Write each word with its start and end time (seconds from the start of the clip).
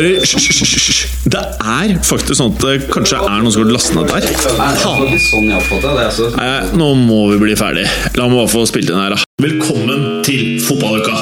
hører 0.00 0.20
Hysj. 0.20 1.00
Det 1.30 1.40
er 1.40 1.98
faktisk 2.04 2.38
sånn 2.38 2.54
at 2.54 2.64
det 2.64 2.88
kanskje 2.92 3.20
er 3.20 3.42
noen 3.42 3.52
som 3.52 3.64
har 3.64 3.72
lastet 3.74 3.96
ned 3.98 4.08
der. 4.08 4.24
sånn. 4.80 5.50
Altså. 5.52 6.30
Nei, 6.36 6.52
nå 6.78 6.92
må 6.96 7.20
vi 7.34 7.40
bli 7.44 7.56
ferdig. 7.58 7.86
La 8.16 8.28
meg 8.30 8.40
bare 8.40 8.52
få 8.52 8.64
spilt 8.70 8.90
inn 8.90 9.00
her, 9.00 9.16
da. 9.16 9.20
Velkommen 9.44 10.22
til 10.26 10.60
fotballuka! 10.64 11.16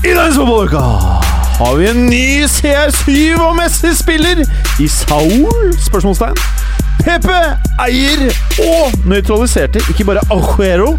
I 0.00 0.14
dagens 0.16 0.36
fotballuka 0.36 0.84
har 1.60 1.76
vi 1.76 1.90
en 1.90 2.06
ny 2.08 2.24
CR7 2.48 3.36
og 3.36 3.52
Messi-spiller 3.60 4.40
i 4.80 4.88
Saul? 4.88 5.74
Spørsmålstegn. 5.84 6.59
Pepe 7.00 7.36
eier 7.80 8.26
og 8.60 8.92
nøytraliserte 9.08 9.80
ikke 9.90 10.04
bare 10.04 10.22
Aguero, 10.34 10.98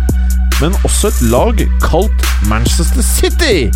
men 0.61 0.73
også 0.83 1.07
et 1.11 1.21
lag 1.31 1.61
kalt 1.83 2.25
Manchester 2.49 3.03
City. 3.05 3.69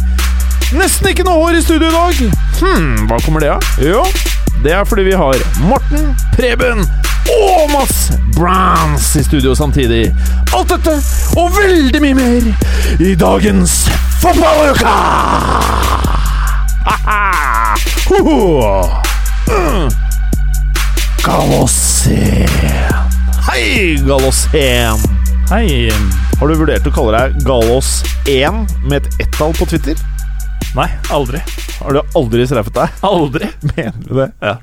Nesten 0.73 1.11
ikke 1.11 1.25
noe 1.27 1.37
hår 1.43 1.59
i 1.59 1.61
studio 1.61 1.89
i 1.91 1.93
dag. 1.93 2.21
Hm, 2.61 3.05
hva 3.09 3.19
kommer 3.25 3.43
det 3.43 3.51
av? 3.53 3.67
Jo, 3.81 4.01
det 4.63 4.73
er 4.73 4.87
fordi 4.89 5.05
vi 5.09 5.17
har 5.17 5.43
Morten, 5.69 6.15
Preben 6.33 6.81
og 7.35 7.69
Mads 7.73 7.99
Browns 8.37 9.11
i 9.19 9.23
studio 9.25 9.53
samtidig. 9.57 10.07
Alt 10.55 10.73
dette 10.73 10.97
og 11.37 11.53
veldig 11.59 12.01
mye 12.01 12.17
mer 12.17 12.49
i 13.01 13.13
dagens 13.19 13.83
Fotballuka! 14.21 14.95
Ha-ha! 16.85 17.45
Galosen. 21.25 22.45
Hei, 23.47 23.95
Galosen. 24.05 24.99
Hei. 25.49 25.89
Har 26.37 26.51
du 26.51 26.53
vurdert 26.59 26.85
å 26.85 26.93
kalle 26.93 27.17
deg 27.17 27.39
Galos1 27.47 28.59
med 28.85 28.99
et 28.99 29.23
ett-tall 29.23 29.55
på 29.57 29.65
Twitter? 29.71 29.97
Nei, 30.77 30.85
aldri. 31.15 31.41
Har 31.79 31.97
du 31.97 32.13
aldri 32.19 32.45
streffet 32.45 32.77
deg? 32.77 33.01
Aldri. 33.09 33.49
Mener 33.71 34.05
du 34.05 34.13
det? 34.19 34.29
Ja. 34.37 34.53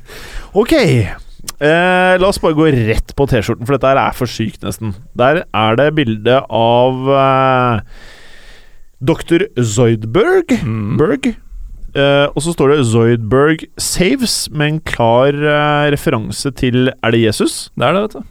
Ok. 0.54 0.76
Eh, 0.78 2.14
la 2.22 2.30
oss 2.30 2.38
bare 2.38 2.54
gå 2.54 2.70
rett 2.78 3.10
på 3.18 3.26
T-skjorten, 3.26 3.66
for 3.66 3.74
dette 3.74 3.90
her 3.90 4.04
er 4.06 4.14
for 4.22 4.30
sykt, 4.30 4.62
nesten. 4.62 4.94
Der 5.18 5.42
er 5.50 5.82
det 5.82 5.90
bilde 5.98 6.44
av 6.46 7.14
eh, 7.18 8.04
Dr. 9.02 9.50
Zoidberg. 9.58 10.60
Mm. 10.62 10.94
Berg. 11.02 11.32
Eh, 11.92 12.26
og 12.32 12.40
så 12.40 12.54
står 12.54 12.72
det 12.72 12.84
Zoidberg 12.88 13.64
saves, 13.76 14.46
med 14.50 14.68
en 14.70 14.78
klar 14.80 15.36
uh, 15.36 15.90
referanse 15.92 16.48
til 16.56 16.88
Er 16.88 17.12
det 17.12 17.20
Jesus? 17.20 17.66
Det 17.76 17.84
er 17.84 17.92
det, 17.98 18.04
vet 18.06 18.14
du. 18.16 18.28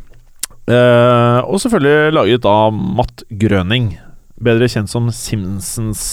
Uh, 0.71 1.41
og 1.45 1.59
selvfølgelig 1.61 2.13
laget 2.15 2.45
av 2.49 2.73
Matt 2.73 3.21
Grøning, 3.41 3.91
bedre 4.41 4.69
kjent 4.71 4.89
som 4.89 5.09
Simpsons 5.13 6.03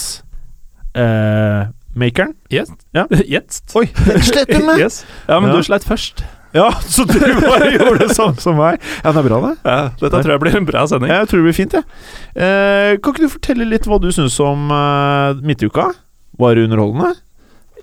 Makeren. 1.98 2.34
Yes. 2.52 2.72
Ja. 2.96 3.06
Yes. 3.34 3.62
Oi, 3.78 3.86
den 3.94 4.66
med! 4.66 4.80
Yes. 4.82 5.04
Ja, 5.28 5.38
men 5.40 5.50
Ja. 5.52 5.56
du 5.56 5.62
sleit 5.64 5.86
først. 5.88 6.24
Ja, 6.56 6.68
så 6.84 7.04
du 7.04 7.16
bare 7.44 7.70
gjorde 7.76 8.06
det 8.08 8.16
samme 8.16 8.40
som 8.40 8.56
meg? 8.56 8.80
Ja, 9.04 9.12
det 9.12 9.20
er 9.20 9.28
bra, 9.28 9.38
det. 9.44 9.54
Ja, 9.64 9.78
dette 10.00 10.20
tror 10.24 10.32
jeg 10.32 10.42
blir 10.42 10.56
en 10.56 10.68
bra 10.68 10.84
sending. 10.88 11.12
Jeg 11.12 11.28
tror 11.28 11.42
det 11.42 11.48
blir 11.48 11.56
fint, 11.56 11.76
jeg. 11.76 11.84
Eh, 12.34 12.96
kan 13.04 13.12
ikke 13.14 13.24
du 13.26 13.32
fortelle 13.36 13.68
litt 13.68 13.88
hva 13.88 14.00
du 14.00 14.08
syns 14.16 14.38
om 14.40 14.68
midtuka? 15.44 15.90
Var 16.40 16.56
det 16.56 16.64
underholdende? 16.68 17.12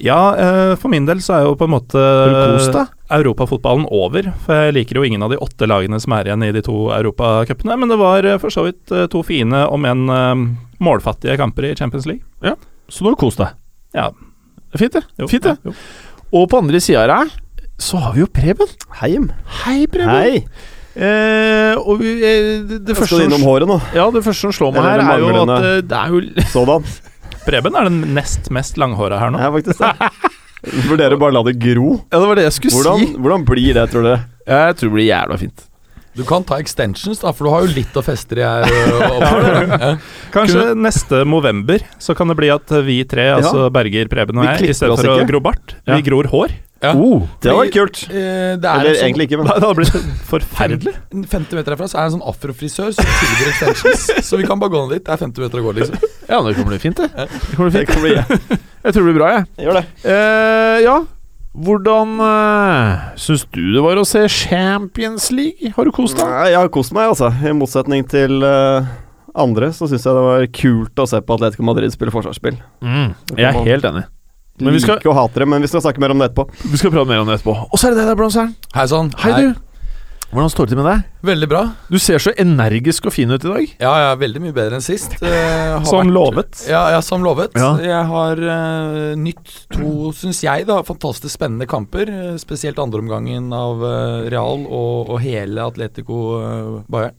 Ja, 0.03 0.35
eh, 0.35 0.75
for 0.79 0.91
min 0.91 1.05
del 1.07 1.21
så 1.23 1.37
er 1.37 1.45
jo 1.47 1.55
på 1.59 1.67
en 1.67 1.73
måte 1.75 1.99
du 1.99 2.79
europafotballen 3.15 3.85
over. 3.93 4.27
For 4.45 4.67
jeg 4.67 4.75
liker 4.79 4.99
jo 4.99 5.05
ingen 5.07 5.23
av 5.23 5.31
de 5.31 5.39
åtte 5.41 5.69
lagene 5.69 5.99
som 6.01 6.15
er 6.17 6.29
igjen 6.29 6.43
i 6.47 6.51
de 6.55 6.63
to 6.65 6.89
europacupene. 6.95 7.77
Men 7.79 7.93
det 7.93 7.99
var 8.01 8.27
eh, 8.27 8.39
for 8.41 8.53
så 8.53 8.65
vidt 8.67 8.91
eh, 8.91 9.07
to 9.11 9.23
fine, 9.25 9.65
om 9.71 9.87
enn 9.87 10.05
målfattige 10.83 11.37
kamper 11.39 11.69
i 11.69 11.75
Champions 11.77 12.07
League. 12.09 12.25
Ja, 12.43 12.55
Så 12.89 13.05
du 13.05 13.11
har 13.13 13.19
kost 13.19 13.39
deg? 13.39 13.55
Ja. 13.95 14.11
Fint, 14.75 14.97
det. 14.97 15.05
Jo, 15.17 15.27
Fint, 15.31 15.47
det. 15.47 15.55
ja, 15.63 15.71
jo. 15.71 15.75
Og 16.35 16.49
på 16.51 16.59
andre 16.59 16.81
sida 16.83 17.05
her 17.07 17.31
så 17.79 17.99
har 17.99 18.15
vi 18.15 18.23
jo 18.23 18.27
Preben. 18.31 18.71
Heim. 19.01 19.29
Hei, 19.63 19.85
Preben. 19.91 20.11
Hei. 20.11 20.43
Eh, 20.95 21.75
og 21.75 21.99
vi, 21.99 22.13
eh, 22.23 22.61
det, 22.63 22.79
det, 22.87 22.95
første 22.95 23.17
skal 23.17 23.25
innom 23.27 23.43
håret 23.43 23.67
nå. 23.67 23.75
ja, 23.91 24.05
det 24.15 24.21
første 24.23 24.47
som 24.47 24.53
slår 24.55 24.77
meg 24.77 24.85
her, 24.87 25.01
er 25.03 25.19
jo 25.19 25.41
at 25.43 25.65
det 25.89 25.97
er 25.99 26.13
jo 26.13 26.45
Sådan. 26.53 26.87
Preben 27.45 27.75
er 27.77 27.89
den 27.89 28.01
nest 28.15 28.49
mest 28.53 28.77
langhåra 28.81 29.19
her 29.21 29.31
nå. 29.33 29.39
Er 29.41 29.53
faktisk 29.53 29.79
det. 29.83 30.09
Vurderer 30.89 31.17
bare 31.21 31.29
å 31.33 31.37
la 31.37 31.43
det 31.45 31.55
gro. 31.61 31.91
Ja, 32.09 32.17
det 32.19 32.25
var 32.31 32.39
det 32.39 32.47
jeg 32.47 32.55
skulle 32.57 32.79
Hvordan, 32.79 33.03
si. 33.05 33.15
hvordan 33.21 33.45
blir 33.45 33.73
det, 33.77 33.85
tror 33.91 34.05
dere? 34.07 34.23
Jeg 34.49 34.77
tror 34.79 34.89
det 34.89 34.95
blir 34.97 35.09
jævla 35.11 35.37
fint. 35.43 35.65
Du 36.15 36.23
kan 36.23 36.45
ta 36.47 36.55
extensions, 36.63 37.19
da, 37.19 37.33
for 37.35 37.43
du 37.45 37.51
har 37.51 37.65
jo 37.67 37.73
litt 37.75 37.97
å 37.99 38.01
feste 38.05 38.37
de 38.39 38.45
her. 38.47 38.63
ø, 38.71 39.07
oppover. 39.19 39.73
Ja. 39.75 39.89
Kanskje 40.33 40.61
neste 40.79 41.19
november 41.27 41.83
så 42.01 42.15
kan 42.15 42.31
det 42.31 42.37
bli 42.39 42.49
at 42.53 42.71
vi 42.87 43.01
tre, 43.09 43.27
altså 43.35 43.67
Berger, 43.75 44.07
Preben 44.11 44.39
og 44.39 44.47
jeg, 44.47 44.71
istedenfor 44.73 45.11
i 45.11 45.17
å 45.25 45.27
gro 45.27 45.41
bart, 45.43 45.75
Ja. 45.83 45.97
vi 45.99 46.05
gror 46.07 46.31
hår. 46.31 46.55
Ja. 46.83 46.91
Oh, 46.93 47.23
Det 47.41 47.49
hadde 47.49 47.61
vært 47.65 47.73
kult. 47.75 47.99
Eh, 48.11 48.55
Det 48.61 48.67
er 48.69 48.79
Eller 48.81 48.93
sånn, 48.97 49.05
egentlig 49.09 49.25
ikke, 49.29 49.37
men 49.41 49.47
Det 49.51 49.63
hadde 49.63 49.77
blitt 49.79 50.25
forferdelig. 50.29 50.93
50 51.31 51.55
meter 51.59 51.73
herfra 51.75 51.87
så 51.89 51.97
er 51.97 52.03
det 52.03 52.11
en 52.13 52.15
sånn 52.19 52.27
afrofrisør 52.31 52.91
som 52.95 53.07
tilbyr 53.21 53.51
extensions. 53.53 54.03
så 54.27 54.37
vi 54.39 54.45
kan 54.47 54.59
bare 54.61 54.73
gå 54.75 54.81
ned 54.85 54.95
dit. 54.97 55.05
Det 55.07 55.13
er 55.15 55.21
50 55.23 55.45
meter 55.45 55.61
å 55.61 55.65
gå, 55.67 55.73
liksom. 55.79 56.14
Ja, 56.29 56.39
det 56.41 56.55
kommer 56.55 56.73
bli 56.73 56.79
fint, 56.81 56.97
det. 56.97 57.09
det, 57.15 57.55
kommer 57.55 57.69
bli 57.69 57.79
det 57.79 57.85
fint. 57.85 57.93
kan 57.93 58.01
bli 58.05 58.15
Jeg 58.85 58.93
tror 58.93 59.01
det 59.01 59.09
blir 59.09 59.19
bra, 59.19 59.29
jeg. 59.33 59.45
Gjør 59.65 59.79
det. 59.79 59.85
Eh, 60.05 60.79
ja, 60.85 60.99
hvordan 61.55 62.17
uh, 62.19 63.05
syns 63.19 63.45
du 63.55 63.61
det 63.71 63.81
var 63.85 63.97
å 63.97 64.03
se 64.07 64.25
Champions 64.31 65.29
League? 65.31 65.71
Har 65.77 65.87
du 65.87 65.93
kost 65.95 66.19
deg? 66.19 66.27
Nei, 66.27 66.49
jeg 66.51 66.59
har 66.59 66.71
kost 66.73 66.91
meg, 66.95 67.07
altså. 67.13 67.29
I 67.31 67.53
motsetning 67.55 68.03
til 68.11 68.43
uh, 68.43 68.83
andre, 69.31 69.71
så 69.75 69.87
syns 69.87 70.03
jeg 70.03 70.17
det 70.17 70.25
var 70.25 70.49
kult 70.59 70.99
å 70.99 71.07
se 71.09 71.21
på 71.23 71.37
Atletico 71.37 71.65
Madrid 71.67 71.95
spille 71.95 72.11
forsvarsspill. 72.11 72.59
Mm, 72.83 73.15
jeg 73.37 73.47
er 73.47 73.61
helt 73.71 73.87
enig. 73.87 74.03
Men 74.59 74.75
vi 74.75 74.83
skal, 74.83 74.99
like 74.99 75.11
og 75.11 75.17
hater 75.17 75.43
det, 75.43 75.49
men 75.51 75.63
vi 75.63 75.71
skal 75.71 75.83
snakke 75.83 76.03
mer 76.03 76.13
om 76.13 76.19
det 76.19 76.29
etterpå. 76.29 76.45
vi 76.71 76.79
skal 76.79 76.91
prate 76.91 77.09
mer 77.09 77.23
om 77.23 77.31
det 77.31 77.39
etterpå. 77.39 77.55
Og 77.71 77.79
så 77.79 77.89
er 77.89 77.95
det 77.95 78.03
det 78.03 78.09
der, 78.11 78.19
Blomsteren. 78.19 78.53
Hei 78.75 78.85
sann. 78.91 79.11
Hei, 79.23 79.33
du. 79.39 79.74
Hvordan 80.35 80.51
står 80.51 80.67
det 80.67 80.73
til 80.73 80.79
med 80.81 80.87
deg? 80.89 81.03
Veldig 81.29 81.47
bra. 81.47 81.59
Du 81.87 81.95
ser 82.01 82.19
så 82.19 82.33
energisk 82.41 83.05
og 83.07 83.13
fin 83.15 83.29
ut 83.31 83.39
i 83.45 83.47
dag. 83.53 83.69
Ja, 83.79 83.91
ja, 84.03 84.09
veldig 84.19 84.41
mye 84.43 84.55
bedre 84.57 84.75
enn 84.75 84.83
sist. 84.83 85.13
Eh, 85.23 85.83
Som 85.87 86.01
vært- 86.09 86.11
lovet. 86.11 86.63
Ja, 86.67 86.81
ja, 86.91 86.99
som 87.05 87.23
lovet. 87.23 87.55
Ja. 87.55 87.69
Jeg 87.79 88.01
har 88.09 88.41
uh, 88.43 89.15
nytt 89.15 89.53
to, 89.71 90.11
syns 90.11 90.41
jeg, 90.43 90.65
da, 90.67 90.81
fantastisk 90.83 91.31
spennende 91.37 91.65
kamper. 91.71 92.11
eh, 92.11 92.35
spesielt 92.41 92.81
andreomgangen 92.83 93.47
av 93.55 93.79
uh, 93.79 94.27
Real 94.27 94.65
og, 94.67 95.13
og 95.15 95.21
hele 95.23 95.63
Atletico 95.63 96.19
uh, 96.35 96.83
Bayern. 96.91 97.15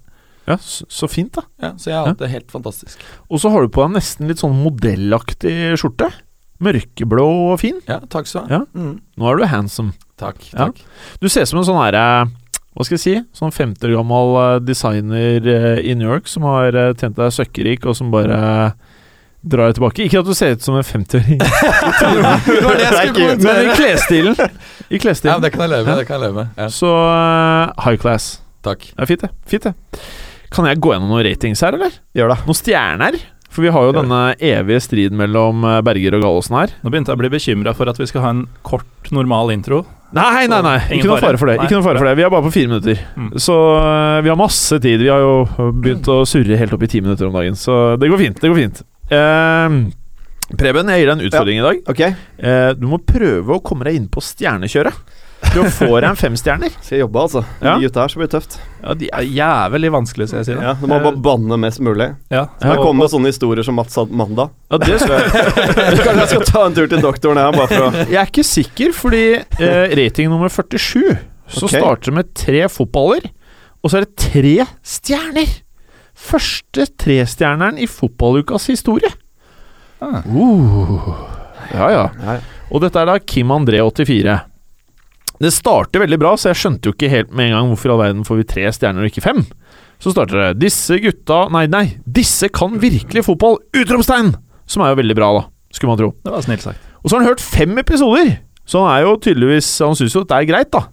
Ja, 0.47 0.59
så, 0.61 0.85
så 0.93 1.09
fint, 1.11 1.33
da. 1.41 1.43
Ja, 1.65 1.73
så 1.81 1.89
jeg 1.91 1.97
har 1.99 2.13
hatt 2.13 2.21
det 2.21 2.29
helt 2.31 2.53
fantastisk. 2.53 3.01
Og 3.33 3.41
så 3.41 3.49
har 3.51 3.65
du 3.65 3.73
på 3.73 3.81
deg 3.87 3.97
nesten 3.97 4.29
litt 4.29 4.45
sånn 4.45 4.61
modellaktig 4.61 5.73
skjorte. 5.81 6.13
Mørkeblå 6.63 7.25
og 7.53 7.59
fin. 7.65 7.81
Ja, 7.89 7.99
takk 8.13 8.29
skal 8.29 8.45
du 8.45 8.53
ha. 8.53 8.61
Ja. 8.61 8.67
Mm, 8.77 8.99
Nå 9.17 9.33
er 9.33 9.41
du 9.41 9.49
handsome. 9.51 9.97
takk. 10.21 10.39
Ja. 10.53 10.69
takk. 10.69 10.85
Du 11.21 11.29
ser 11.33 11.49
ut 11.49 11.51
som 11.51 11.65
en 11.65 11.67
sånn 11.73 11.81
herre 11.81 12.05
Hva 12.77 12.85
skal 12.85 12.99
jeg 12.99 13.03
si? 13.03 13.15
Sånn 13.33 13.55
50 13.55 13.89
år 13.89 13.95
gammel 13.97 14.35
eh, 14.43 14.59
designer 14.61 15.49
eh, 15.49 15.79
i 15.81 15.95
New 15.97 16.11
York 16.11 16.29
som 16.29 16.45
har 16.45 16.77
uh, 16.77 16.91
tjent 16.93 17.17
deg 17.17 17.33
søkkrik, 17.33 17.87
og 17.89 17.97
som 17.97 18.11
bare 18.13 18.37
drar 19.47 19.71
deg 19.71 19.79
tilbake. 19.79 20.05
Ikke 20.05 20.21
at 20.21 20.29
du 20.29 20.35
ser 20.37 20.57
ut 20.57 20.65
som 20.65 20.77
en 20.77 20.85
50-åring, 20.85 21.41
Det 22.47 22.61
var 22.67 22.77
det 22.77 22.87
jeg 22.87 23.13
skulle 23.15 23.37
men 23.47 23.63
i 23.63 23.77
klesstilen. 23.79 24.37
I 24.91 25.01
Ja, 25.01 25.39
det 25.41 25.53
kan 25.55 25.65
jeg 25.65 25.73
leve 25.73 25.87
med. 25.87 26.03
det 26.03 26.07
kan 26.09 26.19
jeg 26.19 26.27
leve 26.27 26.43
med 26.43 26.61
ja, 26.61 26.69
Så 26.71 26.91
eh, 26.93 27.87
high 27.87 28.01
class. 28.03 28.29
Takk. 28.67 28.85
Det 28.93 29.07
er 29.07 29.09
fint, 29.09 29.25
det. 29.25 29.31
Fint, 29.47 29.71
det. 29.71 30.03
Kan 30.53 30.69
jeg 30.69 30.81
gå 30.83 30.93
gjennom 30.93 31.11
noen 31.15 31.25
ratings 31.27 31.63
her, 31.65 31.79
eller? 31.79 31.97
Gjør 32.17 32.35
det. 32.35 32.39
Noen 32.47 32.59
stjerner? 32.61 33.19
For 33.57 33.65
vi 33.65 33.71
har 33.73 33.87
jo 33.89 33.93
denne 33.97 34.19
evige 34.37 34.83
striden 34.85 35.17
mellom 35.17 35.63
eh, 35.65 35.79
Berger 35.87 36.19
og 36.19 36.25
Gallosen 36.27 36.59
her. 36.59 36.75
Nå 36.85 36.91
begynte 36.93 37.09
jeg 37.15 37.17
å 37.17 37.23
bli 37.23 37.31
bekymra 37.33 37.73
for 37.79 37.89
at 37.89 37.97
vi 37.97 38.09
skal 38.11 38.25
ha 38.27 38.33
en 38.35 38.43
kort, 38.69 38.85
normal 39.17 39.55
intro. 39.55 39.79
Nei, 40.17 40.45
nei, 40.47 40.61
nei. 40.63 40.77
Ingen 40.91 41.01
Ikke 41.01 41.09
noe 41.15 41.23
fare. 41.25 41.41
for 41.41 41.49
det. 41.51 41.57
Ikke 41.65 41.79
noe 41.79 41.87
fare 41.87 41.99
for 42.03 42.07
det. 42.11 42.13
Vi 42.21 42.27
er 42.27 42.33
bare 42.37 42.45
på 42.45 42.53
fire 42.55 42.69
minutter. 42.71 43.01
Mm. 43.17 43.31
Så 43.43 43.57
øh, 43.81 44.19
vi 44.27 44.31
har 44.31 44.37
masse 44.39 44.79
tid. 44.85 45.01
Vi 45.01 45.09
har 45.09 45.25
jo 45.25 45.71
begynt 45.81 46.11
å 46.13 46.21
surre 46.29 46.61
helt 46.61 46.77
opp 46.77 46.85
i 46.85 46.91
ti 46.93 47.01
minutter 47.01 47.31
om 47.31 47.35
dagen, 47.41 47.57
så 47.59 47.97
det 48.01 48.13
går 48.13 48.21
fint. 48.27 48.43
Det 48.45 48.53
går 48.53 48.61
fint. 48.61 48.83
Eh, 49.09 49.79
Preben, 50.61 50.87
jeg 50.93 51.03
gir 51.03 51.09
deg 51.11 51.17
en 51.17 51.27
utfordring 51.27 51.59
i 51.59 51.65
dag. 51.65 51.81
Ok, 51.91 52.03
Eh, 52.37 52.71
du 52.77 52.85
må 52.87 53.01
prøve 53.03 53.57
å 53.57 53.63
komme 53.65 53.89
deg 53.89 53.97
inn 53.99 54.07
på 54.13 54.21
stjernekjøret. 54.23 54.95
For 55.47 55.65
får 55.65 55.87
få 55.89 56.01
deg 56.01 56.09
en 56.11 56.19
femstjerner. 56.21 56.73
skal 56.83 56.97
jeg 56.99 57.03
jobbe, 57.05 57.21
altså. 57.23 57.43
Ja. 57.63 57.75
De 57.79 57.87
gutta 57.87 58.01
her 58.05 58.09
så 58.13 58.19
blir 58.21 58.29
det 58.29 58.35
tøft. 58.37 58.57
Ja, 58.83 58.95
De 59.01 59.09
er 59.13 59.29
jævlig 59.37 59.91
vanskelig, 59.95 60.27
skal 60.29 60.39
jeg 60.43 60.47
si. 60.49 60.57
Ja, 60.67 60.75
Du 60.81 60.87
må 60.91 60.99
bare 61.03 61.17
banne 61.27 61.59
mest 61.63 61.81
mulig. 61.81 62.09
Ja, 62.31 62.47
Jeg 62.61 62.79
og- 62.79 62.83
kommer 62.85 63.05
med 63.05 63.11
sånne 63.15 63.31
historier 63.33 63.63
som 63.65 63.75
Mats 63.79 63.95
hadde 63.97 64.13
mandag. 64.13 64.51
Ja, 64.71 64.79
det 64.79 65.01
skal 65.01 65.17
jeg. 65.19 65.31
Kanskje 66.05 66.17
jeg 66.21 66.29
skal 66.35 66.45
ta 66.51 66.65
en 66.67 66.75
tur 66.75 66.87
til 66.93 67.01
doktoren 67.05 67.37
her, 67.41 67.53
bare 67.53 67.69
for 67.69 67.89
å 67.89 68.07
jeg 68.11 68.21
er 68.21 68.27
ikke 68.31 68.45
sikker, 68.45 68.93
fordi 68.93 69.23
eh, 69.61 69.95
rating 69.97 70.29
nummer 70.31 70.49
47 70.49 71.19
så 71.49 71.65
Ok. 71.65 71.71
starter 71.77 72.11
det 72.11 72.15
med 72.15 72.35
tre 72.35 72.65
fotballer, 72.69 73.31
og 73.85 73.91
så 73.93 74.01
er 74.01 74.07
det 74.09 74.17
tre 74.17 74.67
stjerner. 74.83 75.63
Første 76.17 76.87
trestjerneren 76.99 77.79
i 77.79 77.87
fotballukas 77.87 78.67
historie. 78.73 79.11
Ah. 80.01 80.23
Uh. 80.27 81.15
Ja, 81.73 81.89
ja. 81.93 82.37
Og 82.71 82.81
dette 82.83 82.99
er 83.01 83.07
da 83.09 83.19
Kim 83.23 83.49
André 83.55 83.79
84. 83.85 84.41
Det 85.43 85.53
starter 85.53 86.01
veldig 86.01 86.19
bra, 86.21 86.33
så 86.39 86.51
jeg 86.51 86.61
skjønte 86.63 86.89
jo 86.89 86.95
ikke 86.97 87.13
helt 87.13 87.35
med 87.37 87.51
en 87.51 87.57
gang 87.57 87.71
hvorfor 87.73 87.91
i 87.91 87.93
all 87.95 88.03
verden 88.05 88.25
får 88.27 88.41
vi 88.41 88.49
tre 88.49 88.65
stjerner 88.73 89.05
og 89.05 89.11
ikke 89.11 89.25
fem. 89.25 89.43
Så 90.01 90.13
starter 90.13 90.41
det 90.41 90.61
'Disse 90.61 90.99
gutta 91.01 91.49
Nei, 91.53 91.67
nei. 91.67 91.97
Disse 92.05 92.49
kan 92.49 92.81
virkelig 92.81 93.25
fotball!' 93.25 93.61
Utropstegn! 93.77 94.35
Som 94.67 94.83
er 94.83 94.93
jo 94.93 95.01
veldig 95.03 95.17
bra, 95.17 95.33
da. 95.33 95.43
Skulle 95.73 95.93
man 95.93 95.99
tro. 95.99 96.11
Det 96.25 96.33
var 96.33 96.43
snilt 96.43 96.63
sagt. 96.63 96.81
Og 97.05 97.11
så 97.11 97.17
har 97.17 97.25
han 97.25 97.29
hørt 97.29 97.41
fem 97.41 97.79
episoder! 97.79 98.39
Så 98.67 98.83
han 98.83 98.97
er 98.97 99.07
jo 99.07 99.17
tydeligvis 99.23 99.79
Han 99.79 99.95
syns 99.95 100.15
jo 100.17 100.25
det 100.25 100.37
er 100.37 100.49
greit, 100.49 100.73
da. 100.73 100.89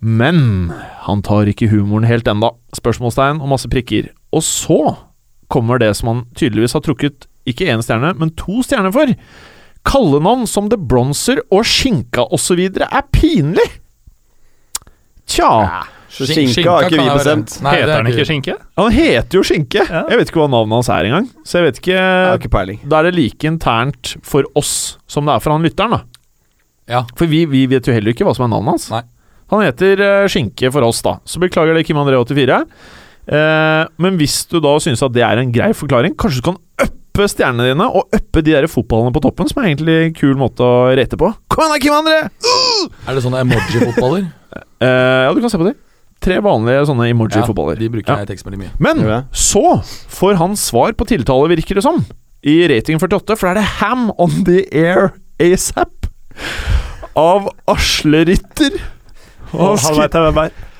Men 0.00 0.72
han 1.06 1.22
tar 1.22 1.48
ikke 1.48 1.70
humoren 1.70 2.04
helt 2.04 2.28
enda. 2.28 2.50
Spørsmålstegn 2.76 3.40
og 3.40 3.48
masse 3.48 3.68
prikker. 3.68 4.10
Og 4.32 4.42
så 4.42 4.96
kommer 5.48 5.78
det 5.78 5.94
som 5.96 6.10
han 6.10 6.24
tydeligvis 6.36 6.74
har 6.76 6.82
trukket 6.84 7.28
ikke 7.48 7.68
én 7.72 7.82
stjerne, 7.84 8.14
men 8.18 8.32
to 8.36 8.60
stjerner 8.64 8.92
for. 8.92 9.12
Kallenavn 9.84 10.46
som 10.50 10.70
The 10.72 10.78
Bronzer 10.80 11.42
og 11.52 11.66
Skinka 11.68 12.26
osv. 12.34 12.62
er 12.68 13.04
pinlig! 13.12 13.68
Tja. 15.28 15.50
Så 16.14 16.26
skinka 16.28 16.70
har 16.70 16.86
ikke 16.86 17.00
vi 17.00 17.06
bestemt. 17.10 17.56
Nei, 17.64 17.72
Heter 17.74 17.90
er 17.90 17.96
han 17.98 18.10
ikke 18.12 18.26
skinke? 18.28 18.54
Han 18.78 18.92
heter 18.94 19.38
jo 19.38 19.42
Skinke. 19.46 19.82
Ja. 19.82 20.04
Jeg 20.12 20.20
vet 20.20 20.30
ikke 20.30 20.42
hva 20.44 20.50
navnet 20.52 20.78
hans 20.78 20.90
er 20.94 21.08
engang. 21.08 21.26
Så 21.42 21.58
jeg 21.58 21.66
vet 21.66 21.80
ikke 21.80 21.96
Jeg 21.96 22.42
ikke 22.42 22.52
peiling. 22.54 22.82
Da 22.86 23.00
er 23.00 23.08
det 23.08 23.16
like 23.16 23.48
internt 23.50 24.12
for 24.22 24.46
oss 24.58 24.74
som 25.10 25.26
det 25.26 25.34
er 25.34 25.42
for 25.42 25.56
han 25.56 25.66
lytteren, 25.66 25.96
da. 25.96 26.04
Ja. 26.90 27.02
For 27.18 27.30
vi, 27.30 27.42
vi 27.50 27.64
vet 27.70 27.88
jo 27.88 27.96
heller 27.96 28.14
ikke 28.14 28.26
hva 28.28 28.34
som 28.36 28.46
er 28.46 28.52
navnet 28.52 28.76
hans. 28.76 28.86
Nei. 28.92 29.02
Han 29.52 29.64
heter 29.64 30.04
uh, 30.04 30.28
Skinke 30.30 30.70
for 30.74 30.86
oss, 30.86 31.02
da. 31.04 31.16
Så 31.26 31.42
beklager 31.42 31.74
det, 31.74 31.82
Kim 31.88 31.98
André 32.00 32.20
84. 32.20 32.60
Uh, 33.24 33.82
men 34.04 34.20
hvis 34.20 34.44
du 34.52 34.60
da 34.62 34.76
synes 34.84 35.02
at 35.02 35.16
det 35.16 35.24
er 35.26 35.40
en 35.40 35.52
grei 35.54 35.72
forklaring, 35.74 36.14
kanskje 36.20 36.44
du 36.44 36.50
kan 36.52 36.60
uppe 36.60 36.92
stjernene 37.22 37.68
dine, 37.70 37.86
og 37.86 38.10
uppe 38.14 38.42
de 38.42 38.50
der 38.56 38.66
fotballene 38.66 39.14
på 39.14 39.22
toppen, 39.22 39.46
som 39.46 39.62
er 39.62 39.68
egentlig 39.70 39.94
en 40.08 40.14
kul 40.16 40.34
måte 40.40 40.66
å 40.66 40.90
rate 40.98 41.18
på. 41.20 41.28
Kom 41.52 41.62
igjen 41.62 41.74
da, 41.74 41.80
Kim 41.84 41.94
André! 41.94 42.16
Er 43.08 43.14
det 43.16 43.22
sånne 43.24 43.42
emoji-fotballer? 43.44 44.26
uh, 44.58 45.22
ja, 45.28 45.30
du 45.32 45.40
kan 45.44 45.52
se 45.52 45.60
på 45.60 45.68
de. 45.68 45.74
Tre 46.24 46.40
vanlige 46.42 46.82
sånne 46.90 47.06
emoji-fotballer. 47.12 47.78
Ja, 47.78 47.84
de 47.84 47.92
bruker 47.94 48.10
Ja. 48.12 48.18
jeg 48.22 48.28
i 48.28 48.32
tekstmelding 48.32 48.64
mye. 48.64 48.74
Men 48.82 49.04
så 49.30 49.62
får 50.10 50.38
han 50.40 50.56
svar 50.58 50.92
på 50.98 51.06
tiltale, 51.06 51.48
virker 51.54 51.78
det 51.78 51.84
som, 51.86 52.02
i 52.44 52.58
rating 52.68 52.98
48, 53.00 53.38
for 53.38 53.46
da 53.46 53.54
er 53.54 53.60
det 53.62 53.68
Ham 53.78 54.10
on 54.18 54.42
the 54.48 54.64
Air 54.74 55.12
ASAP 55.40 56.10
av 57.16 57.46
Asle 57.70 58.24
Ritter. 58.28 58.74
Og 59.54 59.60
han, 59.60 59.76
Han 59.76 59.78
skri 59.84 60.00
vet 60.02 60.16
jeg 60.18 60.26
hvem 60.26 60.40
er. 60.42 60.50
Er 60.50 60.72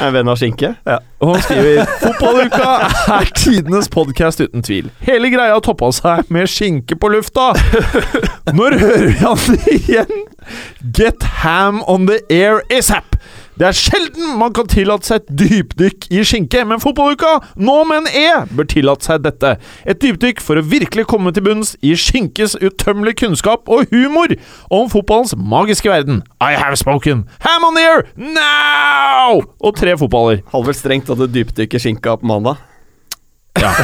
en 0.00 0.12
venn 0.14 0.28
av 0.30 0.38
skinke? 0.40 0.74
og 1.24 1.30
han 1.34 1.42
skriver 1.44 1.88
Fotballuka 2.02 2.74
er 3.18 3.30
tidenes 3.36 3.88
podkast 3.92 4.42
uten 4.44 4.64
tvil. 4.64 4.90
Hele 5.06 5.30
greia 5.32 5.56
toppa 5.64 5.90
seg 5.94 6.30
med 6.34 6.50
skinke 6.50 6.98
på 7.00 7.10
lufta. 7.14 7.52
Når 8.58 8.78
hører 8.82 9.06
vi 9.08 9.16
han 9.22 9.58
igjen? 9.78 10.24
Get 10.94 11.22
ham 11.44 11.82
on 11.88 12.06
the 12.10 12.20
air 12.30 12.60
ASAP. 12.70 13.16
Det 13.54 13.62
er 13.68 13.76
sjelden 13.78 14.32
man 14.40 14.50
kan 14.56 14.66
tillate 14.66 15.06
seg 15.06 15.20
et 15.20 15.28
dypdykk 15.38 16.08
i 16.10 16.24
skinke, 16.26 16.64
men 16.66 16.80
fotballuka, 16.82 17.36
nå 17.54 17.76
med 17.86 18.00
en 18.00 18.08
E, 18.10 18.50
bør 18.50 18.66
tillate 18.66 19.06
seg 19.06 19.22
dette. 19.22 19.52
Et 19.86 19.94
dypdykk 20.02 20.42
for 20.42 20.58
å 20.58 20.64
virkelig 20.66 21.04
komme 21.12 21.30
til 21.36 21.44
bunns 21.46 21.76
i 21.86 21.94
skinkes 21.94 22.56
utømmelige 22.58 23.20
kunnskap 23.22 23.70
og 23.70 23.86
humor 23.94 24.34
om 24.74 24.90
fotballens 24.90 25.36
magiske 25.38 25.86
verden. 25.92 26.24
I 26.42 26.58
have 26.58 26.74
spoken. 26.80 27.28
Ham 27.46 27.62
on 27.70 27.78
the 27.78 27.84
air 27.86 28.02
now! 28.18 29.38
Og 29.62 29.78
tre 29.78 29.94
fotballer. 30.02 30.42
Hadde 30.50 30.66
vel 30.72 30.78
strengt 30.80 31.06
tatt 31.06 31.22
et 31.28 31.34
dypdykk 31.38 31.78
i 31.78 31.82
skinka 31.86 32.18
på 32.18 32.26
mandag. 32.34 32.58
Ja, 33.62 33.70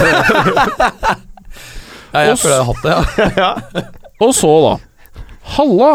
jeg 2.11 2.35
Og 2.35 2.43
føler 2.43 2.57
jeg 2.57 2.59
har 2.59 2.67
hatt 2.73 2.83
det, 2.83 2.95
ja. 3.45 3.53
Og 4.19 4.35
så, 4.35 4.51
da. 4.67 4.75
Halla! 5.55 5.95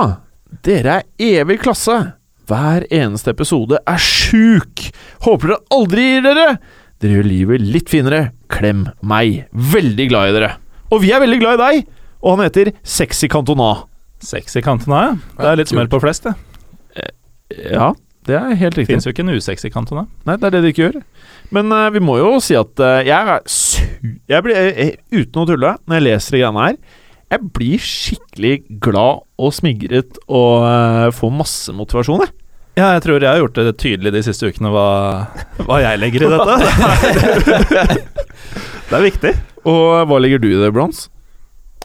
Dere 0.63 1.01
er 1.01 1.03
evig 1.43 1.59
klasse. 1.67 2.15
Hver 2.45 2.85
eneste 2.93 3.33
episode 3.33 3.79
er 3.89 4.01
sjuk. 4.01 4.87
Håper 5.25 5.51
dere 5.51 5.61
aldri 5.73 6.03
gir 6.05 6.25
dere. 6.25 6.47
Dere 7.01 7.17
gjør 7.17 7.27
livet 7.29 7.63
litt 7.65 7.89
finere. 7.89 8.21
Klem 8.53 8.85
meg. 9.01 9.47
Veldig 9.73 10.07
glad 10.11 10.29
i 10.29 10.35
dere. 10.37 10.51
Og 10.93 11.01
vi 11.01 11.09
er 11.15 11.23
veldig 11.23 11.39
glad 11.41 11.57
i 11.57 11.63
deg. 11.63 11.93
Og 12.21 12.35
han 12.35 12.45
heter 12.45 12.71
Sexy 12.85 13.29
Cantona. 13.31 13.71
Sexy 14.21 14.61
Cantona, 14.65 15.01
ja. 15.07 15.15
Det 15.39 15.49
er 15.49 15.59
litt 15.59 15.71
smør 15.73 15.89
på 15.91 16.01
flest, 16.03 16.29
det. 16.29 16.35
Ja, 17.49 17.91
det 18.25 18.37
er 18.37 18.55
helt 18.57 18.77
riktig. 18.77 18.93
Fins 18.93 19.05
jo 19.05 19.13
ikke 19.13 19.25
en 19.25 19.33
usexy 19.35 19.69
Cantona. 19.73 20.05
Nei, 20.25 20.37
det 20.41 20.47
er 20.47 20.55
det 20.55 20.61
de 20.65 20.71
ikke 20.73 20.85
gjør. 20.87 21.01
Men 21.53 21.73
uh, 21.73 21.89
vi 21.93 22.01
må 22.01 22.17
jo 22.17 22.31
si 22.41 22.57
at 22.57 22.81
uh, 22.81 23.01
jeg 23.05 23.13
er 23.13 23.41
su... 23.49 23.81
Jeg 24.29 24.45
blir, 24.45 24.57
uh, 24.57 24.93
uten 25.13 25.41
å 25.43 25.45
tulle, 25.49 25.75
når 25.85 25.99
jeg 25.99 26.05
leser 26.07 26.37
de 26.37 26.41
greiene 26.41 26.65
her 26.65 26.79
Jeg 27.35 27.49
blir 27.51 27.81
skikkelig 27.83 28.53
glad 28.79 29.25
og 29.35 29.49
smigret 29.51 30.15
og 30.31 30.63
uh, 30.63 31.09
får 31.11 31.31
masse 31.35 31.73
motivasjon, 31.75 32.21
jeg. 32.23 32.31
Ja, 32.79 32.93
jeg 32.95 33.01
tror 33.03 33.19
jeg 33.19 33.27
har 33.27 33.41
gjort 33.41 33.59
det 33.59 33.73
tydelig 33.79 34.13
de 34.15 34.21
siste 34.23 34.47
ukene 34.47 34.71
hva, 34.71 34.85
hva 35.67 35.81
jeg 35.83 35.99
legger 35.99 36.23
i 36.23 36.29
dette. 36.31 36.55
det 38.87 38.95
er 38.95 39.03
viktig. 39.03 39.33
Og 39.67 40.07
hva 40.07 40.21
legger 40.23 40.39
du 40.43 40.47
i 40.53 40.57
det, 40.61 40.71
Brons? 40.75 41.09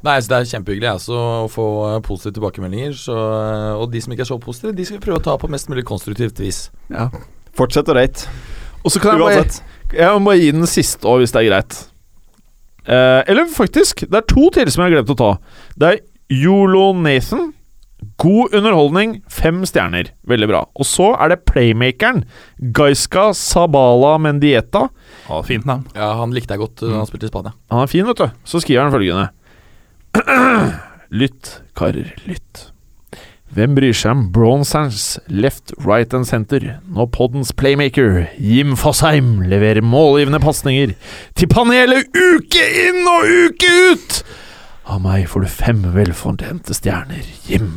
Nei, 0.06 0.16
så 0.22 0.32
Det 0.32 0.38
er 0.38 0.48
kjempehyggelig 0.54 0.90
altså, 0.92 1.18
å 1.18 1.50
få 1.50 1.66
eh, 1.88 1.98
positive 2.06 2.38
tilbakemeldinger. 2.38 2.94
Så, 2.96 3.14
eh, 3.18 3.74
og 3.74 3.90
de 3.90 4.02
som 4.02 4.14
ikke 4.14 4.26
er 4.26 4.30
så 4.30 4.38
positive, 4.42 4.74
de 4.78 4.86
skal 4.86 5.00
vi 5.00 5.04
prøve 5.08 5.20
å 5.20 5.26
ta 5.26 5.34
på 5.38 5.50
mest 5.50 5.70
mulig 5.70 5.84
konstruktivt 5.88 6.40
vis. 6.42 6.68
Ja. 6.94 7.10
Fortsett 7.58 7.90
å 7.90 7.98
rate. 7.98 8.30
Og 8.80 8.94
så 8.94 9.02
kan 9.02 9.18
jeg 9.18 9.26
bare, 9.26 9.62
jeg 9.98 10.14
må 10.14 10.30
bare 10.30 10.40
gi 10.40 10.54
den 10.56 10.70
siste 10.70 11.10
òg, 11.10 11.24
hvis 11.24 11.34
det 11.34 11.42
er 11.42 11.50
greit. 11.50 11.82
Eh, 12.86 13.22
eller 13.30 13.48
faktisk, 13.52 14.06
det 14.08 14.22
er 14.22 14.28
to 14.30 14.50
til 14.54 14.70
som 14.72 14.84
jeg 14.84 14.90
har 14.90 15.00
glemt 15.00 15.14
å 15.14 15.18
ta. 15.18 15.30
Det 15.80 15.94
er 15.94 16.04
Yolo 16.32 16.92
Nathan. 16.96 17.50
God 18.20 18.54
underholdning, 18.56 19.18
fem 19.28 19.60
stjerner. 19.68 20.08
Veldig 20.28 20.48
bra. 20.48 20.62
Og 20.80 20.88
så 20.88 21.10
er 21.20 21.32
det 21.34 21.42
playmakeren. 21.48 22.22
Gaiska 22.76 23.30
Sabala 23.36 24.14
Mendieta. 24.22 24.86
Ja, 25.26 25.40
fint 25.44 25.68
navn. 25.68 25.84
Ja, 25.96 26.14
Han 26.20 26.32
likte 26.36 26.56
jeg 26.56 26.62
godt 26.62 26.80
uh, 26.84 26.88
da 26.88 27.02
han 27.02 27.10
spilte 27.10 27.28
i 27.28 27.32
Spania. 27.32 27.52
Han 27.72 27.84
er 27.84 27.92
fin, 27.92 28.08
vet 28.08 28.22
du. 28.22 28.40
Så 28.48 28.62
skriver 28.64 28.86
han 28.86 28.94
følgende. 28.94 29.28
lytt, 31.20 31.58
karer, 31.76 32.14
lytt. 32.28 32.70
Hvem 33.50 33.72
bryr 33.74 33.96
seg 33.98 34.12
om 34.14 34.20
Bronzers 34.30 35.16
left, 35.26 35.72
right 35.82 36.12
and 36.14 36.28
center 36.28 36.62
når 36.86 37.08
poddens 37.10 37.50
playmaker, 37.50 38.28
Jim 38.38 38.76
Fosheim, 38.78 39.40
leverer 39.50 39.82
målgivende 39.82 40.38
pasninger 40.38 40.92
til 41.34 41.50
panelet 41.50 42.06
uke 42.14 42.62
inn 42.84 43.00
og 43.10 43.26
uke 43.48 43.72
ut? 43.90 44.20
Av 44.86 45.02
meg 45.02 45.26
får 45.32 45.42
du 45.42 45.50
fem 45.50 45.82
velfortjente 45.96 46.78
stjerner, 46.78 47.26
Jim. 47.50 47.72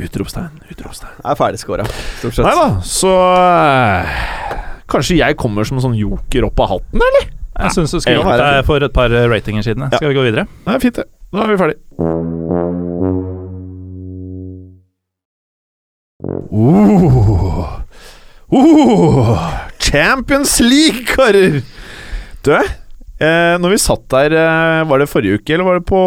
Utropstegn, 0.00 0.56
utropstegn. 0.72 1.12
Jeg 1.12 1.20
er 1.20 1.36
ferdig 1.36 1.60
ferdigskåra, 1.66 1.88
stort 2.22 2.38
sett. 2.38 2.48
Nei 2.48 2.56
da, 2.56 2.66
så 2.88 3.14
eh, 3.44 4.18
Kanskje 4.90 5.20
jeg 5.20 5.36
kommer 5.40 5.68
som 5.68 5.82
en 5.82 5.84
sånn 5.90 6.00
joker 6.00 6.48
opp 6.48 6.64
av 6.64 6.78
hatten, 6.78 7.04
eller? 7.10 7.28
Jeg 7.60 7.76
syns 7.76 7.92
du 7.92 8.00
skulle 8.00 8.22
gjort 8.22 8.40
det 8.40 8.66
for 8.72 8.88
et 8.88 8.96
par 8.96 9.12
ratinger 9.12 9.68
siden. 9.68 9.84
Ja. 9.90 10.00
Skal 10.00 10.14
vi 10.14 10.16
gå 10.16 10.24
videre? 10.30 10.48
Det 10.64 10.78
er 10.78 10.86
fint, 10.88 11.02
det. 11.04 11.10
Da 11.28 11.44
er 11.44 11.52
vi 11.52 11.60
ferdig. 11.60 12.39
Uh. 16.50 17.80
Uh. 18.50 19.38
Champions 19.78 20.58
League, 20.60 21.06
karer! 21.06 21.60
Du, 22.42 22.52
eh, 22.56 23.54
når 23.60 23.74
vi 23.74 23.78
satt 23.78 24.02
der 24.10 24.34
eh, 24.34 24.80
Var 24.88 25.02
det 25.02 25.08
forrige 25.12 25.38
uke, 25.38 25.52
eller 25.54 25.66
var 25.68 25.78
det 25.78 25.86
på 25.86 26.00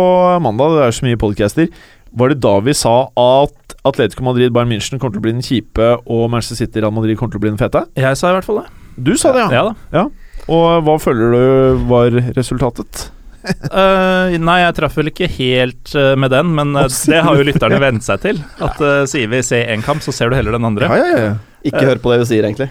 mandag? 0.43 0.75
Det 0.75 0.85
er 0.87 0.97
så 0.97 1.07
mye 1.07 1.21
podcaster. 1.21 1.69
Var 2.13 2.33
det 2.33 2.41
da 2.43 2.57
vi 2.65 2.75
sa 2.75 2.95
at 3.07 3.77
Atletico 3.87 4.23
Madrid, 4.27 4.51
Bayern 4.55 4.71
München 4.71 4.99
kommer 4.99 5.15
til 5.15 5.23
å 5.23 5.25
bli 5.25 5.35
den 5.35 5.45
kjipe, 5.45 5.89
og 6.03 6.27
Manchester 6.31 6.59
City, 6.59 6.83
Real 6.83 6.93
Madrid 6.95 7.17
kommer 7.19 7.35
til 7.35 7.41
å 7.41 7.45
bli 7.45 7.53
den 7.53 7.61
fete? 7.61 7.85
Jeg 7.99 8.19
sa 8.19 8.31
i 8.31 8.37
hvert 8.37 8.47
fall 8.47 8.61
det. 8.61 8.67
Du 8.99 9.15
sa 9.17 9.31
det, 9.35 9.47
ja. 9.47 9.63
Ja 9.63 10.03
da. 10.03 10.05
Og 10.51 10.83
hva 10.83 10.99
føler 10.99 11.33
du 11.33 11.83
var 11.89 12.15
resultatet? 12.35 13.07
Eh, 13.43 14.35
nei, 14.39 14.57
jeg 14.61 14.75
traff 14.77 14.97
vel 14.99 15.09
ikke 15.11 15.27
helt 15.35 15.91
uh, 15.97 16.13
med 16.19 16.31
den, 16.31 16.53
men 16.55 16.75
uh, 16.77 16.85
det 16.87 17.23
har 17.25 17.39
jo 17.39 17.47
lytterne 17.47 17.79
vent 17.87 18.05
seg 18.05 18.21
til. 18.23 18.43
At 18.63 18.79
sier 19.11 19.31
vi 19.31 19.41
se 19.43 19.59
én 19.67 19.83
kamp, 19.83 20.03
så 20.05 20.13
ser 20.15 20.31
du 20.31 20.37
heller 20.37 20.55
den 20.55 20.67
andre. 20.69 20.87
Ja, 20.87 20.99
ja, 21.09 21.25
ja. 21.27 21.33
Ikke 21.67 21.83
hør 21.87 21.99
på 22.03 22.13
det 22.13 22.23
du 22.23 22.29
sier, 22.29 22.45
egentlig. 22.47 22.69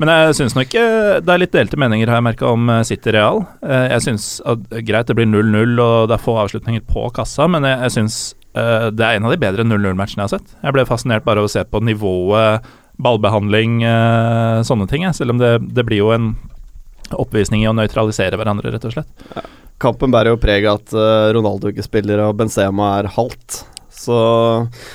Men 0.00 0.10
jeg 0.10 0.34
syns 0.34 0.54
nok 0.56 0.72
det 0.72 1.30
er 1.30 1.38
litt 1.38 1.52
delte 1.54 1.78
meninger, 1.78 2.10
har 2.10 2.18
jeg 2.18 2.26
merka, 2.26 2.48
om 2.50 2.70
City 2.88 3.12
Real. 3.14 3.44
Eh, 3.62 3.84
Jeg 3.92 4.02
syns 4.08 4.28
at 4.48 4.64
greit, 4.82 5.06
det 5.06 5.14
blir 5.18 5.28
0-0 5.30 5.76
og 5.84 6.08
det 6.10 6.16
er 6.16 6.24
få 6.24 6.34
avslutninger 6.42 6.82
på 6.88 7.04
kassa, 7.14 7.46
men 7.52 7.62
jeg, 7.68 7.78
jeg 7.84 7.94
syns 7.98 8.16
eh, 8.58 8.88
det 8.90 9.04
er 9.06 9.20
en 9.20 9.28
av 9.28 9.34
de 9.34 9.38
bedre 9.44 9.66
0-0-matchene 9.68 10.24
jeg 10.24 10.26
har 10.26 10.32
sett. 10.40 10.56
Jeg 10.64 10.74
ble 10.74 10.86
fascinert 10.88 11.26
bare 11.28 11.44
av 11.44 11.46
å 11.46 11.52
se 11.52 11.62
på 11.68 11.82
nivået, 11.86 12.66
ballbehandling, 13.02 13.78
eh, 13.86 14.64
sånne 14.66 14.88
ting. 14.90 15.06
Selv 15.14 15.36
om 15.36 15.44
det, 15.44 15.54
det 15.76 15.86
blir 15.86 16.02
jo 16.02 16.10
en 16.16 16.32
oppvisning 17.12 17.62
i 17.62 17.68
å 17.70 17.76
nøytralisere 17.76 18.38
hverandre, 18.40 18.72
rett 18.74 18.88
og 18.88 18.96
slett. 18.96 19.28
Kampen 19.82 20.14
bærer 20.14 20.30
jo 20.32 20.40
preg 20.40 20.66
av 20.68 20.80
at 20.80 20.94
eh, 20.94 21.28
Ronaldo 21.34 21.72
ikke 21.72 21.84
spiller 21.84 22.22
og 22.22 22.36
Benzema 22.38 22.94
er 23.00 23.10
halvt. 23.16 23.64
Så, 24.02 24.16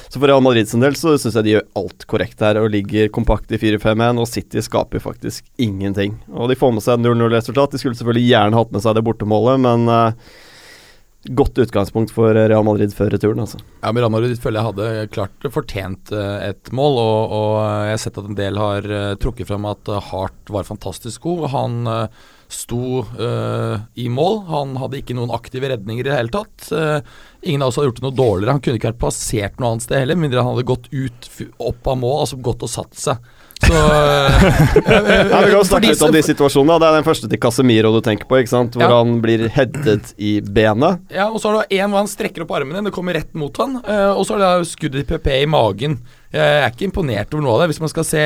så 0.09 0.19
for 0.19 0.27
Real 0.27 0.43
Madrid 0.43 0.67
sin 0.67 0.83
del 0.83 0.95
så 0.99 1.13
syns 1.15 1.37
jeg 1.37 1.45
de 1.45 1.53
gjør 1.53 1.67
alt 1.79 2.05
korrekt 2.11 2.41
her 2.43 2.59
og 2.59 2.71
ligger 2.73 3.11
kompakt 3.13 3.53
i 3.55 3.59
4-5-1, 3.61 4.19
og 4.19 4.27
City 4.27 4.63
skaper 4.63 5.03
faktisk 5.03 5.45
ingenting. 5.61 6.17
Og 6.33 6.51
de 6.51 6.57
får 6.59 6.73
med 6.75 6.83
seg 6.83 6.99
0-0-resultat. 7.03 7.75
De 7.75 7.81
skulle 7.81 7.99
selvfølgelig 7.99 8.27
gjerne 8.31 8.59
hatt 8.59 8.73
med 8.75 8.83
seg 8.83 8.97
det 8.97 9.05
bortemålet, 9.07 9.63
men 9.63 9.85
uh, 9.87 10.33
godt 11.39 11.61
utgangspunkt 11.63 12.11
for 12.15 12.35
Real 12.35 12.65
Madrid 12.67 12.95
før 12.95 13.13
returen. 13.13 13.43
Altså. 13.45 13.61
Ja, 13.79 13.93
men 13.93 14.01
Real 14.01 14.15
Madrid 14.17 14.41
føler 14.43 14.59
jeg 14.59 14.71
hadde 14.71 15.11
klart 15.13 15.51
fortjent 15.55 16.11
eh, 16.15 16.49
et 16.49 16.73
mål, 16.75 16.99
og, 17.03 17.35
og 17.37 17.51
jeg 17.87 17.93
har 17.95 18.01
sett 18.03 18.19
at 18.19 18.31
en 18.31 18.39
del 18.39 18.59
har 18.59 18.89
trukket 19.23 19.51
frem 19.51 19.67
at 19.71 19.93
Hart 20.09 20.51
var 20.51 20.67
fantastisk 20.67 21.27
god. 21.27 21.47
Han 21.55 21.79
eh, 21.91 22.25
sto 22.47 23.01
uh, 23.19 23.79
i 23.99 24.07
mål, 24.11 24.37
han 24.47 24.75
hadde 24.79 25.01
ikke 25.01 25.15
noen 25.17 25.33
aktive 25.35 25.67
redninger 25.71 26.05
i 26.05 26.07
det 26.07 26.15
hele 26.15 26.31
tatt. 26.31 26.69
Uh, 26.71 26.99
ingen 27.43 27.63
av 27.65 27.71
oss 27.71 27.79
hadde 27.79 27.89
gjort 27.89 27.99
det 27.99 28.05
noe 28.07 28.15
dårligere, 28.15 28.55
han 28.55 28.61
kunne 28.63 28.79
ikke 28.79 28.91
vært 28.93 29.01
plassert 29.01 29.59
noe 29.59 29.73
annet 29.73 29.87
sted 29.87 29.99
heller, 29.99 30.19
mindre 30.19 30.43
han 30.45 30.55
hadde 30.55 30.69
gått 30.69 30.87
ut, 30.93 31.27
opp 31.59 31.91
av 31.91 31.99
mål, 31.99 32.21
altså 32.23 32.39
gått 32.43 32.63
og 32.63 32.71
satt 32.71 32.95
seg. 32.99 33.27
Så 33.57 33.73
eh, 33.73 34.43
Ja, 35.31 35.39
vi 35.41 35.49
kan 35.49 35.65
snakke 35.65 35.89
litt 35.89 36.03
om 36.05 36.13
de 36.13 36.19
situasjonene. 36.21 36.75
Det 36.77 36.89
er 36.91 36.97
den 36.99 37.07
første 37.07 37.29
til 37.31 37.39
Casemiro 37.41 37.89
du 37.95 38.03
tenker 38.05 38.29
på, 38.29 38.37
hvor 38.45 38.83
Ja. 38.83 38.89
han 38.93 39.15
blir 39.23 39.47
headet 39.55 40.11
i 40.21 40.35
benet. 40.45 41.01
Ja, 41.09 41.25
og 41.31 41.41
så 41.41 41.49
har 41.49 41.65
det 41.65 41.79
en 41.81 41.89
hvor 41.89 42.03
han 42.03 42.11
strekker 42.11 42.45
opp 42.45 42.53
armene, 42.53 42.85
det 42.85 42.93
kommer 42.93 43.17
rett 43.17 43.33
mot 43.33 43.57
han. 43.57 43.79
og 43.81 44.21
så 44.29 44.37
er 44.37 44.45
det 44.45 44.69
skuddet 44.69 45.09
til 45.09 45.17
PP 45.17 45.33
i 45.41 45.49
magen. 45.49 45.97
Jeg 46.31 46.61
er 46.61 46.69
ikke 46.69 46.85
imponert 46.91 47.33
over 47.33 47.43
noe 47.47 47.57
av 47.57 47.65
det. 47.65 47.71
Hvis 47.73 47.81
man 47.81 47.91
skal 47.91 48.07
se 48.07 48.23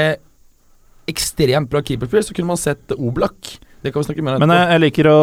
ekstremt 1.11 1.71
bra 1.71 1.81
keeperspill, 1.85 2.27
så 2.27 2.35
kunne 2.35 2.51
man 2.51 2.59
sett 2.59 2.93
Oblak. 2.97 3.55
Det 3.81 3.91
kan 3.91 4.03
vi 4.03 4.09
snakke 4.11 4.23
mer 4.25 4.37
om 4.37 4.43
Men 4.43 4.53
jeg, 4.53 4.65
jeg 4.69 4.81
liker 4.83 5.09
å, 5.09 5.19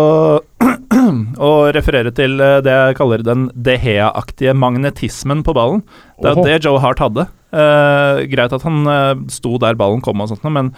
å 1.49 1.51
referere 1.75 2.13
til 2.15 2.39
eh, 2.43 2.61
det 2.67 2.75
jeg 2.75 2.97
kaller 2.99 3.23
den 3.27 3.49
De 3.55 3.77
Hea-aktige 3.79 4.55
magnetismen 4.59 5.45
på 5.47 5.55
ballen. 5.57 5.85
Det 6.19 6.33
er 6.33 6.39
jo 6.39 6.47
det 6.47 6.57
Joe 6.67 6.81
Hart 6.83 7.03
hadde. 7.05 7.29
Eh, 7.49 8.23
greit 8.33 8.55
at 8.57 8.65
han 8.67 8.83
eh, 8.91 9.13
sto 9.33 9.57
der 9.63 9.79
ballen 9.79 10.03
kom 10.05 10.25
og 10.25 10.33
sånt, 10.33 10.49
men 10.53 10.73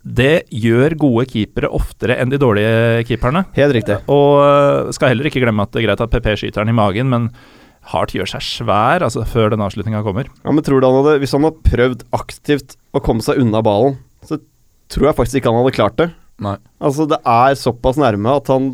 det 0.00 0.46
gjør 0.48 0.94
gode 0.96 1.26
keepere 1.28 1.68
oftere 1.76 2.16
enn 2.16 2.30
de 2.32 2.38
dårlige 2.40 3.02
keeperne. 3.10 3.44
Helt 3.58 3.74
riktig. 3.76 3.98
Og 4.08 4.38
eh, 4.44 4.92
skal 4.96 5.12
heller 5.12 5.28
ikke 5.28 5.42
glemme 5.42 5.66
at 5.66 5.74
det 5.74 5.82
er 5.82 5.90
greit 5.90 6.04
at 6.04 6.14
PP 6.14 6.30
skyter 6.40 6.64
han 6.64 6.72
i 6.72 6.76
magen, 6.76 7.10
men 7.12 7.28
Hart 7.90 8.14
gjør 8.14 8.28
seg 8.28 8.44
svær 8.44 9.02
altså, 9.02 9.24
før 9.28 9.52
den 9.52 9.64
avslutninga 9.64 10.04
kommer. 10.06 10.28
Ja, 10.44 10.54
men 10.54 10.64
tror 10.64 10.80
du 10.80 10.86
han 10.86 10.98
hadde, 11.00 11.18
Hvis 11.22 11.32
han 11.36 11.46
hadde 11.48 11.64
prøvd 11.66 12.06
aktivt 12.16 12.76
å 12.94 13.02
komme 13.04 13.24
seg 13.24 13.40
unna 13.40 13.62
ballen, 13.64 13.98
så 14.24 14.38
tror 14.92 15.10
jeg 15.10 15.18
faktisk 15.20 15.40
ikke 15.40 15.52
han 15.52 15.62
hadde 15.62 15.76
klart 15.76 15.96
det. 16.00 16.10
Nei. 16.40 16.56
Altså 16.80 17.06
Det 17.10 17.18
er 17.28 17.58
såpass 17.60 17.98
nærme 18.00 18.32
at 18.40 18.48
han, 18.52 18.70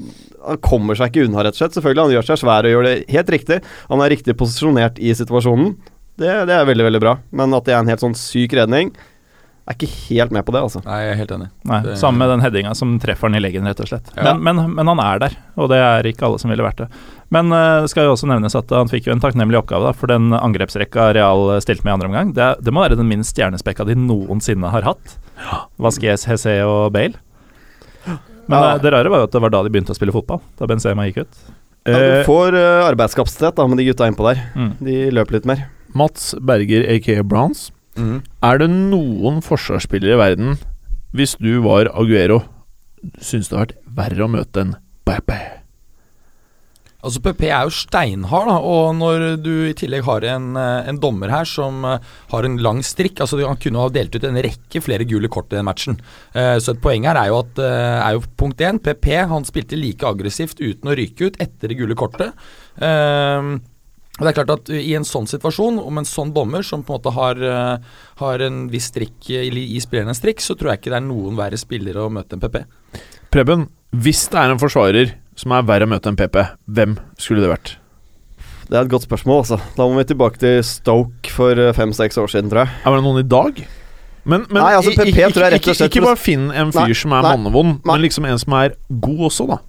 han 0.47 0.61
kommer 0.63 0.95
seg 0.99 1.11
ikke 1.11 1.27
unna, 1.27 1.43
rett 1.47 1.57
og 1.59 1.63
slett. 1.65 1.75
Selvfølgelig, 1.79 2.05
han 2.07 2.15
gjør 2.17 2.29
seg 2.31 2.41
svær 2.45 2.69
og 2.69 2.75
gjør 2.77 2.87
det 2.87 2.95
helt 3.17 3.35
riktig. 3.35 3.61
Han 3.91 4.05
er 4.05 4.13
riktig 4.15 4.37
posisjonert 4.39 4.99
i 5.03 5.11
situasjonen. 5.19 5.75
Det, 6.17 6.31
det 6.49 6.55
er 6.57 6.65
veldig, 6.71 6.87
veldig 6.89 7.03
bra. 7.03 7.17
Men 7.37 7.53
at 7.59 7.67
det 7.69 7.75
er 7.75 7.83
en 7.83 7.91
helt 7.93 8.01
sånn 8.07 8.15
syk 8.17 8.55
redning, 8.57 8.95
er 9.67 9.75
ikke 9.75 9.89
helt 10.07 10.31
med 10.31 10.45
på 10.47 10.53
det, 10.55 10.61
altså. 10.63 10.79
Nei, 10.87 11.01
jeg 11.03 11.11
er 11.11 11.17
helt 11.19 11.33
enig. 11.35 11.47
Nei, 11.67 11.81
Det- 11.83 11.97
Samme 11.99 12.23
med 12.23 12.29
den 12.31 12.41
headinga 12.45 12.71
som 12.79 12.93
treffer 13.03 13.27
han 13.27 13.35
i 13.35 13.41
leggen, 13.43 13.67
rett 13.67 13.81
og 13.83 13.89
slett. 13.91 14.13
Ja. 14.15 14.31
Men, 14.37 14.45
men, 14.47 14.75
men 14.79 14.87
han 14.93 15.01
er 15.03 15.19
der, 15.25 15.35
og 15.59 15.73
det 15.75 15.81
er 15.83 16.07
ikke 16.07 16.29
alle 16.29 16.39
som 16.39 16.53
ville 16.55 16.63
vært 16.63 16.85
det. 16.85 16.87
Men 17.35 17.51
eh, 17.51 17.81
det 17.83 17.91
skal 17.91 18.07
jo 18.07 18.13
også 18.15 18.29
nevnes 18.31 18.55
at 18.55 18.71
han 18.71 18.87
fikk 18.93 19.09
jo 19.11 19.17
en 19.17 19.25
takknemlig 19.25 19.59
oppgave, 19.59 19.89
da, 19.91 19.93
for 19.99 20.07
den 20.15 20.31
angrepsrekka 20.39 21.09
Real 21.19 21.51
stilte 21.67 21.83
med 21.83 21.91
i 21.91 21.97
andre 21.99 22.11
omgang. 22.13 22.31
Det, 22.39 22.47
det 22.63 22.73
må 22.77 22.85
være 22.87 23.01
den 23.03 23.11
minst 23.11 23.35
stjernespekka 23.35 23.85
de 23.91 23.99
noensinne 23.99 24.71
har 24.71 24.87
hatt. 24.87 25.17
Vasques, 25.83 26.29
Hesse 26.31 26.55
og 26.65 26.93
Bale. 26.95 27.19
Men 28.49 28.59
Ja. 28.63 28.75
eh, 28.75 28.79
det 28.83 28.93
rare 28.93 29.09
var 29.11 29.19
jo 29.19 29.25
at 29.25 29.33
det 29.33 29.41
var 29.43 29.51
da 29.51 29.63
de 29.63 29.71
begynte 29.71 29.91
å 29.91 29.97
spille 29.99 30.13
fotball, 30.15 30.41
da 30.59 30.67
Benzema 30.67 31.07
gikk 31.09 31.23
ut. 31.25 31.39
Ja, 31.87 31.99
du 31.99 32.05
Eh, 32.21 32.25
får 32.27 32.55
uh, 32.55 32.89
arbeidskapasitet 32.91 33.55
da 33.57 33.67
med 33.67 33.79
de 33.79 33.85
gutta 33.87 34.07
innpå 34.11 34.27
der. 34.35 34.43
Mm. 34.57 34.73
De 34.83 35.11
løper 35.11 35.33
litt 35.39 35.47
mer. 35.47 35.69
Mats 35.95 36.35
Berger, 36.41 36.83
aka 36.97 37.23
Browns. 37.23 37.71
Mm. 37.97 38.23
Er 38.43 38.59
det 38.59 38.69
noen 38.71 39.41
forsvarsspillere 39.41 40.15
i 40.15 40.19
verden, 40.19 40.59
hvis 41.15 41.37
du 41.39 41.61
var 41.63 41.87
Aguero, 41.95 42.43
syns 43.23 43.49
det 43.49 43.57
har 43.57 43.67
vært 43.67 43.77
verre 43.97 44.27
å 44.27 44.29
møte 44.31 44.61
enn 44.61 44.75
Pepe? 45.07 45.56
Altså 47.07 47.21
PP 47.23 47.45
er 47.47 47.69
jo 47.69 47.71
steinhard, 47.71 48.49
da, 48.51 48.57
og 48.67 48.97
når 48.99 49.25
du 49.39 49.53
i 49.69 49.75
tillegg 49.79 50.03
har 50.09 50.25
en, 50.33 50.49
eh, 50.59 50.89
en 50.91 50.99
dommer 50.99 51.31
her 51.31 51.47
som 51.47 51.85
eh, 51.87 52.03
har 52.33 52.47
en 52.49 52.57
lang 52.59 52.81
strikk 52.83 53.21
altså 53.23 53.39
Han 53.45 53.61
kunne 53.63 53.79
ha 53.85 53.93
delt 53.95 54.17
ut 54.17 54.25
en 54.27 54.41
rekke 54.43 54.83
flere 54.83 55.07
gule 55.07 55.31
kort 55.31 55.53
i 55.53 55.59
den 55.59 55.69
matchen. 55.69 56.01
Eh, 56.35 56.57
Så 56.59 56.75
et 56.75 56.83
poeng 56.83 57.07
her 57.07 57.19
er 57.21 57.31
jo 57.31 57.39
at 57.45 57.61
eh, 57.63 58.01
er 58.09 58.17
jo 58.17 58.25
punkt 58.37 58.59
én 58.59 58.81
PP 58.83 59.07
han 59.31 59.47
spilte 59.47 59.79
like 59.79 60.07
aggressivt 60.07 60.59
uten 60.59 60.91
å 60.91 60.97
ryke 60.99 61.31
ut 61.31 61.39
etter 61.43 61.71
det 61.71 61.79
gule 61.79 61.95
kortet. 61.95 62.35
Eh, 62.83 63.55
og 64.17 64.25
det 64.25 64.31
er 64.33 64.39
klart 64.39 64.55
at 64.55 64.71
I 64.73 64.95
en 64.97 65.05
sånn 65.05 65.29
situasjon, 65.29 65.79
om 65.79 65.99
en 66.01 66.09
sånn 66.09 66.33
dommer 66.35 66.65
som 66.65 66.83
på 66.83 66.95
en 66.95 66.97
måte 66.97 67.13
har, 67.13 67.43
har 68.17 68.45
en 68.47 68.63
viss 68.73 68.87
strikk 68.89 69.29
i 69.29 69.77
spillernes 69.85 70.23
strikk, 70.23 70.41
så 70.41 70.57
tror 70.57 70.73
jeg 70.73 70.81
ikke 70.81 70.95
det 70.95 71.01
er 71.03 71.05
noen 71.05 71.37
verre 71.37 71.61
spillere 71.61 72.01
å 72.01 72.09
møte 72.09 72.33
enn 72.33 72.41
PP. 72.41 72.57
Preben, 73.29 73.67
hvis 73.93 74.25
det 74.33 74.41
er 74.41 74.55
en 74.55 74.63
forsvarer 74.63 75.13
som 75.37 75.53
er 75.57 75.67
verre 75.69 75.87
å 75.87 75.91
møte 75.91 76.11
enn 76.11 76.19
PP, 76.19 76.39
hvem 76.77 76.97
skulle 77.21 77.45
det 77.45 77.51
vært? 77.53 77.75
Det 78.67 78.75
er 78.75 78.87
et 78.87 78.91
godt 78.91 79.07
spørsmål, 79.07 79.45
altså. 79.45 79.59
Da 79.77 79.87
må 79.87 80.01
vi 80.01 80.07
tilbake 80.09 80.41
til 80.43 80.57
Stoke 80.67 81.31
for 81.31 81.55
eh, 81.61 81.75
fem-seks 81.77 82.19
år 82.19 82.33
siden, 82.33 82.51
tror 82.51 82.65
jeg. 82.65 82.73
Er 82.83 82.97
det 82.97 83.05
noen 83.05 83.21
i 83.23 83.27
dag? 83.31 83.61
Men, 84.27 84.43
men 84.51 84.59
Nei, 84.59 84.73
altså, 84.75 84.91
PP 84.97 85.13
ikke, 85.13 85.29
tror 85.37 85.45
jeg 85.47 85.55
rett 85.55 85.69
og 85.71 85.77
slett- 85.79 85.93
ikke 85.93 86.03
bare 86.09 86.19
finn 86.19 86.49
en 86.51 86.73
fyr 86.75 86.91
Nei, 86.91 86.97
som 86.99 87.15
er 87.15 87.23
nei, 87.23 87.35
mannevond, 87.37 87.77
men 87.87 88.03
liksom 88.03 88.27
en 88.27 88.41
som 88.43 88.57
er 88.59 88.75
god 88.91 89.23
også, 89.29 89.47
da. 89.53 89.61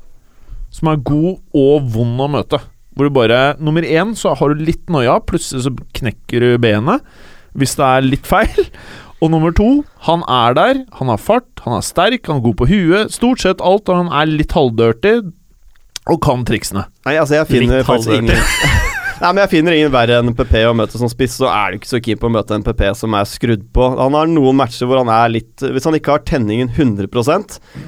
Som 0.74 0.90
er 0.92 1.04
god 1.06 1.36
og 1.62 1.92
vond 1.94 2.24
å 2.26 2.30
møte. 2.40 2.62
Hvor 2.98 3.06
du 3.06 3.14
bare 3.14 3.42
Nummer 3.62 3.86
én, 3.86 4.16
så 4.18 4.34
har 4.34 4.50
du 4.50 4.64
litt 4.66 4.90
noia, 4.90 5.20
plutselig 5.22 5.68
så 5.68 5.76
knekker 6.00 6.42
du 6.42 6.56
benet 6.64 7.06
hvis 7.58 7.74
det 7.78 7.86
er 7.86 8.06
litt 8.06 8.26
feil. 8.30 8.66
Og 9.22 9.32
nummer 9.34 9.50
to, 9.56 9.82
han 10.06 10.22
er 10.30 10.54
der, 10.54 10.80
han 11.00 11.10
har 11.10 11.18
fart, 11.18 11.48
han 11.66 11.74
er 11.74 11.82
sterk, 11.82 12.28
han 12.30 12.38
er 12.38 12.44
god 12.46 12.58
på 12.60 12.68
huet. 12.70 13.10
Stort 13.10 13.42
sett 13.42 13.64
alt, 13.66 13.90
og 13.90 14.04
han 14.04 14.12
er 14.14 14.30
litt 14.30 14.54
halvdirty 14.54 15.14
og 16.08 16.22
kan 16.24 16.46
triksene. 16.48 16.88
Nei, 17.08 17.18
altså 17.20 17.42
jeg 17.42 17.52
finner 17.52 17.82
Litt 17.82 17.90
faktisk 17.90 18.16
ingen 18.16 18.38
Nei, 19.18 19.32
men 19.32 19.40
jeg 19.42 19.50
finner 19.50 19.74
ingen 19.74 19.90
verre 19.90 20.20
enn 20.22 20.36
PP 20.38 20.60
å 20.70 20.76
møte 20.78 21.00
som 21.02 21.10
spiss, 21.10 21.40
så 21.40 21.48
er 21.50 21.72
du 21.74 21.80
ikke 21.80 21.90
så 21.90 22.00
keen 22.06 22.20
på 22.22 22.30
å 22.30 22.34
møte 22.36 22.54
en 22.54 22.62
PP 22.62 22.84
som 23.00 23.16
er 23.18 23.26
skrudd 23.26 23.64
på. 23.74 23.88
Han 23.98 24.14
har 24.14 24.30
noen 24.30 24.60
matcher 24.60 24.86
hvor 24.86 25.02
han 25.02 25.10
er 25.10 25.32
litt 25.34 25.64
Hvis 25.64 25.88
han 25.90 25.98
ikke 25.98 26.14
har 26.14 26.26
tenningen 26.28 26.70
100 26.70 27.10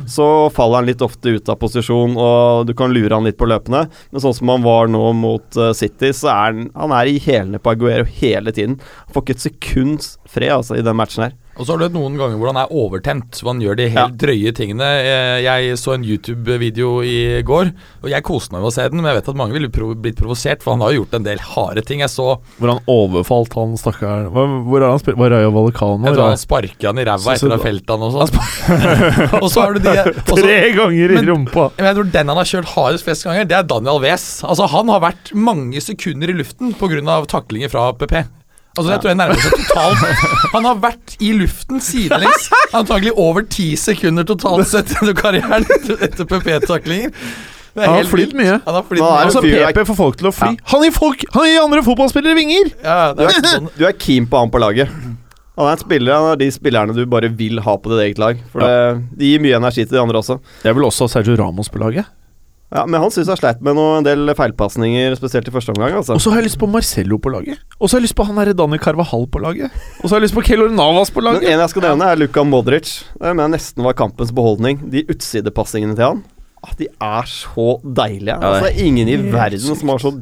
så 0.10 0.26
faller 0.56 0.82
han 0.82 0.90
litt 0.90 1.04
ofte 1.06 1.36
ut 1.36 1.52
av 1.54 1.60
posisjon, 1.62 2.18
og 2.18 2.66
du 2.66 2.74
kan 2.78 2.90
lure 2.90 3.14
han 3.14 3.30
litt 3.30 3.38
på 3.38 3.46
løpende. 3.50 3.86
Men 4.10 4.24
sånn 4.24 4.34
som 4.40 4.50
han 4.56 4.66
var 4.66 4.90
nå 4.90 5.04
mot 5.14 5.60
uh, 5.60 5.70
City, 5.78 6.10
så 6.18 6.32
er 6.34 6.42
han, 6.48 6.66
han 6.74 6.96
er 6.98 7.12
i 7.12 7.22
hælene 7.22 7.62
på 7.62 7.76
Aguero 7.76 8.10
hele 8.10 8.56
tiden. 8.56 8.80
Han 9.06 9.14
får 9.14 9.28
ikke 9.28 9.38
et 9.38 9.46
sekunds 9.46 10.12
fred 10.26 10.56
altså, 10.56 10.80
i 10.80 10.86
den 10.86 10.98
matchen 10.98 11.28
her. 11.28 11.38
Og 11.60 11.66
så 11.68 11.76
har 11.76 11.82
du 11.84 11.92
noen 11.98 12.16
ganger 12.16 12.40
hvor 12.40 12.54
han 12.54 12.60
er 12.62 12.70
overtent, 12.72 13.36
hvor 13.44 13.52
han 13.52 13.60
gjør 13.60 13.76
de 13.76 13.88
helt 13.92 14.14
drøye 14.22 14.54
tingene. 14.56 14.86
Eh, 15.04 15.42
Jeg 15.44 15.76
så 15.82 15.94
en 15.98 16.06
YouTube-video 16.08 17.02
i 17.04 17.42
går, 17.44 17.72
og 18.04 18.08
jeg 18.14 18.24
koste 18.24 18.54
meg 18.56 18.62
med 18.64 18.70
å 18.70 18.74
se 18.74 18.86
den, 18.88 19.02
men 19.02 19.10
jeg 19.12 19.18
vet 19.20 19.28
at 19.34 19.40
mange 19.42 19.56
ville 19.58 19.68
prov 19.76 19.92
blitt 20.00 20.16
provosert, 20.20 20.64
for 20.64 20.72
han 20.78 20.82
har 20.86 20.94
jo 20.96 21.02
gjort 21.04 21.18
en 21.20 21.28
del 21.28 21.42
harde 21.44 21.84
ting. 21.84 22.00
Jeg 22.00 22.14
så 22.14 22.30
Hvor 22.62 22.72
han 22.72 22.80
overfalt 22.88 23.54
han 23.60 23.76
stakkaren 23.80 24.30
Hvor 24.32 24.48
hvor 24.70 24.82
er 24.86 24.90
han 24.94 25.04
spilt? 25.04 25.20
Var 25.20 25.34
Rayo 25.36 25.52
Vallecano? 25.52 26.08
jeg 26.08 26.16
tror 26.16 26.30
han 26.30 26.40
sparka 26.46 26.88
han 26.94 27.04
i 27.04 27.08
ræva 27.12 27.36
etter 27.36 27.52
å 27.52 27.58
ha 27.58 27.62
felt 27.68 27.92
han 27.92 28.08
og 28.08 28.16
sånn. 28.16 28.42
og 29.44 29.48
så 29.52 29.66
har 29.66 29.74
du 29.76 29.80
de 29.84 29.96
også, 30.00 30.40
Tre 30.40 30.58
ganger 30.80 31.12
i 31.12 31.20
Men- 31.20 31.30
rumpa! 31.34 31.68
Men 31.78 31.90
jeg 31.92 32.00
tror 32.00 32.12
den 32.16 32.32
han 32.34 32.40
har 32.40 32.50
kjørt 32.56 32.72
hardest 32.78 33.04
flest 33.08 33.28
ganger, 33.28 33.48
det 33.52 33.60
er 33.60 33.68
Daniel 33.68 34.00
Wes. 34.04 34.30
Altså 34.48 34.68
Han 34.72 34.88
har 34.96 35.04
vært 35.04 35.34
mange 35.36 35.84
sekunder 35.84 36.32
i 36.32 36.40
luften 36.40 36.72
pga. 36.80 37.26
taklinger 37.28 37.70
fra 37.76 37.90
PP. 38.00 38.24
Altså 38.78 38.92
Jeg 38.94 39.02
tror 39.02 39.10
jeg 39.12 39.18
nærmer 39.20 39.40
seg 39.42 39.54
totalt 39.66 40.52
Han 40.54 40.68
har 40.70 40.82
vært 40.84 41.16
i 41.26 41.32
luften 41.36 41.82
sidelengs 41.84 42.50
antagelig 42.78 43.14
over 43.18 43.46
ti 43.50 43.72
sekunder 43.80 44.28
totalt 44.30 44.70
sett 44.70 44.94
gjennom 44.94 45.18
karrieren 45.18 45.66
etter, 45.66 46.28
PP-taklinger. 46.30 47.10
Er 47.76 47.86
Han 47.86 47.94
har 47.94 47.98
helt 48.02 48.12
flydd 48.12 48.36
mye. 48.38 48.60
Han 48.66 48.78
har 48.78 48.86
flytt 48.86 49.02
er 49.02 49.08
mye. 49.08 49.24
Altså, 49.26 49.42
PP 49.46 49.82
får 49.90 49.98
folk 49.98 50.20
til 50.20 50.30
å 50.30 50.34
fly. 50.36 50.52
Han 50.74 50.86
gir 50.86 50.94
folk 50.96 51.26
Han 51.36 51.48
gir 51.50 51.64
andre 51.64 51.84
fotballspillere 51.86 52.38
vinger! 52.38 52.72
Ja, 52.84 53.00
det 53.18 53.30
er 53.30 53.42
sånn. 53.46 53.72
Du 53.78 53.84
er 53.90 53.98
keen 53.98 54.30
på 54.30 54.42
han 54.42 54.54
på 54.54 54.62
laget. 54.62 54.94
Han 55.60 55.68
er 55.68 55.76
en 55.76 55.82
spiller, 55.82 56.16
han 56.16 56.32
er 56.34 56.40
de 56.40 56.48
spillerne 56.56 56.94
du 56.96 57.02
bare 57.10 57.28
vil 57.36 57.60
ha 57.66 57.74
på 57.76 57.92
ditt 57.92 58.06
eget 58.06 58.22
lag. 58.22 58.38
For 58.54 58.64
det, 58.64 59.02
de 59.20 59.34
gir 59.34 59.42
mye 59.44 59.58
energi 59.60 59.84
til 59.84 59.98
de 59.98 60.02
andre 60.06 60.22
også. 60.22 60.38
Jeg 60.64 60.78
vil 60.78 60.88
også 60.88 61.08
ha 61.10 61.14
Sergio 61.18 61.36
Ramos 61.42 61.68
på 61.74 61.82
laget. 61.82 62.08
Ja, 62.70 62.86
Men 62.86 63.02
han 63.02 63.12
syns 63.14 63.32
han 63.32 63.38
sleit 63.40 63.62
med 63.66 63.74
noen 63.78 64.00
en 64.00 64.06
del 64.06 64.30
feilpasninger, 64.38 65.16
spesielt 65.18 65.48
i 65.50 65.54
første 65.54 65.74
omgang. 65.74 65.96
altså 65.98 66.14
Og 66.14 66.22
så 66.22 66.34
har 66.34 66.42
jeg 66.44 66.52
lyst 66.52 66.60
på 66.62 66.70
Marcello 66.70 67.18
på 67.18 67.32
laget. 67.34 67.62
Og 67.80 67.90
så 67.90 67.98
har 67.98 68.04
jeg 68.04 68.10
lyst 68.10 68.18
på 68.20 68.28
han 68.30 68.38
derre 68.38 68.54
Dani 68.54 68.78
Carvahal 68.78 69.26
på 69.34 69.42
laget. 69.42 69.74
Og 70.00 70.06
så 70.06 70.14
har 70.14 70.20
jeg 70.20 70.28
lyst 70.28 70.38
på 70.38 70.46
Kelor 70.46 70.70
Navas 70.70 71.10
på 71.10 71.24
laget. 71.26 71.42
Men 71.48 71.56
en 71.56 71.64
jeg 71.66 71.74
skal 71.74 71.88
nevne, 71.88 72.10
er 72.12 72.22
Luka 72.22 72.44
Modric. 72.46 72.92
Det 73.16 73.32
mener 73.34 73.48
jeg 73.48 73.56
nesten 73.58 73.88
var 73.88 73.98
kampens 73.98 74.34
beholdning. 74.36 74.84
De 74.94 75.02
utsidepassingene 75.10 75.98
til 75.98 76.06
han, 76.06 76.22
ah, 76.62 76.76
de 76.78 76.92
er 76.94 77.32
så 77.32 77.70
deilige. 77.84 78.38
Ja, 78.38 78.38
det 78.38 78.62
er 78.62 78.70
altså, 78.70 78.86
ingen 78.86 79.10
i 79.10 79.18
verden 79.34 79.82
som 79.82 79.96
har 79.96 80.06
så 80.06 80.14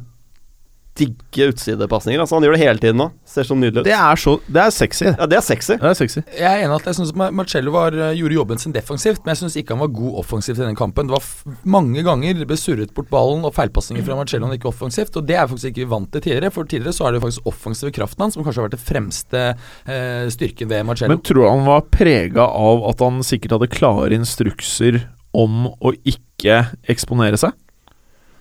digge 0.98 1.48
utsidepasninger. 1.52 2.20
Altså, 2.24 2.36
han 2.38 2.46
gjør 2.48 2.56
det 2.58 2.62
hele 2.64 2.82
tiden 2.82 2.98
nå. 3.02 3.08
Ser 3.28 3.46
så 3.48 3.56
nydelig 3.58 3.84
ut. 3.84 3.88
Det 3.88 3.94
er 3.96 4.16
så 4.20 4.34
Det 4.48 4.62
er 4.64 4.72
sexy. 4.74 5.06
ja, 5.08 5.28
det 5.30 5.38
er 5.38 5.46
sexy. 5.46 5.76
Det 5.78 5.90
er 5.92 5.98
sexy. 6.00 6.22
Jeg 6.38 6.48
er 6.50 6.66
enig 6.66 6.76
at 6.80 6.90
jeg 6.90 6.98
synes 7.00 7.14
Marcello 7.16 7.72
var, 7.76 7.94
eh, 7.94 8.16
gjorde 8.18 8.38
jobben 8.40 8.62
sin 8.62 8.74
defensivt, 8.76 9.22
men 9.26 9.34
jeg 9.36 9.42
syns 9.44 9.58
ikke 9.62 9.76
han 9.76 9.84
var 9.86 9.92
god 9.94 10.20
offensivt 10.24 10.58
i 10.62 10.66
den 10.66 10.78
kampen. 10.80 11.08
Det 11.10 11.16
var 11.18 11.24
f 11.24 11.44
mange 11.68 12.04
ganger 12.06 12.38
det 12.40 12.48
ble 12.50 12.58
surret 12.60 12.94
bort 12.98 13.10
ballen 13.12 13.46
og 13.48 13.54
feilpasninger 13.56 14.04
fra 14.08 14.18
Marcello, 14.20 14.48
han 14.50 14.58
ikke 14.58 14.72
offensivt. 14.72 15.16
Og 15.20 15.28
det 15.28 15.38
er 15.38 15.48
faktisk 15.48 15.72
ikke 15.72 15.84
vi 15.86 15.92
vant 15.94 16.12
til 16.12 16.22
tidligere, 16.28 16.52
for 16.56 16.64
tidligere 16.70 16.96
så 16.98 17.08
er 17.08 17.18
det 17.18 17.24
faktisk 17.26 17.52
offensive 17.54 17.92
kraften 17.96 18.26
hans 18.26 18.38
som 18.38 18.44
kanskje 18.46 18.62
har 18.64 18.70
vært 18.70 18.78
det 18.78 18.86
fremste 18.88 19.44
eh, 19.88 20.26
styrken 20.34 20.72
ved 20.72 20.86
Marcello. 20.90 21.14
Men 21.14 21.22
tror 21.26 21.44
du 21.44 21.50
han 21.50 21.66
var 21.68 21.86
prega 21.94 22.48
av 22.48 22.84
at 22.90 23.04
han 23.06 23.22
sikkert 23.26 23.58
hadde 23.58 23.72
klare 23.74 24.18
instrukser 24.18 25.04
om 25.38 25.68
å 25.78 25.94
ikke 26.08 26.64
eksponere 26.90 27.38
seg? 27.40 27.54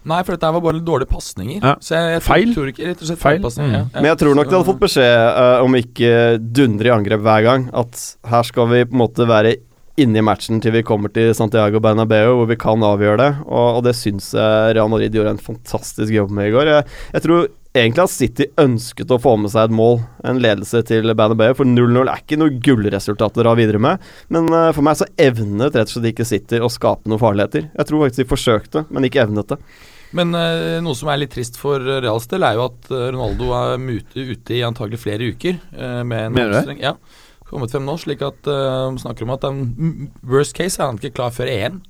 Nei, 0.06 0.22
for 0.22 0.36
dette 0.36 0.50
var 0.54 0.62
bare 0.62 0.82
dårlige 0.86 1.10
pasninger. 1.10 1.60
Ja. 1.60 1.74
Så 1.82 1.96
jeg, 1.96 2.10
jeg 2.14 2.24
Feil. 2.26 2.52
tror 2.54 2.70
ikke 2.70 2.90
Rett 2.90 3.00
og 3.02 3.08
slett 3.10 3.22
Feil. 3.22 3.40
feil 3.42 3.64
Mm. 3.66 3.72
Ja, 3.72 3.78
ja. 3.82 4.00
Men 4.00 4.10
jeg 4.12 4.18
tror 4.22 4.36
nok 4.38 4.50
de 4.50 4.54
hadde 4.56 4.68
fått 4.68 4.82
beskjed 4.82 5.14
uh, 5.40 5.64
om 5.64 5.78
ikke 5.78 6.10
dundre 6.38 6.90
i 6.90 6.94
angrep 6.94 7.24
hver 7.26 7.46
gang. 7.46 7.70
At 7.74 8.02
her 8.30 8.46
skal 8.46 8.70
vi 8.70 8.84
på 8.86 8.94
en 8.94 9.02
måte 9.02 9.26
være 9.28 9.56
inne 9.96 10.20
i 10.20 10.24
matchen 10.24 10.60
til 10.60 10.74
vi 10.74 10.84
kommer 10.84 11.08
til 11.12 11.30
Santiago 11.36 11.80
Bernabeu, 11.80 12.34
hvor 12.36 12.48
vi 12.50 12.58
kan 12.60 12.82
avgjøre 12.84 13.20
det. 13.22 13.30
Og, 13.46 13.78
og 13.78 13.84
det 13.86 13.96
syns 13.96 14.32
jeg 14.36 14.74
Real 14.76 14.90
Madrid 14.92 15.16
gjorde 15.16 15.32
en 15.36 15.42
fantastisk 15.42 16.12
jobb 16.12 16.34
med 16.36 16.50
i 16.50 16.52
går. 16.54 16.70
Jeg, 16.74 16.90
jeg 17.16 17.24
tror 17.24 17.48
egentlig 17.76 18.04
at 18.04 18.12
City 18.12 18.46
ønsket 18.60 19.12
å 19.12 19.18
få 19.20 19.34
med 19.40 19.52
seg 19.52 19.68
et 19.68 19.76
mål, 19.76 19.98
en 20.28 20.40
ledelse 20.42 20.80
til 20.88 21.12
Bernabeu, 21.16 21.56
for 21.56 21.68
0-0 21.68 22.12
er 22.12 22.22
ikke 22.22 22.38
noe 22.40 22.60
gullresultat 22.64 23.40
å 23.40 23.44
dra 23.44 23.56
videre 23.58 23.80
med. 23.82 24.04
Men 24.32 24.48
uh, 24.52 24.70
for 24.76 24.84
meg 24.86 25.00
så 25.00 25.08
evnet 25.20 25.76
rett 25.76 25.90
og 25.90 25.96
slett 25.96 26.12
ikke 26.12 26.28
City 26.28 26.60
å 26.62 26.72
skape 26.72 27.08
noen 27.08 27.22
farligheter. 27.22 27.68
Jeg 27.72 27.88
tror 27.90 28.06
faktisk 28.06 28.22
de 28.22 28.30
forsøkte, 28.32 28.86
men 28.92 29.08
ikke 29.08 29.24
evnet 29.26 29.54
det. 29.54 29.60
Men 30.14 30.34
uh, 30.36 30.78
noe 30.84 30.96
som 30.98 31.10
er 31.10 31.22
litt 31.22 31.34
trist 31.34 31.58
for 31.58 31.82
Reals 31.82 32.28
del, 32.30 32.46
er 32.46 32.58
jo 32.58 32.68
at 32.68 32.90
eh, 32.92 33.08
Ronaldo 33.10 33.50
er 33.56 33.80
mute, 33.82 34.14
ute 34.14 34.54
i 34.54 34.62
antagelig 34.66 35.00
flere 35.02 35.32
uker. 35.32 35.58
Uh, 35.74 36.02
med 36.06 36.28
en 36.28 36.36
Mener 36.36 36.54
du 36.54 36.70
det? 36.72 36.78
Ja. 36.84 36.94
Kommet 37.46 37.74
frem 37.74 37.86
nå, 37.86 37.96
slik 38.02 38.22
at 38.26 38.48
uh, 38.50 38.94
snakker 38.98 39.26
om 39.26 39.34
at 39.36 39.44
mm, 39.46 40.08
worst 40.26 40.56
case 40.56 40.80
er 40.80 40.90
han 40.90 41.00
ikke 41.00 41.16
klar 41.18 41.34
før 41.34 41.50
EM. 41.50 41.82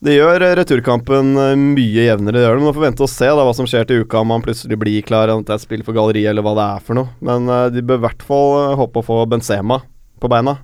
Det 0.00 0.14
gjør 0.14 0.40
returkampen 0.56 1.34
mye 1.76 2.06
jevnere, 2.06 2.38
det 2.38 2.44
gjør 2.46 2.56
det. 2.56 2.64
Nå 2.64 2.70
får 2.72 2.84
vente 2.86 3.04
og 3.04 3.10
se 3.12 3.26
da 3.28 3.42
hva 3.44 3.52
som 3.56 3.66
skjer 3.68 3.84
til 3.88 4.06
uka, 4.06 4.22
om 4.22 4.32
han 4.32 4.44
plutselig 4.44 4.78
blir 4.80 5.04
klar, 5.04 5.28
om 5.28 5.44
det 5.44 5.52
er 5.52 5.60
et 5.60 5.66
spill 5.66 5.84
for 5.84 5.96
galleriet 5.96 6.32
eller 6.32 6.46
hva 6.46 6.54
det 6.56 6.64
er 6.64 6.86
for 6.86 6.96
noe. 6.96 7.12
Men 7.24 7.48
uh, 7.52 7.66
de 7.72 7.84
bør 7.84 8.00
i 8.00 8.06
hvert 8.06 8.24
fall 8.24 8.78
håpe 8.80 9.02
å 9.02 9.06
få 9.10 9.20
Benzema 9.28 9.82
på 10.20 10.32
beina. 10.32 10.56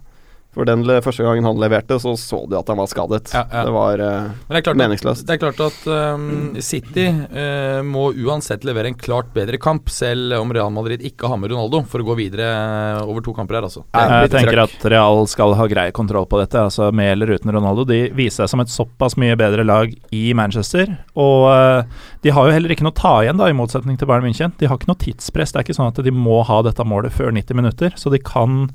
For 0.56 0.64
den 0.64 0.86
første 1.04 1.24
gangen 1.24 1.44
han 1.44 1.58
leverte, 1.60 1.98
så 2.00 2.14
så 2.16 2.38
du 2.48 2.56
at 2.56 2.70
han 2.72 2.78
var 2.80 2.88
skadet. 2.88 3.28
Ja, 3.34 3.42
ja. 3.44 3.64
Det 3.66 3.72
var 3.74 4.00
uh, 4.00 4.30
Men 4.48 4.56
det 4.56 4.62
klart 4.64 4.80
meningsløst. 4.80 5.26
Det 5.28 5.36
er 5.36 5.40
klart 5.42 5.60
at 5.60 5.82
um, 6.16 6.56
City 6.64 7.04
uh, 7.12 7.82
må 7.84 8.08
uansett 8.24 8.64
levere 8.64 8.88
en 8.88 8.96
klart 8.96 9.28
bedre 9.36 9.60
kamp, 9.60 9.90
selv 9.92 10.38
om 10.38 10.54
Real 10.56 10.72
Madrid 10.72 11.04
ikke 11.04 11.28
har 11.28 11.40
med 11.42 11.52
Ronaldo, 11.52 11.82
for 11.90 12.00
å 12.00 12.08
gå 12.08 12.16
videre 12.22 12.46
eh, 12.48 13.02
over 13.04 13.24
to 13.24 13.34
kamper 13.36 13.58
her, 13.58 13.66
altså. 13.68 13.84
Er 13.92 14.24
Jeg 14.24 14.32
tenker 14.32 14.62
trakk. 14.62 14.78
at 14.80 14.88
Real 14.94 15.22
skal 15.28 15.52
ha 15.58 15.68
grei 15.68 15.86
kontroll 15.96 16.24
på 16.30 16.40
dette, 16.40 16.64
altså 16.70 16.88
med 16.88 17.12
eller 17.12 17.36
uten 17.36 17.52
Ronaldo. 17.52 17.84
De 17.88 18.06
viser 18.16 18.44
seg 18.44 18.54
som 18.54 18.64
et 18.64 18.72
såpass 18.72 19.18
mye 19.20 19.36
bedre 19.38 19.64
lag 19.66 19.92
i 20.16 20.24
Manchester. 20.36 20.88
Og 21.20 21.48
uh, 21.52 22.08
de 22.24 22.32
har 22.32 22.48
jo 22.48 22.56
heller 22.56 22.72
ikke 22.72 22.86
noe 22.86 22.96
å 22.96 23.00
ta 23.02 23.16
igjen, 23.26 23.36
da, 23.40 23.50
i 23.52 23.56
motsetning 23.56 24.00
til 24.00 24.08
Bayern 24.08 24.24
München. 24.24 24.56
De 24.56 24.70
har 24.70 24.80
ikke 24.80 24.90
noe 24.90 25.04
tidspress. 25.04 25.52
Det 25.52 25.60
er 25.60 25.68
ikke 25.68 25.80
sånn 25.82 25.92
at 25.92 26.04
de 26.06 26.14
må 26.16 26.40
ha 26.48 26.62
dette 26.64 26.88
målet 26.88 27.14
før 27.14 27.34
90 27.36 27.60
minutter, 27.60 27.98
så 28.00 28.12
de 28.12 28.22
kan 28.24 28.70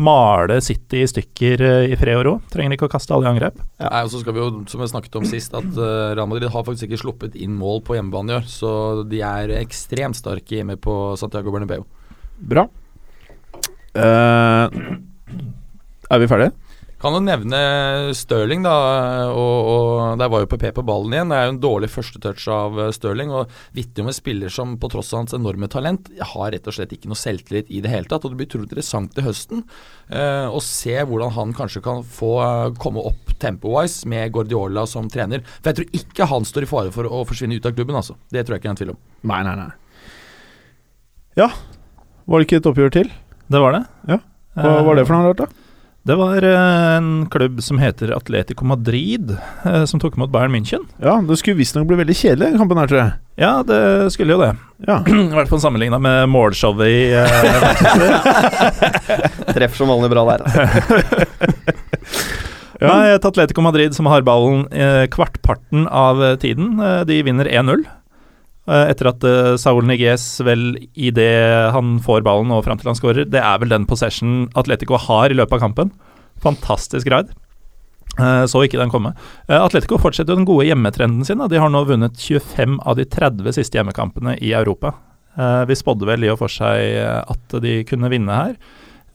male 0.00 0.58
City 0.64 1.02
i 1.04 1.08
stykker 1.10 1.62
eh, 1.64 1.92
i 1.92 1.98
fred 1.98 2.18
og 2.18 2.24
ro. 2.26 2.34
Trenger 2.52 2.76
ikke 2.76 2.88
å 2.88 2.92
kaste 2.92 3.14
alle 3.14 3.28
i 3.28 3.32
angrep. 3.32 3.60
Nei, 3.82 4.02
og 4.02 4.10
så 4.12 4.22
skal 4.22 4.36
vi 4.36 4.42
jo, 4.42 4.48
som 4.70 4.82
jeg 4.82 4.92
snakket 4.92 5.18
om 5.20 5.28
sist, 5.28 5.54
at 5.54 5.68
uh, 5.78 6.14
Real 6.16 6.30
Madrid 6.30 6.50
har 6.50 6.66
faktisk 6.66 6.88
ikke 6.88 7.02
sluppet 7.04 7.38
inn 7.38 7.54
mål 7.58 7.82
på 7.86 7.98
hjemmebane 7.98 8.32
i 8.32 8.36
år. 8.40 8.48
Så 8.50 8.70
de 9.10 9.22
er 9.26 9.54
ekstremt 9.60 10.18
sterke 10.18 10.58
hjemme 10.58 10.78
på 10.80 11.14
Santiago 11.20 11.54
Bernabeu. 11.54 11.86
Bra. 12.38 12.66
Uh, 13.94 14.66
er 16.10 16.22
vi 16.22 16.30
ferdige? 16.30 16.63
Kan 17.04 17.12
jo 17.12 17.20
nevne 17.20 17.58
Stirling, 18.16 18.62
da. 18.64 18.74
Og, 19.28 19.66
og 19.68 20.20
Der 20.20 20.30
var 20.32 20.40
jo 20.40 20.48
PP 20.48 20.70
på 20.78 20.84
ballen 20.88 21.12
igjen. 21.12 21.28
Det 21.28 21.36
er 21.36 21.48
jo 21.50 21.52
en 21.52 21.58
dårlig 21.60 21.90
førstetouch 21.92 22.46
av 22.48 22.78
eh, 22.80 22.92
Stirling. 22.96 23.28
Og 23.28 23.50
vitner 23.76 24.06
om 24.06 24.08
en 24.08 24.16
spiller 24.16 24.52
som 24.52 24.72
på 24.80 24.88
tross 24.88 25.12
av 25.12 25.20
hans 25.20 25.34
enorme 25.36 25.68
talent 25.68 26.08
har 26.32 26.54
rett 26.54 26.70
og 26.70 26.76
slett 26.76 26.94
ikke 26.96 27.10
noe 27.10 27.20
selvtillit 27.20 27.68
i 27.68 27.82
det 27.84 27.92
hele 27.92 28.08
tatt. 28.08 28.24
Og 28.24 28.32
det 28.32 28.38
blir 28.40 28.48
utrolig 28.48 28.70
interessant 28.70 29.12
til 29.12 29.26
høsten 29.26 29.60
eh, 30.08 30.48
å 30.48 30.62
se 30.64 30.96
hvordan 30.96 31.34
han 31.36 31.52
kanskje 31.58 31.82
kan 31.84 32.00
få 32.08 32.30
eh, 32.40 32.70
komme 32.80 33.04
opp 33.04 33.34
tempo-wise 33.42 34.08
med 34.08 34.32
Guardiola 34.32 34.86
som 34.88 35.10
trener. 35.12 35.44
For 35.58 35.74
jeg 35.74 35.82
tror 35.82 36.00
ikke 36.00 36.30
han 36.30 36.48
står 36.48 36.64
i 36.64 36.70
fare 36.70 36.94
for 36.94 37.10
å 37.10 37.20
forsvinne 37.28 37.58
ut 37.60 37.68
av 37.68 37.76
klubben, 37.76 37.98
altså. 38.00 38.16
Det 38.32 38.46
tror 38.46 38.56
jeg 38.56 38.64
ikke 38.64 38.70
er 38.70 38.76
en 38.78 38.80
tvil 38.80 38.94
om. 38.94 39.02
Nei, 39.28 39.42
nei, 39.44 39.58
nei. 39.60 39.68
Ja. 41.36 41.50
Var 42.24 42.40
det 42.40 42.48
ikke 42.48 42.62
et 42.62 42.70
oppgjør 42.72 42.96
til? 42.96 43.12
Det 43.52 43.60
var 43.60 43.76
det. 43.76 43.84
Ja. 44.08 44.22
Hva 44.56 44.78
var 44.86 44.96
det 44.96 45.04
for 45.04 45.18
noe 45.18 45.28
rart, 45.28 45.44
da? 45.44 45.63
Det 46.04 46.14
var 46.20 46.44
eh, 46.44 46.96
en 46.98 47.26
klubb 47.32 47.62
som 47.64 47.78
heter 47.80 48.10
Atletico 48.16 48.64
Madrid, 48.68 49.30
eh, 49.64 49.84
som 49.88 50.00
tok 50.00 50.18
imot 50.18 50.30
Bayern 50.32 50.52
München. 50.52 50.84
Ja, 51.00 51.16
Det 51.24 51.38
skulle 51.40 51.56
visstnok 51.56 51.86
bli 51.88 51.96
veldig 52.02 52.16
kjedelig, 52.16 52.50
den 52.52 52.60
kampen 52.60 52.76
her, 52.82 52.90
tror 52.90 53.00
jeg. 53.00 53.12
Ja, 53.40 53.52
det 53.64 53.78
skulle 54.12 54.36
jo 54.36 54.42
det. 54.42 54.50
Ja. 54.84 54.98
I 55.08 55.32
hvert 55.32 55.48
fall 55.48 55.62
sammenligna 55.64 55.98
med 55.98 56.28
målshowet 56.28 56.86
i 56.92 57.00
Treff 57.88 59.48
Treffer 59.56 59.78
som 59.80 59.88
vanlig 59.94 60.12
bra 60.12 60.26
der. 60.34 60.44
Ja. 62.82 62.90
Nei, 62.90 63.12
et 63.14 63.24
Atletico 63.24 63.62
Madrid 63.64 63.94
som 63.96 64.08
har 64.10 64.24
ballen 64.26 64.64
eh, 64.74 65.04
kvartparten 65.08 65.86
av 65.88 66.18
eh, 66.26 66.34
tiden. 66.42 66.74
Eh, 66.82 67.04
de 67.08 67.20
vinner 67.24 67.46
1-0. 67.48 67.84
Eh, 68.64 68.86
etter 68.88 69.10
at 69.10 69.24
eh, 69.28 69.54
Saul 69.60 69.84
Niguez 69.84 70.24
vel 70.44 70.78
idet 70.96 71.72
han 71.74 71.98
får 72.04 72.24
ballen 72.24 72.52
og 72.54 72.62
fram 72.64 72.78
til 72.80 72.88
han 72.88 72.96
skårer 72.96 73.26
Det 73.28 73.42
er 73.42 73.58
vel 73.60 73.68
den 73.74 73.84
possession 73.88 74.46
Atletico 74.56 74.96
har 74.96 75.28
i 75.32 75.36
løpet 75.36 75.58
av 75.58 75.64
kampen. 75.66 75.90
Fantastisk 76.44 77.10
ride. 77.12 77.34
Eh, 78.16 78.44
så 78.48 78.62
ikke 78.64 78.80
den 78.80 78.92
komme. 78.92 79.12
Atletico 79.52 79.98
fortsetter 80.00 80.32
jo 80.32 80.40
den 80.40 80.48
gode 80.48 80.68
hjemmetrenden 80.70 81.28
sin. 81.28 81.44
De 81.50 81.60
har 81.60 81.72
nå 81.72 81.84
vunnet 81.90 82.16
25 82.16 82.80
av 82.80 82.96
de 82.96 83.04
30 83.04 83.58
siste 83.58 83.80
hjemmekampene 83.80 84.38
i 84.40 84.54
Europa. 84.56 84.96
Vi 85.34 85.74
spådde 85.74 86.06
vel 86.06 86.22
i 86.22 86.28
og 86.30 86.36
for 86.38 86.52
seg 86.52 86.94
at 87.02 87.54
de 87.58 87.80
kunne 87.88 88.06
vinne 88.06 88.36
her. 88.38 88.52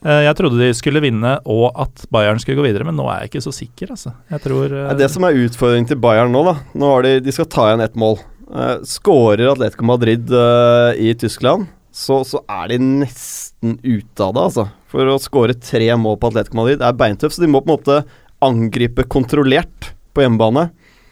Jeg 0.03 0.35
trodde 0.35 0.59
de 0.59 0.73
skulle 0.75 0.99
vinne 0.99 1.37
og 1.47 1.69
at 1.79 2.03
Bayern 2.11 2.41
skulle 2.43 2.59
gå 2.59 2.65
videre, 2.65 2.83
men 2.83 2.97
nå 2.99 3.05
er 3.07 3.21
jeg 3.21 3.29
ikke 3.31 3.43
så 3.45 3.53
sikker, 3.55 3.93
altså. 3.95 4.11
Jeg 4.27 4.43
tror 4.43 4.67
Det 4.67 4.97
det 4.99 5.07
som 5.13 5.23
er 5.23 5.39
utfordringen 5.45 5.87
til 5.87 6.01
Bayern 6.03 6.35
nå, 6.35 6.41
da. 6.43 6.57
Nå 6.75 6.91
har 6.91 7.07
de, 7.07 7.13
de 7.23 7.35
skal 7.37 7.47
ta 7.47 7.69
igjen 7.69 7.85
ett 7.87 7.95
mål. 7.95 8.19
Uh, 8.49 8.81
Skårer 8.83 9.51
Atletico 9.51 9.85
Madrid 9.85 10.31
uh, 10.33 10.95
i 10.97 11.13
Tyskland, 11.13 11.67
så, 11.93 12.23
så 12.25 12.41
er 12.49 12.71
de 12.71 12.79
nesten 12.81 13.77
ute 13.83 14.25
av 14.25 14.33
det, 14.33 14.45
altså. 14.47 14.65
For 14.89 15.05
å 15.05 15.19
skåre 15.21 15.53
tre 15.53 15.91
mål 16.01 16.17
på 16.17 16.31
Atletico 16.31 16.57
Madrid 16.57 16.81
er 16.81 16.97
beintøft, 16.97 17.37
så 17.37 17.43
de 17.45 17.51
må 17.51 17.61
på 17.61 17.69
en 17.69 17.75
måte 17.77 17.99
angripe 18.45 19.05
kontrollert 19.11 19.91
på 20.15 20.25
hjemmebane. 20.25 20.69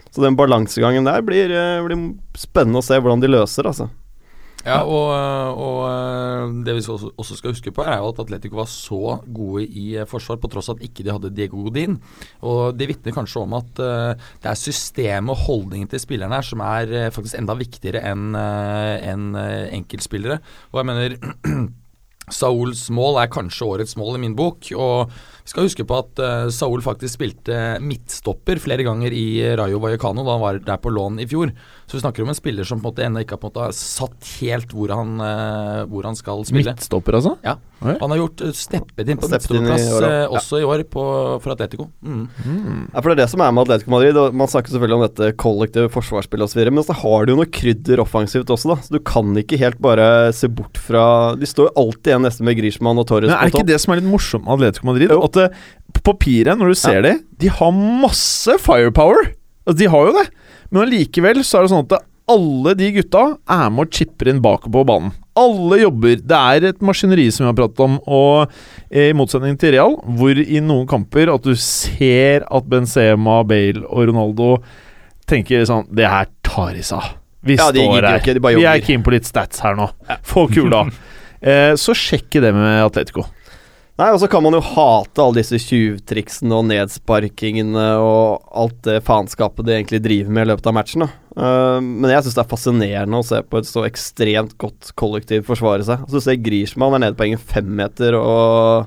Så 0.09 0.23
den 0.23 0.37
balansegangen 0.39 1.05
der 1.05 1.21
blir, 1.25 1.53
uh, 1.53 1.85
blir 1.85 2.09
spennende 2.39 2.81
å 2.81 2.87
se 2.87 2.97
hvordan 2.97 3.21
de 3.21 3.29
løser, 3.35 3.69
altså. 3.69 3.91
Ja, 4.67 4.81
og, 4.83 5.07
og 5.63 6.57
det 6.67 6.75
vi 6.75 6.83
også, 6.83 7.37
skal 7.37 7.53
huske 7.53 7.71
på, 7.71 7.85
er 7.87 8.01
jo 8.01 8.09
at 8.11 8.19
Atletico 8.23 8.59
var 8.59 8.67
så 8.67 9.17
gode 9.23 9.63
i 9.63 9.93
eh, 9.95 10.07
forsvar, 10.09 10.41
på 10.41 10.49
tross 10.51 10.67
av 10.71 10.77
at 10.77 10.87
ikke 10.89 11.05
de 11.07 11.13
hadde 11.13 11.31
Diego 11.35 11.63
Godin. 11.63 11.95
Og 12.43 12.75
det 12.75 12.89
vitner 12.91 13.15
kanskje 13.15 13.45
om 13.45 13.55
at 13.57 13.81
eh, 13.83 14.27
det 14.43 14.51
er 14.51 14.59
systemet 14.59 15.33
og 15.33 15.45
holdningen 15.47 15.91
til 15.91 16.03
spillerne 16.03 16.39
her 16.39 16.47
som 16.47 16.63
er 16.65 16.91
eh, 16.91 17.09
faktisk 17.15 17.39
enda 17.39 17.55
viktigere 17.57 18.03
enn 18.11 18.35
en 18.37 19.27
eh, 19.39 19.73
enkeltspillere. 19.77 20.41
Og 20.73 20.81
jeg 20.81 20.89
mener 20.91 21.17
Sauls 22.37 22.89
mål 22.91 23.21
er 23.21 23.31
kanskje 23.31 23.69
årets 23.71 23.95
mål 23.99 24.17
i 24.17 24.23
min 24.25 24.35
bok. 24.35 24.67
Og 24.75 25.13
vi 25.47 25.53
skal 25.53 25.63
huske 25.63 25.83
på 25.87 25.95
at 25.95 26.19
uh, 26.19 26.49
Saul 26.51 26.81
faktisk 26.83 27.13
spilte 27.15 27.77
midtstopper 27.79 28.59
flere 28.59 28.83
ganger 28.83 29.13
i 29.15 29.55
Rayo 29.55 29.79
Vallecano 29.79 30.25
da 30.27 30.35
han 30.35 30.43
var 30.43 30.59
der 30.59 30.81
på 30.83 30.91
lån 30.91 31.21
i 31.23 31.27
fjor. 31.31 31.53
Så 31.87 31.95
vi 31.95 32.01
snakker 32.03 32.25
om 32.25 32.33
en 32.33 32.35
spiller 32.35 32.67
som 32.67 32.81
på 32.81 32.89
en 32.89 32.91
måte 32.91 33.05
ennå 33.05 33.23
ikke 33.23 33.37
har 33.37 33.39
på 33.45 33.47
en 33.47 33.55
måte 33.55 33.77
satt 33.79 34.27
helt 34.41 34.75
hvor 34.75 34.91
han, 34.91 35.15
uh, 35.23 35.85
hvor 35.87 36.03
han 36.03 36.19
skal 36.19 36.43
spille. 36.43 36.67
Midtstopper, 36.67 37.15
altså? 37.21 37.37
Ja. 37.47 37.55
Okay. 37.77 37.95
Han 38.01 38.11
har 38.11 38.19
gjort 38.23 38.41
uh, 38.41 38.51
steppet 38.57 39.11
inn 39.11 39.19
på 39.21 39.29
midtstopperplass 39.29 39.87
år, 39.93 40.03
ja. 40.03 40.09
eh, 40.23 40.35
også 40.35 40.59
i 40.59 40.65
år 40.65 40.83
på, 40.89 41.03
for 41.43 41.53
Atletico. 41.53 41.87
Mm. 42.01 42.25
Ja, 42.91 42.99
for 42.99 43.11
det 43.11 43.15
er 43.15 43.21
det 43.21 43.27
som 43.31 43.43
er 43.45 43.53
med 43.53 43.63
Atletico 43.63 43.93
Madrid. 43.93 44.17
og 44.17 44.35
Man 44.35 44.49
snakker 44.51 44.73
selvfølgelig 44.73 44.97
om 44.97 45.05
dette 45.05 45.29
kollektive 45.39 45.91
forsvarsspillet 45.93 46.49
osv., 46.49 46.63
men 46.73 46.87
så 46.87 46.95
har 47.05 47.23
du 47.23 47.33
jo 47.33 47.39
noe 47.39 47.51
krydder 47.53 48.01
offensivt 48.03 48.51
også, 48.51 48.73
da. 48.73 48.77
Så 48.83 48.97
du 48.97 48.99
kan 49.05 49.31
ikke 49.37 49.61
helt 49.61 49.79
bare 49.83 50.33
se 50.35 50.49
bort 50.51 50.79
fra 50.81 51.05
De 51.37 51.47
står 51.47 51.69
jo 51.69 51.85
alltid 51.85 52.11
igjen 52.11 52.25
nesten 52.25 52.49
med 52.49 52.57
Griezmann 52.59 52.99
og 52.99 53.07
Torres 53.09 53.29
Men 53.29 53.37
er 53.37 53.47
det 53.47 53.55
ikke 53.55 53.69
det 53.69 53.79
som 53.83 53.93
er 53.93 54.01
litt 54.01 54.09
morsomt 54.09 54.47
med 54.47 54.57
Atletico 54.57 54.89
Madrid? 54.89 55.13
Jo. 55.13 55.21
At 55.27 55.36
på 55.95 56.03
papiret, 56.11 56.57
når 56.59 56.73
du 56.73 56.79
ser 56.79 57.01
det, 57.05 57.15
de 57.41 57.51
har 57.53 57.73
masse 57.75 58.57
firepower. 58.63 59.31
Altså, 59.67 59.79
de 59.81 59.89
har 59.91 60.09
jo 60.09 60.15
det. 60.17 60.27
Men 60.71 60.85
allikevel 60.85 61.43
så 61.45 61.59
er 61.59 61.67
det 61.67 61.73
sånn 61.73 61.87
at 61.87 62.05
alle 62.27 62.73
de 62.75 62.89
gutta 62.97 63.21
er 63.39 63.69
med 63.71 63.87
og 63.87 63.93
chipper 63.95 64.31
inn 64.31 64.41
bak 64.43 64.65
på 64.67 64.83
banen. 64.87 65.13
Alle 65.37 65.79
jobber. 65.79 66.17
Det 66.27 66.39
er 66.57 66.65
et 66.71 66.81
maskineri 66.83 67.27
som 67.31 67.45
vi 67.45 67.51
har 67.51 67.55
pratet 67.55 67.83
om, 67.85 67.99
og 68.03 68.51
i 68.91 69.11
motsetning 69.15 69.55
til 69.59 69.75
Real, 69.77 69.95
hvor 70.17 70.41
i 70.41 70.59
noen 70.63 70.89
kamper 70.89 71.31
at 71.31 71.45
du 71.45 71.53
ser 71.61 72.43
at 72.43 72.67
Benzema, 72.67 73.39
Bale 73.47 73.85
og 73.87 74.09
Ronaldo 74.09 74.57
tenker 75.27 75.65
sånn 75.67 75.87
Det 75.91 76.07
her 76.07 76.27
tar 76.45 76.75
i 76.75 76.83
seg. 76.85 77.15
Vi 77.47 77.55
Ja, 77.55 77.69
de 77.71 77.83
står 77.85 78.01
her. 78.01 78.19
ikke, 78.19 78.35
de 78.35 78.55
vi 78.57 78.67
er 78.67 78.83
keen 78.83 79.03
på 79.05 79.13
litt 79.13 79.27
stats 79.27 79.61
her 79.63 79.77
nå. 79.77 79.87
Få 80.27 80.47
kula. 80.51 80.83
eh, 81.41 81.75
så 81.79 81.95
sjekk 81.95 82.41
det 82.43 82.51
med 82.55 82.83
Atletico. 82.83 83.27
Nei, 83.97 84.11
og 84.13 84.19
så 84.21 84.27
kan 84.29 84.43
man 84.45 84.53
jo 84.53 84.61
hate 84.61 85.23
alle 85.23 85.39
disse 85.39 85.57
tjuvtriksene 85.57 86.53
og 86.53 86.67
nedsparkingene 86.69 87.85
og 87.97 88.43
alt 88.61 88.77
det 88.85 88.99
faenskapet 89.07 89.65
de 89.65 89.73
egentlig 89.73 90.03
driver 90.05 90.35
med 90.35 90.45
i 90.45 90.49
løpet 90.51 90.69
av 90.69 90.75
matchen. 90.77 91.05
Da. 91.05 91.07
Uh, 91.33 91.79
men 91.81 92.13
jeg 92.13 92.27
syns 92.27 92.37
det 92.37 92.43
er 92.43 92.51
fascinerende 92.51 93.21
å 93.23 93.25
se 93.25 93.41
på 93.41 93.57
et 93.57 93.69
så 93.69 93.87
ekstremt 93.87 94.53
godt 94.61 94.91
kollektiv 95.01 95.49
forsvare 95.49 95.87
seg. 95.87 96.05
Og 96.05 96.13
så 96.13 96.21
ser 96.27 96.37
Griezmann 96.45 96.93
er 96.93 97.07
nede 97.07 97.17
på 97.17 97.25
egen 97.25 97.41
femmeter 97.41 98.19
og 98.21 98.85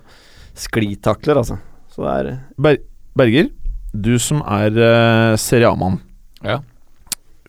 sklitakler, 0.55 1.43
altså. 1.43 1.59
Så 1.91 2.07
det 2.07 2.15
er 2.15 2.41
Ber 2.55 2.79
Berger, 3.19 3.51
du 3.91 4.15
som 4.23 4.45
er 4.47 4.79
uh, 4.79 5.35
Serie 5.43 5.75
A-mann. 5.75 5.99
Ja. 6.47 6.61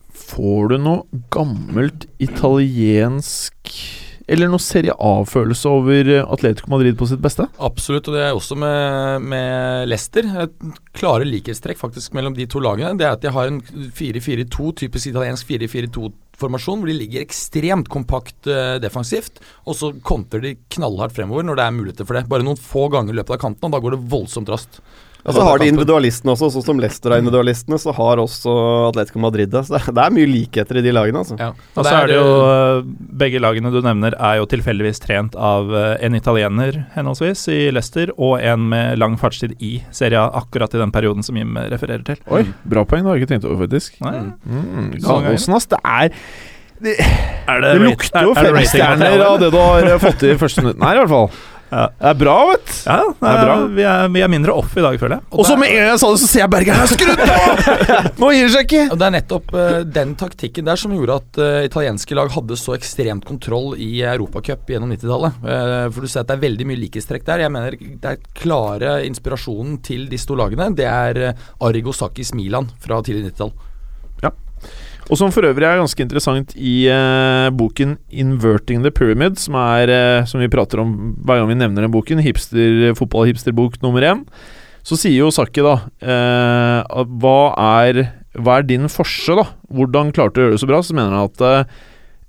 Får 0.10 0.74
du 0.74 0.80
noe 0.82 1.22
gammelt 1.30 2.10
italiensk 2.18 3.78
Eller 4.32 4.48
noe 4.48 4.64
Serie 4.64 4.94
A-følelse 4.96 5.68
over 5.68 6.08
eh, 6.08 6.24
Atletico 6.24 6.72
Madrid 6.72 6.96
på 7.00 7.08
sitt 7.10 7.20
beste? 7.24 7.50
Absolutt, 7.60 8.08
og 8.08 8.16
det 8.16 8.24
er 8.24 8.38
også 8.38 8.56
med, 8.60 9.26
med 9.28 9.90
Leicester. 9.92 10.30
Et 10.46 10.56
klare 10.96 11.28
likhetstrekk 11.28 11.80
faktisk 11.82 12.16
mellom 12.16 12.38
de 12.38 12.48
to 12.48 12.62
lagene. 12.64 12.96
Det 13.00 13.08
er 13.08 13.18
at 13.18 13.26
de 13.26 13.34
har 13.36 13.52
en 13.52 13.60
4-4-2, 13.98 14.72
typisk 14.86 15.12
italiensk 15.12 15.52
4-4-2-formasjon, 15.52 16.80
hvor 16.80 16.88
de 16.88 16.96
ligger 16.96 17.26
ekstremt 17.26 17.92
kompakt 17.92 18.48
uh, 18.48 18.80
defensivt, 18.82 19.44
og 19.68 19.76
så 19.78 19.92
kontrer 20.00 20.46
de 20.46 20.56
knallhardt 20.78 21.18
fremover 21.18 21.46
når 21.46 21.60
det 21.60 21.68
er 21.68 21.76
muligheter 21.76 22.08
for 22.08 22.16
det. 22.16 22.30
Bare 22.32 22.48
noen 22.48 22.60
få 22.60 22.88
ganger 22.94 23.12
i 23.12 23.20
løpet 23.20 23.36
av 23.36 23.44
kanten, 23.44 23.68
og 23.68 23.76
da 23.76 23.84
går 23.84 23.98
det 23.98 24.06
voldsomt 24.16 24.54
raskt. 24.54 24.80
Og 25.26 25.36
så 25.36 25.44
har 25.46 25.60
de 25.62 25.68
individualistene 25.70 26.32
også, 26.34 26.50
sånn 26.56 26.64
som 26.66 26.80
Leicester 26.82 27.12
har 27.14 27.20
individualistene, 27.22 27.78
så 27.78 27.94
har 27.94 28.18
også 28.18 28.54
Atletico 28.90 29.20
Madrid 29.22 29.52
det. 29.54 29.62
Så 29.68 29.76
det 29.78 29.82
er- 29.88 29.94
det 29.94 30.04
er 30.06 30.16
mye 30.16 30.30
likheter 30.32 30.78
i 30.78 30.82
de 30.82 30.92
lagene, 30.92 31.20
altså. 31.22 31.38
Ja. 31.40 31.52
Og 31.78 31.86
så 31.86 31.94
er 32.02 32.08
det 32.08 32.16
jo 32.16 32.30
eh, 32.48 32.82
Begge 33.22 33.40
lagene 33.40 33.72
du 33.72 33.82
nevner, 33.82 34.16
er 34.20 34.38
jo 34.40 34.46
tilfeldigvis 34.48 35.00
trent 35.00 35.36
av 35.36 35.70
eh, 35.74 35.98
en 36.02 36.16
italiener 36.16 36.86
henholdsvis 36.96 37.48
i 37.54 37.60
Leicester, 37.72 38.10
og 38.18 38.40
en 38.42 38.68
med 38.70 38.98
lang 38.98 39.18
fartstid 39.18 39.54
i 39.62 39.84
Serie 39.92 40.18
A, 40.18 40.30
akkurat 40.42 40.74
i 40.74 40.80
den 40.82 40.92
perioden 40.92 41.24
som 41.24 41.36
Jim 41.38 41.54
refererer 41.56 42.04
til. 42.04 42.18
Oi, 42.32 42.46
bra 42.66 42.84
poeng. 42.84 43.04
Det 43.04 43.12
har 43.12 43.18
jeg 43.18 43.28
ikke 43.28 43.34
tenkt 43.36 43.46
over, 43.52 43.68
faktisk. 43.68 44.02
Nei. 44.02 44.32
Mm, 44.48 45.00
Så 45.02 45.56
ass. 45.56 45.66
Det 45.72 45.80
er 45.86 46.10
Det, 46.82 46.98
det 46.98 47.78
lukter 47.78 48.24
jo 48.26 48.34
femstjerner 48.34 49.22
av 49.22 49.36
det 49.40 49.52
du 49.54 49.58
har 49.60 50.00
fått 50.02 50.18
til 50.24 50.32
i 50.34 50.38
første 50.42 50.64
minutten 50.64 50.82
her, 50.82 50.96
i 50.98 51.04
hvert 51.06 51.12
fall. 51.14 51.30
Ja. 51.72 51.86
Det 51.98 52.10
er 52.12 52.18
bra, 52.20 52.36
vet 52.52 52.66
du. 52.68 52.74
Ja, 52.86 52.98
Det 53.08 53.32
er 53.32 53.42
bra. 53.46 53.56
Vi, 53.72 53.86
er, 53.88 54.10
vi 54.12 54.24
er 54.26 54.32
mindre 54.32 54.56
off 54.60 54.76
i 54.76 54.84
dag, 54.84 54.98
føler 55.00 55.18
jeg. 55.18 55.26
Og 55.32 55.48
så 55.48 55.56
med 55.60 55.72
en 55.72 55.80
gang 55.80 55.90
jeg 55.94 56.02
sa 56.04 56.12
det, 56.12 56.22
så 56.22 56.30
ser 56.30 56.44
jeg 56.44 56.52
Berger 56.52 56.80
her 56.82 56.92
skrudd 56.92 57.24
av! 57.26 57.72
Nå 58.22 58.32
gir 58.36 58.48
det 58.48 58.54
seg 58.56 58.68
ikke. 58.68 58.84
Og 58.92 59.00
Det 59.00 59.08
er 59.08 59.16
nettopp 59.16 59.56
uh, 59.56 59.78
den 60.00 60.14
taktikken 60.20 60.68
der 60.68 60.82
som 60.82 60.96
gjorde 60.96 61.20
at 61.22 61.42
uh, 61.42 61.62
italienske 61.68 62.18
lag 62.18 62.32
hadde 62.36 62.60
så 62.60 62.76
ekstremt 62.76 63.28
kontroll 63.28 63.74
i 63.80 63.90
Europacup 64.04 64.70
gjennom 64.74 64.92
90-tallet. 64.94 65.40
Uh, 65.46 65.88
for 65.94 66.04
du 66.04 66.12
ser 66.12 66.26
at 66.26 66.32
det 66.32 66.38
er 66.38 66.46
veldig 66.46 66.70
mye 66.70 66.82
likhetstrekk 66.84 67.28
der. 67.28 67.46
Jeg 67.46 67.56
mener 67.56 67.80
det 67.80 68.14
er 68.14 68.22
klare 68.38 68.98
inspirasjonen 69.08 69.80
til 69.86 70.08
disse 70.12 70.28
to 70.30 70.38
lagene. 70.40 70.72
Det 70.76 70.88
er 70.88 71.20
eh, 71.30 71.50
Arrigo 71.66 71.94
Sakis 71.96 72.34
Milan 72.38 72.70
fra 72.82 73.02
tidlig 73.06 73.32
90-tall. 73.32 73.54
Og 75.12 75.20
som 75.20 75.32
for 75.36 75.44
øvrig 75.44 75.66
er 75.68 75.82
ganske 75.82 76.00
interessant 76.00 76.54
i 76.56 76.88
eh, 76.88 77.50
boken 77.52 77.98
'Inverting 78.10 78.80
the 78.80 78.92
Pyramid', 78.96 79.36
som 79.36 79.56
er 79.60 79.92
eh, 79.92 80.26
Som 80.26 80.40
vi 80.40 80.48
prater 80.48 80.80
om 80.80 81.16
hver 81.20 81.42
gang 81.42 81.50
vi 81.50 81.60
nevner 81.60 81.84
den 81.84 81.92
boken, 81.92 82.24
hipster, 82.24 82.96
fotball-hipsterbok 82.96 83.82
nummer 83.84 84.02
én, 84.02 84.24
så 84.84 84.96
sier 84.96 85.20
jo 85.20 85.28
Sakki 85.30 85.62
da 85.62 85.84
eh, 86.00 87.04
hva 87.20 87.54
er 87.84 88.14
Hva 88.40 88.60
er 88.60 88.64
din 88.64 88.88
forse, 88.88 89.36
da? 89.36 89.44
Hvordan 89.68 90.14
klarte 90.16 90.36
du 90.36 90.40
å 90.40 90.46
gjøre 90.46 90.56
det 90.56 90.64
så 90.64 90.70
bra? 90.72 90.80
Så 90.80 90.96
mener 90.96 91.12
han 91.12 91.28
at 91.28 91.68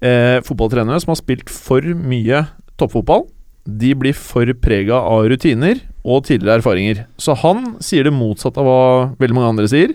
eh, 0.03 0.43
fotballtrenere 0.43 0.99
som 0.99 1.15
har 1.15 1.23
spilt 1.23 1.47
for 1.49 1.81
mye 1.95 2.49
toppfotball, 2.77 3.29
de 3.63 3.95
blir 3.95 4.17
for 4.19 4.51
prega 4.59 4.99
av 4.99 5.29
rutiner 5.31 5.79
og 6.03 6.25
tidligere 6.27 6.59
erfaringer. 6.59 7.05
Så 7.15 7.39
han 7.39 7.77
sier 7.79 8.03
det 8.03 8.17
motsatte 8.17 8.59
av 8.59 8.67
hva 8.67 8.83
veldig 9.23 9.39
mange 9.39 9.53
andre 9.55 9.71
sier 9.71 9.95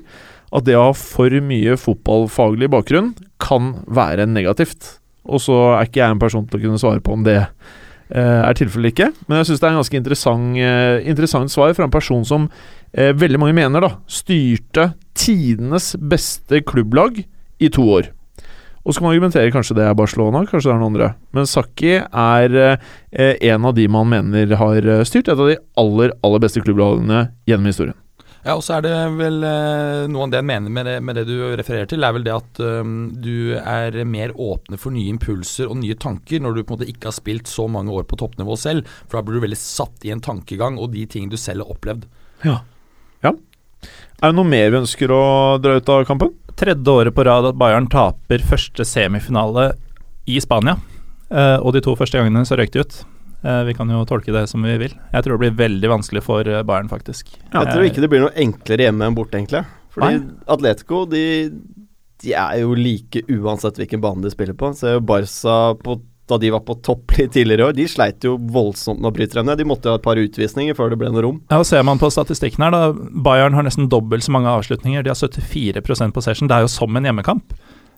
at 0.55 0.67
det 0.67 0.77
å 0.77 0.87
ha 0.89 0.95
for 0.95 1.33
mye 1.43 1.75
fotballfaglig 1.79 2.69
bakgrunn 2.71 3.11
kan 3.43 3.75
være 3.87 4.29
negativt. 4.29 4.97
Og 5.27 5.43
så 5.43 5.57
er 5.75 5.87
ikke 5.89 6.01
jeg 6.03 6.15
en 6.15 6.23
person 6.23 6.47
til 6.47 6.59
å 6.59 6.63
kunne 6.63 6.81
svare 6.81 7.03
på 7.03 7.17
om 7.17 7.25
det 7.27 7.39
eh, 7.41 8.41
er 8.41 8.57
tilfellet 8.57 8.93
ikke. 8.93 9.11
Men 9.27 9.41
jeg 9.41 9.49
syns 9.51 9.63
det 9.63 9.67
er 9.67 9.75
en 9.75 9.81
ganske 9.81 9.99
interessant, 9.99 10.59
eh, 10.63 11.07
interessant 11.11 11.51
svar 11.51 11.75
fra 11.75 11.87
en 11.87 11.93
person 11.93 12.23
som 12.27 12.47
eh, 12.93 13.11
veldig 13.11 13.41
mange 13.43 13.57
mener 13.57 13.83
da 13.83 13.95
styrte 14.07 14.93
tidenes 15.17 15.95
beste 15.99 16.63
klubblag 16.67 17.25
i 17.59 17.71
to 17.73 17.83
år. 17.97 18.13
Og 18.87 18.93
så 18.95 19.01
kan 19.01 19.09
man 19.09 19.17
argumentere 19.17 19.51
kanskje 19.51 19.75
det 19.75 19.83
er 19.83 19.95
Barcelona, 19.99 20.45
kanskje 20.47 20.69
det 20.69 20.73
er 20.77 20.79
noen 20.79 20.93
andre. 20.93 21.07
Men 21.35 21.49
Sakki 21.49 21.97
er 21.99 22.53
eh, 22.55 23.33
en 23.51 23.67
av 23.67 23.75
de 23.75 23.87
man 23.91 24.07
mener 24.07 24.53
har 24.61 24.77
eh, 24.79 25.03
styrt 25.03 25.27
et 25.27 25.35
av 25.35 25.49
de 25.49 25.57
aller, 25.81 26.13
aller 26.23 26.43
beste 26.45 26.63
klubblagene 26.63 27.25
gjennom 27.49 27.67
historien. 27.67 27.97
Ja, 28.47 28.53
og 28.55 28.63
så 28.63 28.77
er 28.77 28.85
det 28.85 28.93
vel 29.17 29.41
eh, 29.43 30.05
noe 30.07 30.23
av 30.23 30.31
det 30.31 30.39
jeg 30.39 30.47
mener 30.47 30.71
med 30.71 30.87
det, 30.87 30.93
med 31.03 31.17
det 31.19 31.25
du 31.27 31.35
refererer 31.59 31.89
til, 31.91 32.05
er 32.07 32.13
vel 32.15 32.23
det 32.23 32.31
at 32.31 32.61
um, 32.63 33.09
du 33.11 33.57
er 33.59 33.97
mer 34.07 34.31
åpne 34.39 34.79
for 34.79 34.95
nye 34.95 35.11
impulser 35.11 35.67
og 35.67 35.81
nye 35.81 35.97
tanker 35.99 36.39
når 36.39 36.55
du 36.55 36.61
på 36.61 36.71
en 36.71 36.77
måte 36.77 36.87
ikke 36.87 37.09
har 37.09 37.17
spilt 37.17 37.51
så 37.51 37.65
mange 37.67 37.91
år 37.91 38.05
på 38.07 38.15
toppnivå 38.21 38.55
selv. 38.55 38.87
For 39.03 39.19
da 39.19 39.25
blir 39.27 39.41
du 39.41 39.43
veldig 39.49 39.59
satt 39.59 40.07
i 40.07 40.13
en 40.15 40.23
tankegang 40.23 40.79
og 40.79 40.93
de 40.95 41.03
tingene 41.11 41.35
du 41.35 41.41
selv 41.41 41.65
har 41.65 41.75
opplevd. 41.75 42.07
Ja. 42.47 42.61
ja. 43.27 43.33
Er 44.21 44.31
det 44.31 44.39
noe 44.39 44.47
mer 44.47 44.71
vi 44.71 44.79
ønsker 44.79 45.11
å 45.11 45.21
dra 45.59 45.75
ut 45.81 45.91
av 45.91 46.07
kampen? 46.07 46.31
Tredje 46.57 46.95
året 47.03 47.17
på 47.19 47.27
rad 47.27 47.49
at 47.51 47.59
Bayern 47.59 47.91
taper 47.91 48.47
første 48.47 48.87
semifinale 48.87 49.73
i 50.23 50.39
Spania. 50.39 50.79
Eh, 51.27 51.57
og 51.59 51.75
de 51.75 51.83
to 51.83 51.99
første 51.99 52.15
gangene 52.15 52.47
så 52.47 52.55
røyk 52.55 52.71
de 52.77 52.87
ut. 52.87 53.01
Eh, 53.45 53.63
vi 53.67 53.73
kan 53.77 53.89
jo 53.93 54.03
tolke 54.09 54.33
det 54.33 54.47
som 54.49 54.63
vi 54.65 54.75
vil. 54.81 54.93
Jeg 55.13 55.23
tror 55.25 55.37
det 55.37 55.43
blir 55.45 55.57
veldig 55.59 55.91
vanskelig 55.91 56.23
for 56.25 56.47
eh, 56.49 56.63
Bayern, 56.65 56.89
faktisk. 56.89 57.29
Jeg 57.53 57.71
tror 57.71 57.85
ikke 57.85 58.03
det 58.03 58.09
blir 58.11 58.25
noe 58.25 58.35
enklere 58.39 58.87
hjemme 58.87 59.07
enn 59.09 59.17
borte, 59.17 59.37
egentlig. 59.37 59.63
Fordi 59.93 60.21
Atletico, 60.53 61.05
de, 61.09 61.23
de 62.23 62.33
er 62.37 62.59
jo 62.63 62.75
like 62.77 63.23
uansett 63.33 63.79
hvilken 63.81 64.01
bane 64.03 64.25
de 64.25 64.33
spiller 64.33 64.57
på. 64.57 64.71
Så 64.77 64.97
Barca 65.05 65.57
på, 65.83 65.99
da 66.27 66.39
de 66.41 66.51
var 66.53 66.65
på 66.67 66.75
topp 66.83 67.13
litt 67.17 67.31
tidligere 67.37 67.63
i 67.63 67.67
år, 67.69 67.77
de 67.77 67.85
sleit 67.89 68.25
jo 68.25 68.35
voldsomt 68.51 68.99
med 68.99 69.11
å 69.11 69.15
bryte 69.15 69.37
dem 69.37 69.47
ned. 69.47 69.61
De 69.61 69.69
måtte 69.69 69.87
jo 69.87 69.95
ha 69.95 70.01
et 70.01 70.05
par 70.05 70.19
utvisninger 70.21 70.77
før 70.77 70.91
det 70.93 70.99
ble 71.01 71.13
noe 71.13 71.23
rom. 71.25 71.39
Ja, 71.49 71.61
og 71.61 71.69
Ser 71.69 71.85
man 71.87 72.01
på 72.01 72.09
statistikken 72.13 72.65
her, 72.65 72.73
da. 72.73 72.91
Bayern 73.25 73.57
har 73.57 73.65
nesten 73.65 73.89
dobbelt 73.93 74.25
så 74.25 74.33
mange 74.35 74.51
avslutninger. 74.51 75.05
De 75.05 75.13
har 75.13 75.17
74% 75.21 76.13
possession. 76.17 76.49
Det 76.49 76.57
er 76.57 76.65
jo 76.67 76.73
som 76.73 76.97
en 76.99 77.09
hjemmekamp. 77.09 77.53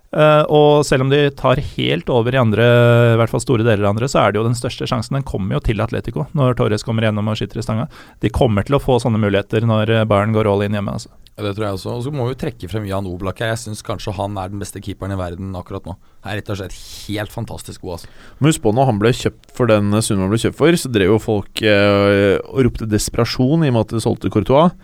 Eh, 0.09 0.43
og 0.49 0.81
selv 0.87 1.05
om 1.05 1.11
de 1.11 1.21
tar 1.37 1.61
helt 1.75 2.09
over 2.09 2.33
i 2.33 2.41
andre, 2.41 2.65
i 3.13 3.17
hvert 3.19 3.33
fall 3.33 3.43
store 3.43 3.65
deler 3.65 3.85
av 3.85 3.93
andre, 3.93 4.09
så 4.09 4.23
er 4.23 4.33
det 4.33 4.41
jo 4.41 4.47
den 4.47 4.57
største 4.57 4.87
sjansen. 4.89 5.19
Den 5.19 5.27
kommer 5.27 5.57
jo 5.57 5.63
til 5.69 5.81
Atletico 5.83 6.25
når 6.37 6.57
Torres 6.57 6.85
kommer 6.85 7.05
gjennom 7.05 7.29
og 7.29 7.37
skyter 7.37 7.61
i 7.61 7.65
stanga. 7.65 7.89
De 8.23 8.33
kommer 8.33 8.65
til 8.65 8.79
å 8.79 8.83
få 8.83 8.97
sånne 9.03 9.21
muligheter 9.21 9.67
når 9.69 9.93
eh, 9.93 10.07
Bayern 10.09 10.33
går 10.33 10.49
all 10.49 10.65
in 10.65 10.77
hjemme. 10.77 10.97
Altså. 10.97 11.13
Ja, 11.39 11.45
det 11.45 11.53
tror 11.55 11.67
jeg 11.69 11.77
også. 11.77 11.91
Og 11.95 12.01
så 12.03 12.11
må 12.11 12.25
vi 12.25 12.33
jo 12.33 12.39
trekke 12.41 12.71
frem 12.71 12.89
Jan 12.89 13.07
Oblak 13.07 13.39
her. 13.39 13.53
Jeg 13.53 13.61
syns 13.61 13.85
kanskje 13.85 14.15
han 14.17 14.35
er 14.41 14.49
den 14.51 14.59
beste 14.59 14.81
keeperen 14.83 15.13
i 15.15 15.19
verden 15.19 15.53
akkurat 15.55 15.85
nå. 15.87 15.95
Er 16.25 16.41
rett 16.41 16.51
og 16.51 16.59
slett 16.59 16.75
helt 17.05 17.31
fantastisk 17.31 17.85
god, 17.85 17.99
altså. 17.99 18.11
Men 18.39 18.49
husk 18.49 18.65
på 18.65 18.73
når 18.75 18.89
han 18.89 18.99
ble 18.99 19.13
kjøpt 19.15 19.53
for 19.55 19.71
den 19.71 19.93
summen 20.01 20.25
han 20.25 20.33
ble 20.33 20.41
kjøpt 20.41 20.59
for, 20.59 20.81
så 20.81 20.91
drev 20.91 21.13
jo 21.13 21.21
folk 21.23 21.63
eh, 21.63 22.35
og 22.43 22.65
ropte 22.67 22.89
desperasjon 22.89 23.63
i 23.63 23.71
og 23.71 23.77
med 23.77 23.85
at 23.85 23.95
de 23.95 24.03
solgte 24.03 24.33
Courtois. 24.33 24.75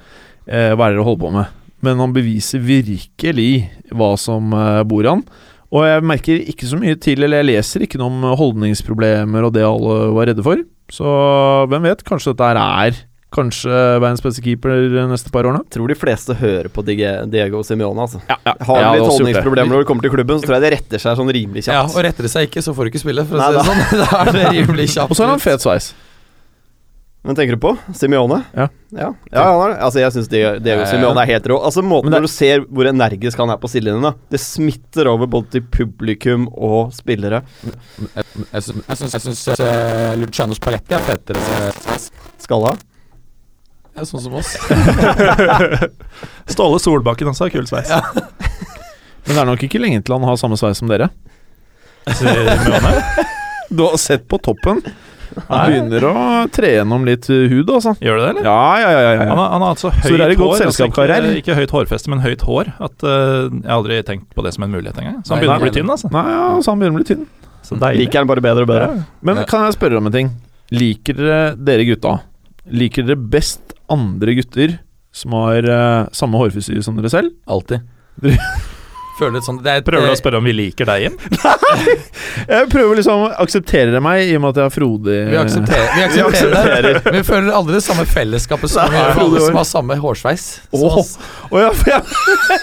Eh, 0.46 0.72
hva 0.78 0.86
er 0.86 0.94
det 0.94 1.02
dere 1.02 1.08
holder 1.10 1.24
på 1.26 1.34
med? 1.36 1.62
Men 1.84 2.00
han 2.02 2.14
beviser 2.16 2.64
virkelig 2.64 3.50
hva 3.92 4.14
som 4.20 4.54
eh, 4.56 4.84
bor 4.88 5.04
i 5.06 5.12
han. 5.12 5.26
Og 5.76 5.84
jeg 5.84 6.06
merker 6.08 6.46
ikke 6.54 6.70
så 6.70 6.78
mye 6.80 6.96
til, 7.02 7.26
eller 7.26 7.42
jeg 7.42 7.50
leser 7.50 7.84
ikke 7.84 8.00
noe 8.00 8.14
om 8.14 8.38
holdningsproblemer 8.40 9.48
og 9.48 9.56
det 9.58 9.66
alle 9.68 9.98
var 10.16 10.30
redde 10.32 10.46
for. 10.46 10.62
Så 10.94 11.10
hvem 11.72 11.88
vet, 11.90 12.06
kanskje 12.08 12.32
dette 12.32 12.48
her 12.54 12.60
er 12.62 13.02
kanskje 13.36 13.74
verdens 14.00 14.22
beste 14.24 14.40
keeper 14.46 14.86
de 14.94 15.04
neste 15.10 15.32
par 15.34 15.44
årene? 15.50 15.66
Tror 15.74 15.92
de 15.92 15.98
fleste 16.00 16.38
hører 16.40 16.70
på 16.72 16.86
Diego 16.88 17.64
Simione, 17.68 18.06
altså. 18.06 18.22
Ja, 18.30 18.38
ja. 18.46 18.54
Har 18.70 18.80
de 18.80 18.86
hadde 18.86 19.02
litt 19.02 19.12
holdningsproblemer 19.12 19.74
når 19.74 19.84
du 19.84 19.90
kommer 19.90 20.08
til 20.08 20.14
klubben, 20.14 20.40
så 20.40 20.48
tror 20.48 20.56
jeg 20.60 20.64
det 20.68 20.74
retter 20.78 21.04
seg 21.04 21.20
sånn 21.20 21.34
rimelig 21.36 21.66
Ja, 21.68 21.82
og 21.90 22.00
retter 22.06 22.30
det 22.30 22.32
seg 22.32 22.48
ikke, 22.48 22.64
så 22.64 22.76
får 22.78 22.88
du 22.88 22.94
ikke 22.94 23.04
spille, 23.04 23.26
for 23.28 23.36
å 23.36 23.44
Nei, 23.44 23.50
si 23.52 23.60
det 23.60 23.68
sånn. 23.68 23.84
Da 24.06 24.22
er 24.22 24.32
det 24.38 24.46
rimelig 24.62 24.88
kjapt. 24.96 25.12
Og 25.12 25.20
så 25.20 25.26
har 25.26 25.34
han 25.34 25.44
fet 25.44 25.66
sveis. 25.66 25.92
Hvem 27.26 27.34
tenker 27.34 27.56
du 27.58 27.62
på? 27.62 27.72
Simione? 27.98 28.44
Ja. 28.54 28.68
Ja, 28.94 29.08
ja 29.34 29.44
han 29.50 29.72
er, 29.72 29.80
altså 29.88 30.00
jeg 30.00 30.14
syns 30.14 30.28
Diego, 30.30 30.52
Ja, 30.60 30.60
ja, 30.62 30.76
ja. 30.84 30.90
Simione 30.92 31.24
er 31.24 31.30
helt 31.34 31.48
rå. 31.50 31.58
Altså 31.66 31.82
Måten 31.82 32.12
det- 32.12 32.20
når 32.20 32.28
du 32.28 32.32
ser 32.32 32.62
hvor 32.70 32.86
energisk 32.86 33.40
han 33.42 33.50
er 33.50 33.58
på 33.58 33.68
sidelinjen. 33.72 34.14
Det 34.30 34.40
smitter 34.40 35.10
over 35.10 35.26
både 35.26 35.50
til 35.56 35.64
publikum 35.74 36.46
og 36.54 36.94
spillere. 36.94 37.42
Jeg 37.66 38.62
syns, 38.62 38.84
jeg 38.88 38.98
syns, 39.00 39.14
jeg 39.16 39.22
syns 39.26 39.42
uh, 39.58 40.14
Luciano 40.22 40.54
Spalletti 40.54 40.94
er 40.94 41.02
fetere. 41.02 41.42
Skalla. 42.46 42.76
Ja, 43.96 44.04
sånn 44.06 44.22
som 44.22 44.34
oss. 44.38 44.54
Ståle 46.54 46.80
Solbakken 46.84 47.32
også 47.32 47.48
har 47.48 47.54
kul 47.56 47.66
sveis. 47.70 47.90
Men 49.26 49.34
det 49.34 49.42
er 49.42 49.50
nok 49.50 49.64
ikke 49.66 49.82
lenge 49.82 50.04
til 50.06 50.14
han 50.14 50.28
har 50.30 50.38
samme 50.38 50.60
sveis 50.62 50.78
som 50.78 50.92
dere. 50.92 51.10
Simeone. 52.20 52.94
Du 53.74 53.82
har 53.88 53.98
sett 53.98 54.28
på 54.30 54.38
toppen. 54.46 54.84
Han 55.50 55.72
begynner 55.72 56.06
å 56.10 56.14
tre 56.54 56.70
gjennom 56.78 57.06
litt 57.08 57.28
uh, 57.30 57.46
hud, 57.52 57.70
altså. 57.70 57.96
Gjør 58.04 58.20
det 58.20 58.26
det, 58.26 58.30
eller? 58.36 58.48
Ja, 58.48 58.60
ja, 58.82 58.92
ja. 58.92 59.14
ja, 59.16 59.26
Han 59.30 59.42
har, 59.42 59.50
han 59.56 59.66
har 59.66 59.74
altså 59.76 59.92
høyt 59.92 60.38
godt 60.38 60.44
hår. 60.44 60.58
selskap, 60.64 61.00
altså 61.02 61.32
ikke, 61.32 61.40
ikke 61.42 61.58
høyt 61.60 61.74
hårfeste, 61.76 62.12
men 62.14 62.24
høyt 62.24 62.46
hår. 62.48 62.72
At, 62.80 62.96
uh, 63.04 63.50
jeg 63.50 63.66
har 63.68 63.76
aldri 63.80 64.00
tenkt 64.08 64.30
på 64.36 64.46
det 64.46 64.54
som 64.56 64.68
en 64.68 64.74
mulighet 64.76 65.02
engang. 65.02 65.20
Så 65.26 65.34
han 65.36 65.42
Nei, 65.42 65.46
begynner 65.46 65.62
å 65.62 65.68
bli 65.68 65.74
tynn, 65.80 65.92
altså. 65.98 66.12
Nei, 66.16 66.26
ja, 66.36 66.46
så 66.62 66.74
han 66.76 66.84
begynner 66.84 66.98
å 66.98 67.02
bli 67.04 67.10
tynn. 67.12 67.26
Så 67.66 67.80
deilig. 67.82 68.06
Liker 68.06 68.22
han 68.22 68.30
bare 68.30 68.46
bedre 68.46 68.68
og 68.68 68.70
bedre. 68.70 68.90
Men 69.26 69.42
Ja. 69.42 69.48
kan 69.50 69.66
jeg 69.66 69.74
spørre 69.78 69.98
om 69.98 70.06
en 70.12 70.14
ting? 70.14 70.32
Liker 70.74 71.18
dere 71.18 71.42
dere 71.62 71.86
gutta 71.86 72.20
Liker 72.74 73.06
dere 73.06 73.18
best 73.18 73.76
andre 73.94 74.34
gutter 74.38 74.80
som 75.16 75.36
har 75.38 75.66
uh, 75.70 76.08
samme 76.12 76.38
hårfrisyre 76.42 76.82
som 76.86 76.98
dere 76.98 77.10
selv? 77.14 77.34
Alltid. 77.48 77.82
føler 79.18 79.38
litt 79.38 79.48
sånn 79.48 79.58
det 79.64 79.72
er 79.72 79.82
et, 79.82 79.86
Prøver 79.88 80.08
du 80.08 80.12
eh, 80.12 80.16
å 80.16 80.20
spørre 80.20 80.40
om 80.42 80.48
vi 80.48 80.54
liker 80.56 80.90
deg, 80.90 81.06
Jim? 81.06 81.16
Jeg 82.52 82.70
prøver 82.72 83.00
liksom 83.00 83.26
å 83.26 83.30
akseptere 83.46 84.02
meg 84.04 84.30
i 84.30 84.36
og 84.38 84.44
med 84.44 84.52
at 84.52 84.60
jeg 84.60 84.68
har 84.68 84.74
Frode 84.76 85.16
Vi 85.32 85.40
aksepterer, 85.40 85.88
vi 85.96 86.22
aksepterer 86.26 86.88
det, 86.88 86.94
men 87.08 87.18
vi 87.20 87.24
føler 87.28 87.56
aldri 87.56 87.78
det 87.78 87.84
samme 87.86 88.06
fellesskapet 88.10 88.74
som 88.74 88.92
vi 88.92 89.00
Nei, 89.00 89.08
alle 89.26 89.42
som 89.48 89.60
har 89.60 89.68
samme 89.70 89.98
hårsveis. 90.02 90.46
Åh, 90.76 90.86
Åh. 90.86 91.12
oh, 91.50 91.58
ja, 91.64 91.72
for 91.76 91.92
jeg, 91.94 92.04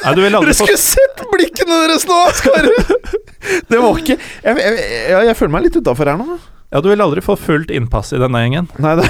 Nei, 0.04 0.14
du 0.14 0.22
vil 0.22 0.38
aldri 0.38 0.52
Dere 0.52 0.58
skulle 0.60 0.80
sett 0.84 1.24
blikkene 1.32 1.82
deres 1.86 2.06
nå! 2.08 2.20
Skare! 2.38 2.72
Det 3.68 3.78
var 3.82 3.98
ikke 3.98 4.14
Jeg, 4.14 4.54
jeg, 4.54 4.74
jeg, 5.10 5.28
jeg 5.28 5.38
føler 5.38 5.54
meg 5.56 5.66
litt 5.66 5.78
utafor 5.80 6.12
her 6.12 6.20
nå. 6.20 6.38
Ja, 6.72 6.80
du 6.80 6.88
vil 6.88 7.04
aldri 7.04 7.20
få 7.24 7.34
fullt 7.36 7.72
innpass 7.74 8.14
i 8.16 8.20
denne 8.20 8.40
gjengen. 8.40 8.70
Nei, 8.80 8.94
det, 8.96 9.04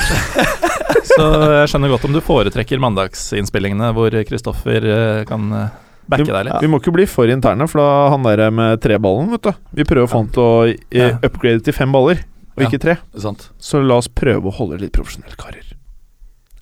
Så 1.12 1.26
jeg 1.60 1.70
skjønner 1.70 1.92
godt 1.92 2.06
om 2.08 2.14
du 2.14 2.18
foretrekker 2.24 2.80
mandagsinnspillingene 2.82 3.92
hvor 3.94 4.14
Kristoffer 4.26 4.86
eh, 4.86 5.22
kan 5.28 5.46
eh, 5.54 5.76
backe 6.08 6.26
deg 6.26 6.44
litt. 6.48 6.60
Vi 6.60 6.68
må 6.68 6.80
ikke 6.80 6.92
bli 6.94 7.06
for 7.06 7.26
interne, 7.30 7.68
for 7.68 7.78
da 7.82 8.10
han 8.10 8.22
der 8.26 8.50
med 8.50 8.80
treballen, 8.80 9.30
vet 9.30 9.42
du 9.42 9.52
Vi 9.78 9.84
prøver 9.84 10.06
å 10.06 10.10
få 10.10 10.22
han 10.24 10.28
til 10.34 10.42
å 10.42 10.66
eh, 10.68 10.76
Ja. 10.98 11.18
upgrade 11.22 11.62
til 11.64 11.72
fem 11.72 11.92
baller, 11.92 12.24
og 12.56 12.62
Ja. 12.62 12.68
ikke 12.68 12.80
tre. 12.80 12.98
sant. 13.18 13.50
Så 13.58 13.80
la 13.86 13.96
oss 13.96 14.08
prøve 14.08 14.44
å 14.50 14.52
holde 14.52 14.80
litt 14.80 14.92
profesjonelle 14.92 15.36
karer. 15.36 15.74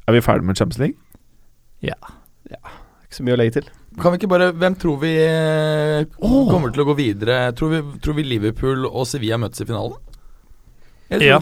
Er 0.09 0.12
vi 0.12 0.20
ferdige 0.20 0.44
med 0.46 0.57
Champions 0.57 0.79
League? 0.79 0.96
Ikke 1.83 3.16
så 3.18 3.22
mye 3.26 3.35
å 3.35 3.38
legge 3.40 3.53
til. 3.61 3.68
Kan 4.00 4.12
vi 4.12 4.18
ikke 4.20 4.29
bare 4.31 4.53
Hvem 4.55 4.76
tror 4.79 5.00
vi 5.00 5.11
eh, 5.18 6.05
kommer 6.20 6.70
til 6.72 6.85
å 6.85 6.87
gå 6.92 6.94
videre? 6.96 7.53
Tror 7.59 7.70
vi, 7.70 7.81
tror 7.98 8.14
vi 8.14 8.22
Liverpool 8.22 8.87
og 8.87 9.07
Sevilla 9.07 9.37
møtes 9.37 9.61
i 9.61 9.66
finalen? 9.66 9.96
Ja. 11.11 11.40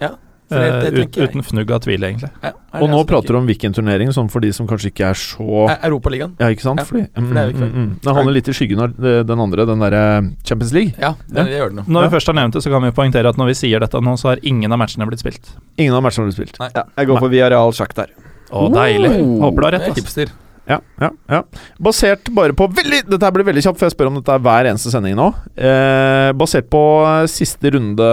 ja. 0.00 0.12
Det, 0.48 0.58
det 0.58 0.88
Eh, 0.88 1.04
ut, 1.04 1.16
uten 1.18 1.42
fnugg 1.44 1.70
av 1.70 1.82
tvil, 1.84 2.04
egentlig. 2.08 2.30
Ja, 2.42 2.52
Og 2.80 2.88
nå 2.88 3.02
jeg 3.02 3.08
prater 3.10 3.36
du 3.36 3.38
om 3.40 3.48
hvilken 3.48 3.74
turnering, 3.76 4.08
sånn 4.16 4.30
for 4.32 4.40
de 4.40 4.50
som 4.56 4.68
kanskje 4.68 4.88
ikke 4.92 5.10
er 5.10 5.18
så 5.18 5.66
Eh, 5.68 5.76
Europaligaen. 5.88 6.34
Ja, 6.40 6.48
ikke 6.48 6.64
sant? 6.64 6.80
Ja, 6.80 6.86
Fordi, 6.88 7.04
mm, 7.04 7.26
for 7.28 7.34
det 7.34 7.42
er 7.42 7.52
mm, 7.52 7.74
mm. 7.74 7.90
det 8.04 8.14
holder 8.16 8.32
litt 8.38 8.48
i 8.48 8.54
skyggen 8.56 8.80
av 8.80 9.04
eh, 9.04 9.20
den 9.28 9.44
andre, 9.44 9.66
den 9.68 9.84
derre 9.84 10.02
Champions 10.44 10.72
League. 10.72 10.94
Ja, 10.96 11.14
det, 11.28 11.44
det 11.44 11.58
gjør 11.58 11.74
det 11.74 11.80
nå. 11.82 11.86
Når 11.88 12.02
Ja. 12.02 12.08
vi 12.08 12.16
først 12.16 12.32
har 12.32 12.38
nevnt 12.40 12.54
det, 12.56 12.62
så 12.64 12.72
kan 12.72 12.82
vi 12.82 12.94
poengtere 12.96 13.28
at 13.28 13.36
når 13.36 13.52
vi 13.52 13.58
sier 13.60 13.80
dette 13.84 14.00
nå, 14.00 14.16
så 14.16 14.32
har 14.32 14.38
ingen 14.42 14.72
av 14.72 14.78
matchene 14.80 15.06
blitt 15.06 15.20
spilt. 15.20 15.52
Ingen 15.76 15.94
av 15.94 16.02
matchene 16.02 16.24
har 16.24 16.32
blitt 16.32 16.40
spilt. 16.40 16.60
Ja, 16.74 16.84
jeg 16.96 17.06
går 17.12 17.18
for 17.20 17.28
Villarreal 17.28 17.72
der 17.72 18.08
Å, 18.48 18.68
deilig. 18.72 19.12
Håper 19.42 19.60
du 19.60 19.66
har 19.66 19.72
rett. 19.76 19.88
Altså. 19.90 20.00
hipster. 20.00 20.32
Ja, 20.68 20.78
ja, 21.00 21.08
ja. 21.32 21.40
Basert 21.80 22.28
bare 22.36 22.52
på 22.56 22.66
veldig 22.68 23.06
Dette 23.08 23.24
her 23.24 23.32
blir 23.32 23.46
veldig 23.48 23.62
kjapt, 23.64 23.78
for 23.80 23.88
jeg 23.88 23.94
spør 23.94 24.10
om 24.10 24.18
dette 24.18 24.34
er 24.34 24.42
hver 24.44 24.68
eneste 24.68 24.92
sending 24.92 25.16
nå. 25.16 25.30
Eh, 25.56 26.28
basert 26.36 26.68
på 26.72 26.82
eh, 27.08 27.24
siste 27.32 27.72
runde 27.72 28.08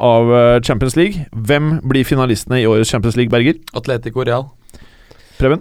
av 0.00 0.32
eh, 0.32 0.60
Champions 0.64 0.96
League, 0.96 1.26
hvem 1.36 1.74
blir 1.84 2.08
finalistene 2.08 2.62
i 2.62 2.68
årets 2.70 2.92
Champions 2.92 3.20
League, 3.20 3.32
Berger? 3.32 3.60
Atletico 3.76 4.24
Real. 4.24 4.48
Preben? 5.36 5.60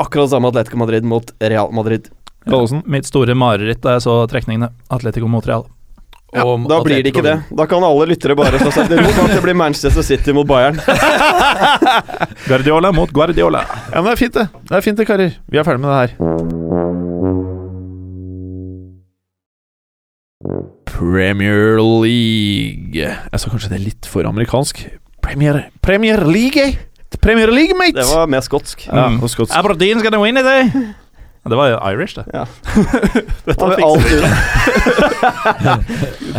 Akkurat 0.00 0.32
samme 0.32 0.48
Atletico 0.48 0.80
Madrid 0.80 1.04
mot 1.04 1.28
Real 1.40 1.72
Madrid. 1.72 2.08
Gallosen? 2.46 2.80
Mitt 2.88 3.08
store 3.08 3.36
mareritt 3.36 3.84
da 3.84 3.96
jeg 3.96 4.06
så 4.06 4.20
trekningene. 4.30 4.72
Atletico 4.92 5.28
mot 5.28 5.44
Real. 5.48 5.68
Ja, 6.36 6.44
Og 6.44 6.66
da 6.68 6.78
blir 6.84 7.02
det 7.02 7.12
ikke 7.14 7.22
det. 7.24 7.36
Da 7.56 7.66
kan 7.70 7.84
alle 7.86 8.06
lyttere 8.12 8.36
bare 8.38 8.58
slå 8.60 8.70
seg 8.74 8.90
til 8.92 9.00
ro 9.00 9.10
at 9.24 9.34
det 9.34 9.42
blir 9.44 9.56
Manchester 9.56 10.04
City 10.04 10.34
mot 10.36 10.46
Bayern. 10.48 10.76
Guardiola 12.48 12.92
mot 12.92 13.10
Guardiola. 13.16 13.64
Ja, 13.92 14.02
men 14.02 14.10
det 14.10 14.16
er 14.16 14.22
fint, 14.24 14.34
det. 14.36 14.46
Det 14.68 14.76
er 14.80 14.84
fint 14.84 15.00
det, 15.00 15.06
karer. 15.08 15.38
Vi 15.50 15.58
er 15.60 15.64
ferdig 15.66 15.80
med 15.86 15.90
det 15.90 16.00
her. 16.04 16.16
Premier 20.86 21.76
League 21.80 22.94
Jeg 22.96 23.40
sa 23.40 23.50
kanskje 23.52 23.70
det 23.72 23.78
er 23.80 23.84
litt 23.88 24.08
for 24.08 24.26
amerikansk. 24.28 24.84
Premier, 25.24 25.64
Premier 25.82 26.22
League, 26.24 26.60
eh? 26.62 26.76
Premier 27.22 27.50
League, 27.50 27.74
mate! 27.78 27.96
Det 27.98 28.06
var 28.06 28.28
mer 28.30 28.44
skotsk. 28.44 28.86
ja, 28.86 29.08
Mm. 29.08 29.18
skotsk. 29.28 29.54
Aberdeen 29.56 29.98
skal 30.00 30.12
vinne, 30.22 30.42
det! 30.42 30.94
Det 31.50 31.56
var 31.58 31.92
Irish, 31.92 32.14
det. 32.18 32.24
Ja. 32.32 32.44
Dette 33.46 33.70
fikser 33.76 33.86
alt 33.86 34.06
vi. 34.10 34.18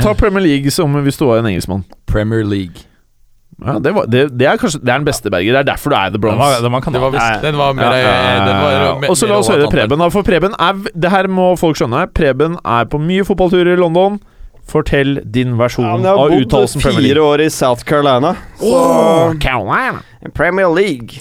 Ta 0.03 0.13
Premier 0.13 0.43
League 0.43 0.71
som 0.71 0.93
hvis 1.03 1.17
du 1.19 1.25
var 1.25 1.41
en 1.41 1.49
engelskmann. 1.53 1.83
Premier 2.09 2.43
League. 2.43 2.87
Ja, 3.65 3.79
det, 3.81 3.91
var, 3.91 4.05
det, 4.05 4.27
det 4.37 4.45
er 4.45 4.57
kanskje 4.61 4.79
Det 4.83 4.91
er 4.93 4.99
den 5.01 5.05
beste, 5.07 5.31
Berger. 5.33 5.55
Det 5.55 5.59
er 5.63 5.69
derfor 5.71 5.89
du 5.89 5.95
er 5.97 6.11
The 6.13 6.19
Den 6.21 6.37
var, 6.37 6.59
den 6.61 7.01
var 7.01 7.09
visst, 7.09 7.41
den 7.41 7.57
var 7.57 7.73
mer 7.73 7.95
Ja, 7.95 7.95
ja, 7.97 9.09
Og 9.09 9.17
så 9.17 9.25
la 9.25 9.39
oss 9.41 9.49
høre 9.49 9.69
Preben. 9.71 9.97
da, 9.97 10.09
For 10.13 10.21
Preben 10.21 10.53
er 10.53 10.73
Det 10.93 11.09
her 11.09 11.27
må 11.27 11.55
folk 11.57 11.79
skjønne. 11.79 12.05
Preben 12.13 12.59
er 12.61 12.85
på 12.85 13.01
mye 13.01 13.25
fotballturer 13.25 13.73
i 13.73 13.79
London. 13.81 14.19
Fortell 14.67 15.21
din 15.23 15.55
versjon 15.57 15.87
Ja, 15.87 15.95
uttalelsen 15.95 16.03
jeg 16.03 16.11
av 16.11 16.19
har 16.19 16.45
bodd 16.51 16.83
Premier 16.83 17.07
fire 17.07 17.23
år 17.23 17.45
i 17.45 17.49
South 17.49 17.87
Carolina. 17.87 18.35
Oh, 18.61 19.33
Carolina. 19.41 20.03
Premier 20.35 20.69
League. 20.69 21.17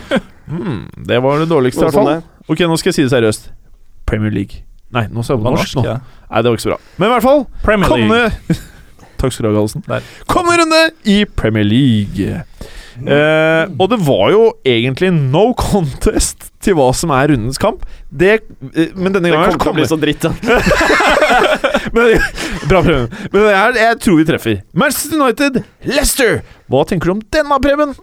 mm, 0.50 1.06
det 1.06 1.22
var 1.24 1.38
det 1.38 1.48
dårligste, 1.48 1.86
i 1.86 1.88
hvert 1.88 1.94
fall. 1.94 2.22
Ok, 2.48 2.64
nå 2.64 2.78
skal 2.80 2.90
jeg 2.92 2.98
si 2.98 3.04
det 3.04 3.12
seriøst. 3.12 3.50
Premier 4.08 4.32
League. 4.32 4.64
Nei, 4.94 5.04
nå 5.12 5.20
sa 5.24 5.34
jeg 5.36 5.44
På 5.44 5.52
norsk, 5.52 5.76
nå. 5.76 5.84
ja. 5.84 5.98
Nei, 6.30 6.40
det 6.40 6.50
var 6.50 6.56
ikke 6.56 6.64
så 6.64 6.72
bra. 6.72 6.80
Men 6.96 7.10
i 7.10 7.12
hvert 7.12 7.26
fall 7.26 7.44
Premier 7.64 7.92
League. 7.92 8.58
Takk 9.20 9.34
skal 9.34 9.44
du 9.44 9.50
ha, 9.50 9.54
Gallosen. 9.58 9.84
Kommende 10.30 10.62
runde 10.62 10.82
i 11.10 11.24
Premier 11.26 11.66
League. 11.66 12.38
Eh, 12.98 13.64
og 13.78 13.90
det 13.92 13.98
var 14.02 14.30
jo 14.32 14.42
egentlig 14.66 15.10
no 15.14 15.52
contest 15.58 16.48
til 16.64 16.74
hva 16.78 16.88
som 16.96 17.12
er 17.14 17.30
rundens 17.32 17.60
kamp. 17.62 17.84
Det, 18.10 18.40
eh, 18.72 18.94
men 18.96 19.14
denne 19.14 19.30
gangen 19.30 19.54
Det 19.54 19.60
kommer 19.62 19.66
til 19.66 19.70
å 19.70 19.76
bli 19.76 19.88
så 19.90 19.98
dritt. 20.00 20.24
da. 20.24 20.32
men, 21.94 22.16
Bra, 22.70 22.82
Preben. 22.82 23.08
Men 23.34 23.48
jeg, 23.52 23.78
jeg 23.82 24.00
tror 24.06 24.18
vi 24.18 24.28
treffer. 24.32 24.60
Manchester 24.72 25.20
United, 25.20 25.60
Leicester. 25.86 26.40
Hva 26.70 26.84
tenker 26.88 27.10
du 27.10 27.18
om 27.18 27.24
denne, 27.34 27.60
Preben? 27.62 27.94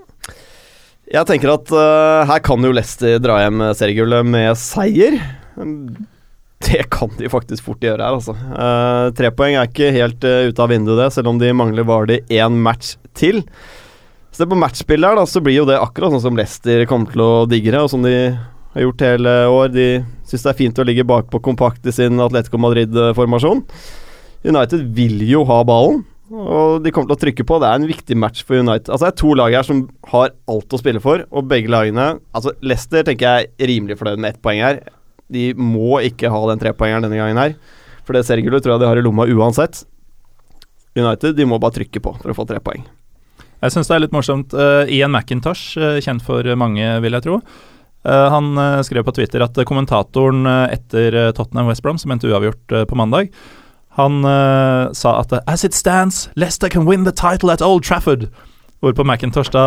Jeg 1.11 1.27
tenker 1.29 1.51
at 1.53 1.69
uh, 1.69 2.25
her 2.25 2.41
kan 2.45 2.65
jo 2.65 2.73
Leicester 2.73 3.19
dra 3.21 3.37
hjem 3.43 3.61
seriegullet 3.77 4.25
med 4.25 4.57
seier. 4.57 5.19
Det 6.65 6.85
kan 6.89 7.11
de 7.19 7.29
faktisk 7.29 7.67
fort 7.67 7.83
gjøre 7.83 8.01
her, 8.01 8.15
altså. 8.17 8.33
Uh, 8.33 9.13
tre 9.13 9.29
poeng 9.35 9.57
er 9.59 9.69
ikke 9.69 9.91
helt 9.93 10.25
uh, 10.25 10.47
ute 10.49 10.63
av 10.63 10.71
vinduet, 10.73 10.97
det, 11.03 11.11
selv 11.13 11.29
om 11.29 11.41
de 11.41 11.51
mangler 11.53 11.85
var 11.85 12.09
det 12.09 12.23
én 12.33 12.57
match 12.65 12.95
til. 13.17 13.43
Se 14.35 14.47
på 14.49 14.57
matchspillet 14.57 15.11
her, 15.11 15.19
da, 15.19 15.27
så 15.29 15.43
blir 15.45 15.59
jo 15.59 15.67
det 15.69 15.77
akkurat 15.77 16.15
sånn 16.15 16.25
som 16.25 16.39
Leicester 16.39 16.87
kommer 16.89 17.13
til 17.13 17.21
å 17.23 17.29
digge 17.47 17.69
det, 17.69 17.83
og 17.85 17.91
som 17.93 18.01
de 18.03 18.15
har 18.73 18.87
gjort 18.87 19.05
hele 19.05 19.35
år. 19.51 19.69
De 19.75 19.87
syns 20.25 20.41
det 20.41 20.51
er 20.51 20.59
fint 20.63 20.81
å 20.81 20.87
ligge 20.89 21.05
bakpå 21.07 21.39
kompakt 21.45 21.85
i 21.85 21.93
sin 21.95 22.19
Atletico 22.23 22.59
Madrid-formasjon. 22.65 23.61
United 24.45 24.89
vil 24.97 25.21
jo 25.29 25.45
ha 25.47 25.61
ballen, 25.67 26.01
og 26.33 26.81
de 26.81 26.89
kommer 26.93 27.11
til 27.11 27.17
å 27.17 27.21
trykke 27.21 27.45
på. 27.45 27.57
Det 27.61 27.69
er 27.69 27.79
en 27.79 27.89
viktig 27.89 28.17
match 28.17 28.43
for 28.47 28.57
United. 28.57 28.89
Altså 28.89 29.05
Det 29.05 29.11
er 29.11 29.21
to 29.21 29.33
lag 29.37 29.53
her 29.53 29.67
som 29.67 29.83
har 30.09 30.33
alt 30.49 30.73
å 30.73 30.79
spille 30.81 31.01
for, 31.03 31.25
og 31.29 31.49
begge 31.49 31.69
lagene 31.69 32.15
Altså 32.35 32.55
Leicester 32.65 33.05
tenker 33.05 33.27
jeg 33.27 33.51
er 33.51 33.69
rimelig 33.69 33.99
fornøyd 33.99 34.21
med 34.21 34.33
ett 34.33 34.41
poeng 34.41 34.63
her. 34.63 34.81
De 35.29 35.51
må 35.57 36.01
ikke 36.05 36.31
ha 36.33 36.41
den 36.49 36.61
trepoengeren 36.61 37.05
denne 37.05 37.19
gangen 37.21 37.41
her, 37.41 37.55
for 38.05 38.17
det 38.17 38.25
seriegullet 38.27 38.65
tror 38.65 38.75
jeg 38.75 38.83
de 38.83 38.89
har 38.89 39.01
i 39.01 39.05
lomma 39.05 39.25
uansett. 39.29 39.83
United 40.95 41.37
de 41.37 41.47
må 41.49 41.59
bare 41.61 41.77
trykke 41.79 42.01
på 42.01 42.13
for 42.21 42.31
å 42.31 42.37
få 42.37 42.45
tre 42.49 42.61
poeng. 42.63 42.85
Jeg 43.63 43.73
syns 43.73 43.89
det 43.89 43.95
er 43.95 44.03
litt 44.03 44.15
morsomt. 44.15 44.53
Uh, 44.53 44.85
Ian 44.91 45.13
McIntosh, 45.13 45.73
uh, 45.81 45.97
kjent 46.03 46.23
for 46.25 46.45
mange, 46.59 46.85
vil 47.01 47.17
jeg 47.17 47.25
tro. 47.25 47.39
Uh, 48.05 48.27
han 48.29 48.51
skrev 48.85 49.05
på 49.07 49.15
Twitter 49.17 49.41
at 49.41 49.57
kommentatoren 49.65 50.45
etter 50.69 51.33
Tottenham 51.33 51.71
West 51.71 51.81
Brom, 51.85 51.97
som 52.01 52.13
endte 52.13 52.29
uavgjort 52.29 52.75
på 52.89 52.99
mandag, 52.99 53.31
han 53.95 54.25
uh, 54.27 54.91
sa 54.93 55.19
at 55.21 55.33
As 55.47 55.63
it 55.63 55.73
stands, 55.73 56.29
Leicester 56.35 56.69
can 56.69 56.85
win 56.85 57.05
the 57.05 57.11
title 57.11 57.51
at 57.51 57.61
Old 57.61 57.83
Trafford. 57.83 58.29
Hvorpå 58.83 59.03
McIntosh 59.07 59.51
da 59.53 59.63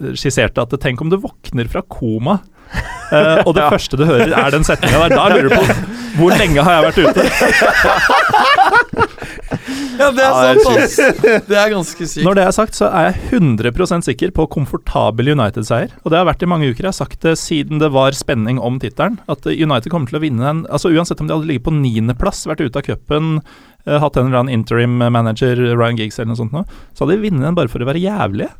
eh, 0.00 0.14
skisserte 0.16 0.62
at 0.64 0.80
tenk 0.80 1.00
om 1.04 1.10
du 1.12 1.16
våkner 1.20 1.68
fra 1.70 1.82
koma, 1.84 2.38
uh, 3.12 3.38
og 3.44 3.54
det 3.54 3.62
første 3.74 3.96
du 4.00 4.04
hører 4.08 4.32
er 4.32 4.50
den 4.54 4.64
setninga 4.64 4.98
der. 5.04 5.10
Da 5.14 5.28
lurer 5.28 5.48
du 5.48 5.54
på 5.54 5.64
hvor 6.14 6.30
lenge 6.38 6.62
har 6.62 6.72
jeg 6.78 6.84
vært 6.88 6.98
ute? 7.04 7.22
Ja, 9.98 10.08
det 10.14 10.24
er 10.24 10.58
sant, 10.60 10.80
ass. 10.82 10.96
Det 11.50 11.58
er 11.58 11.70
ganske 11.72 12.06
sykt. 12.08 12.24
Når 12.26 12.38
det 12.38 12.46
er 12.46 12.54
sagt, 12.56 12.78
så 12.78 12.88
er 12.88 13.10
jeg 13.10 13.40
100% 13.40 14.06
sikker 14.08 14.32
på 14.34 14.46
komfortabel 14.52 15.32
United-seier. 15.34 15.92
Og 16.02 16.12
det 16.12 16.20
har 16.20 16.28
vært 16.28 16.42
i 16.44 16.48
mange 16.50 16.70
uker. 16.70 16.86
Jeg 16.86 16.90
har 16.90 16.98
sagt 16.98 17.22
det 17.24 17.36
siden 17.40 17.82
det 17.82 17.92
var 17.94 18.16
spenning 18.16 18.58
om 18.58 18.80
tittelen. 18.82 19.20
At 19.30 19.46
United 19.46 19.90
kommer 19.92 20.10
til 20.10 20.18
å 20.18 20.24
vinne 20.24 20.42
den. 20.44 20.64
Altså 20.66 20.92
Uansett 20.94 21.22
om 21.22 21.30
de 21.30 21.36
hadde 21.36 21.50
ligget 21.50 21.66
på 21.68 21.74
niendeplass, 21.76 22.44
vært 22.50 22.64
ute 22.64 22.82
av 22.82 22.86
cupen, 22.86 23.38
eh, 23.86 23.98
hatt 24.02 24.18
en 24.18 24.28
eller 24.28 24.44
annen 24.44 24.60
interim 24.60 24.98
manager, 24.98 25.58
Ryan 25.74 25.98
Giggs 26.00 26.18
eller 26.18 26.32
noe 26.34 26.42
sånt, 26.42 26.54
noe, 26.54 26.66
så 26.94 27.04
hadde 27.04 27.18
de 27.18 27.28
vunnet 27.28 27.46
den 27.48 27.58
bare 27.58 27.72
for 27.72 27.84
å 27.84 27.88
være 27.88 28.02
jævlige. 28.02 28.52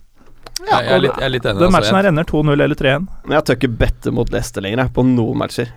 Ja, 0.64 0.81
jeg, 0.81 0.90
er 0.94 1.00
litt, 1.03 1.16
jeg 1.18 1.27
er 1.27 1.33
litt 1.35 1.46
enig. 1.46 1.59
Den 1.59 1.68
altså. 1.68 1.77
matchen 1.77 1.98
her 1.98 2.09
ender 2.11 2.29
2-0 2.29 2.55
eller 2.55 2.79
3-1. 2.79 3.09
Men 3.27 3.37
jeg 3.38 3.46
tør 3.48 3.59
ikke 3.59 3.77
bette 3.85 4.12
mot 4.14 4.31
Leicester 4.33 4.64
lenger, 4.64 4.85
jeg, 4.85 4.94
på 4.96 5.05
noen 5.09 5.40
matcher. 5.42 5.72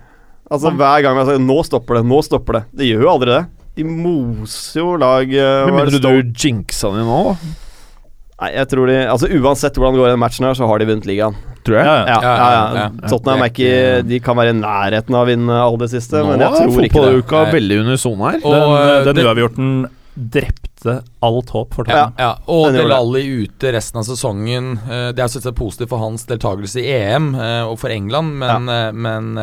Altså 0.48 0.72
Hver 0.72 1.02
gang 1.04 1.18
jeg 1.20 1.28
sier 1.28 1.42
'nå 1.44 1.58
stopper 1.66 1.98
det', 1.98 2.08
'nå 2.08 2.18
stopper 2.24 2.56
det'. 2.56 2.68
Det 2.80 2.86
gjør 2.88 3.02
jo 3.04 3.10
aldri 3.12 3.34
det. 3.34 3.44
De 3.78 3.84
moser 3.86 4.80
jo 4.82 4.96
lag 4.98 5.30
Uh, 5.30 5.66
Men 5.70 5.74
Mener 5.78 5.92
er 5.94 6.00
Stoke- 6.02 6.22
du 6.26 6.44
jinxa 6.44 6.90
de 6.96 7.04
nå. 7.06 7.22
Nei, 8.38 8.52
jeg 8.54 8.68
tror 8.70 8.86
de 8.90 8.96
Altså 9.10 9.26
Uansett 9.34 9.74
hvordan 9.78 9.96
det 9.96 10.00
går 10.02 10.10
i 10.10 10.14
den 10.14 10.20
matchen 10.22 10.46
her, 10.46 10.54
så 10.58 10.66
har 10.70 10.78
de 10.78 10.86
vunnet 10.86 11.06
ligaen. 11.10 11.34
Tror 11.66 11.74
jeg. 11.80 11.84
Ja, 11.86 11.94
ja. 12.06 12.06
Ja, 12.06 12.20
ja, 12.22 12.34
ja, 12.38 12.74
ja. 12.78 12.82
ja. 13.02 13.08
Tottenham 13.10 13.42
er 13.44 13.50
ikke 13.50 14.02
De 14.06 14.20
kan 14.24 14.36
være 14.38 14.52
i 14.54 14.58
nærheten 14.60 15.14
av 15.18 15.24
å 15.24 15.28
vinne 15.28 15.56
alle 15.62 15.78
det 15.82 15.90
siste, 15.94 16.20
Nå 16.22 16.30
men 16.32 16.40
jeg 16.44 16.48
er 16.48 16.54
tror 16.54 16.68
ikke 16.68 16.82
det. 16.82 16.88
Nå 16.88 16.98
fotballuka 16.98 17.40
Nei. 17.44 17.54
veldig 17.58 17.78
unison 17.84 18.18
her. 18.26 18.38
Og, 18.44 18.52
Den, 18.54 18.74
eh, 18.78 19.04
den 19.12 19.22
uavgjorten 19.26 19.72
drepte 20.18 20.94
alt 21.22 21.50
håp 21.54 21.74
for 21.74 21.84
Ja, 21.90 22.06
Tottenham. 22.08 22.14
ja. 22.18 22.30
Og 22.50 22.64
Den 22.66 22.78
gjorde 22.78 22.88
Del 22.88 22.96
Alli 22.98 23.24
ute 23.44 23.72
resten 23.74 23.98
av 24.00 24.06
sesongen. 24.08 24.70
Eh, 24.86 25.12
Det 25.12 25.18
er 25.26 25.32
selvsagt 25.34 25.58
positivt 25.58 25.88
for 25.90 25.98
hans 25.98 26.24
deltakelse 26.30 26.78
i 26.82 26.86
EM 26.94 27.34
og 27.66 27.76
for 27.78 27.90
England, 27.90 28.38
men, 28.38 28.66
ja. 28.66 28.92
men 28.92 29.34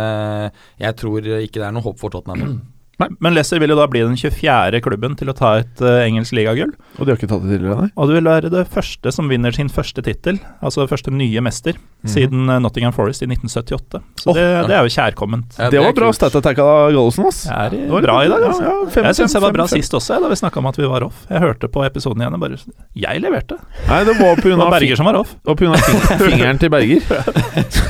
jeg 0.80 0.96
tror 0.96 1.20
ikke 1.44 1.60
det 1.60 1.68
er 1.68 1.72
noe 1.76 1.84
håp 1.84 2.00
for 2.00 2.10
Tottenham. 2.16 2.62
Men 2.98 3.34
Leicester 3.36 3.60
vil 3.60 3.70
jo 3.74 3.76
da 3.76 3.86
bli 3.92 4.00
den 4.06 4.16
24. 4.16 4.80
klubben 4.86 5.16
til 5.20 5.28
å 5.28 5.36
ta 5.36 5.56
et 5.60 5.82
uh, 5.84 6.00
engelsk 6.06 6.32
ligagull. 6.38 6.72
Og 6.96 7.04
de 7.06 7.12
har 7.12 7.18
ikke 7.20 7.28
tatt 7.28 7.44
det 7.44 7.58
tidligere, 7.58 7.76
nei? 7.82 7.90
Og 8.00 8.08
det 8.08 8.16
vil 8.20 8.30
være 8.30 8.52
det 8.54 8.64
første 8.72 9.12
som 9.12 9.28
vinner 9.32 9.52
sin 9.56 9.68
første 9.70 10.04
tittel, 10.06 10.40
altså 10.64 10.88
første 10.88 11.12
nye 11.12 11.42
mester, 11.44 11.76
Mhm. 12.06 12.12
siden 12.14 12.50
uh, 12.52 12.60
Nottingham 12.62 12.94
Forest 12.94 13.24
i 13.24 13.28
1978. 13.28 14.00
Så 14.22 14.30
oh, 14.30 14.36
det, 14.38 14.44
det 14.70 14.76
er 14.78 14.86
jo 14.86 14.92
kjærkomment. 14.94 15.56
Ja, 15.58 15.72
det 15.74 15.80
var 15.82 15.90
er 15.90 15.98
bra 15.98 16.12
stat 16.14 16.36
attack 16.38 16.60
av 16.62 16.92
Gallosen, 16.94 17.26
ass. 17.26 17.40
Det 17.50 17.56
er 17.56 17.70
Det 17.74 17.90
var 17.96 18.06
bra 18.06 18.18
i 18.22 18.30
dag, 18.30 18.44
altså. 18.46 18.64
ja, 18.68 18.76
fem, 18.94 19.08
Jeg 19.10 19.18
syns 19.20 19.34
jeg 19.34 19.42
var 19.42 19.56
bra 19.58 19.66
fem, 19.66 19.74
fem. 19.74 19.82
sist 19.84 19.98
også, 19.98 20.20
da 20.22 20.30
vi 20.30 20.38
snakka 20.40 20.62
om 20.62 20.70
at 20.70 20.78
vi 20.78 20.86
var 20.92 21.04
off. 21.08 21.24
Jeg 21.32 21.42
hørte 21.42 21.68
på 21.74 21.82
episoden 21.88 22.22
igjen 22.22 22.38
og 22.38 22.44
bare 22.46 22.60
Jeg 22.96 23.24
leverte. 23.26 23.58
Nei, 23.90 24.04
det 24.06 24.14
var 24.22 24.36
Det 24.38 24.54
var 24.54 24.70
pga. 24.70 24.70
Berger 24.78 24.96
som 25.02 25.10
var 25.10 25.18
off. 25.24 25.34
fing 25.58 25.74
fingeren 26.30 26.62
til 26.62 26.70
Berger. 26.70 27.02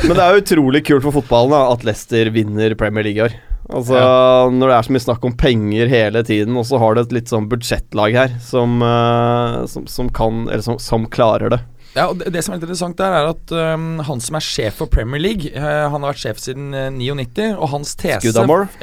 Men 0.08 0.16
det 0.16 0.24
er 0.30 0.40
utrolig 0.42 0.86
kult 0.88 1.04
for 1.04 1.20
fotballen 1.20 1.52
da, 1.52 1.62
at 1.76 1.84
Leicester 1.84 2.32
vinner 2.32 2.74
Premier 2.80 3.04
League 3.04 3.20
i 3.20 3.26
år. 3.28 3.36
Altså, 3.66 3.98
Når 4.54 4.70
det 4.70 4.76
er 4.76 4.86
så 4.86 4.94
mye 4.94 5.04
snakk 5.08 5.24
om 5.26 5.38
penger 5.38 5.90
hele 5.90 6.22
tiden, 6.28 6.58
og 6.60 6.68
så 6.70 6.78
har 6.82 6.94
du 6.96 7.02
et 7.02 7.16
litt 7.16 7.32
sånn 7.32 7.48
budsjettlag 7.50 8.18
her 8.18 8.36
som, 8.46 8.78
eh, 8.86 9.62
som, 9.72 9.88
som 9.90 10.12
kan 10.14 10.46
som 10.82 11.08
klarer 11.10 11.56
det. 11.56 11.62
Ja, 11.96 12.10
og 12.12 12.20
det, 12.20 12.32
det 12.36 12.42
som 12.44 12.52
er 12.52 12.60
litt 12.60 12.66
interessant 12.68 13.00
der, 13.00 13.14
er 13.16 13.30
at 13.32 13.52
um, 13.56 14.02
han 14.04 14.22
som 14.24 14.36
er 14.36 14.44
sjef 14.44 14.82
for 14.82 14.92
Premier 14.92 15.22
League, 15.22 15.52
uh, 15.56 15.88
han 15.94 16.04
har 16.04 16.12
vært 16.12 16.24
sjef 16.26 16.42
siden 16.44 16.76
uh, 16.76 16.90
99, 16.92 17.54
og 17.56 17.72
hans 17.72 17.94
tese 18.00 18.34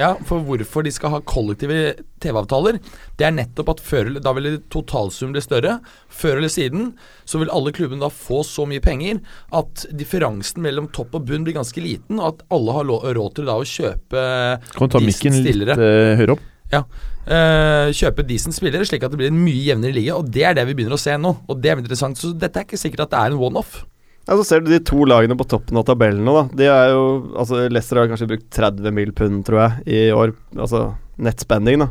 ja, 0.01 0.15
for 0.29 0.45
hvorfor 0.47 0.87
de 0.87 0.93
skal 0.95 1.13
ha 1.13 1.21
kollektive 1.29 1.83
TV-avtaler, 2.23 2.79
det 3.21 3.27
er 3.27 3.35
nettopp 3.35 3.75
at 3.75 3.83
før 3.85 4.13
Da 4.23 4.33
vil 4.37 4.55
totalsummen 4.73 5.35
bli 5.37 5.43
større. 5.45 5.75
Før 6.09 6.39
eller 6.39 6.53
siden 6.53 6.93
så 7.29 7.41
vil 7.43 7.53
alle 7.53 7.75
klubbene 7.75 8.05
da 8.05 8.11
få 8.13 8.41
så 8.47 8.65
mye 8.69 8.83
penger 8.83 9.21
at 9.59 9.85
differansen 9.99 10.63
mellom 10.65 10.89
topp 10.95 11.19
og 11.19 11.27
bunn 11.29 11.45
blir 11.47 11.59
ganske 11.59 11.85
liten, 11.85 12.21
og 12.21 12.33
at 12.33 12.47
alle 12.55 12.79
har 12.79 12.89
råd 13.19 13.37
til 13.37 13.51
da 13.51 13.59
å 13.59 13.69
kjøpe 13.69 14.25
Kan 14.73 14.89
du 14.89 14.97
ta 14.97 15.03
mikken 15.03 15.43
litt 15.45 15.75
eh, 15.77 16.15
høyere 16.21 16.39
opp? 16.39 16.49
Eh, 16.81 17.93
kjøpe 17.95 18.25
decent 18.27 18.57
spillere, 18.57 18.87
slik 18.89 19.05
at 19.07 19.13
det 19.13 19.21
blir 19.21 19.31
en 19.33 19.41
mye 19.45 19.63
jevnere 19.69 19.97
liga. 19.97 20.17
Og 20.19 20.31
det 20.33 20.45
er 20.49 20.55
det 20.59 20.67
vi 20.71 20.75
begynner 20.79 20.97
å 20.99 21.03
se 21.03 21.17
nå, 21.21 21.35
og 21.49 21.61
det 21.63 21.73
er 21.75 21.83
interessant. 21.83 22.19
Så 22.19 22.33
dette 22.35 22.61
er 22.63 22.69
ikke 22.69 22.81
sikkert 22.81 23.07
at 23.07 23.15
det 23.15 23.21
er 23.23 23.35
en 23.37 23.43
one-off. 23.51 23.83
Ja, 24.29 24.37
Så 24.39 24.45
ser 24.47 24.61
du 24.63 24.71
de 24.71 24.79
to 24.87 25.03
lagene 25.09 25.35
på 25.35 25.49
toppen 25.51 25.77
av 25.81 25.85
tabellen 25.89 26.23
nå, 26.25 26.33
da. 26.37 26.43
De 26.55 26.67
er 26.71 26.93
jo 26.95 27.05
Altså, 27.37 27.65
Leicester 27.69 27.99
har 27.99 28.07
kanskje 28.11 28.29
brukt 28.31 28.51
30 28.55 28.93
mill. 28.95 29.11
pund, 29.13 29.45
tror 29.49 29.59
jeg, 29.65 29.87
i 29.87 30.03
år. 30.15 30.33
Altså 30.57 30.93
nettspending, 31.19 31.83
da. 31.83 31.89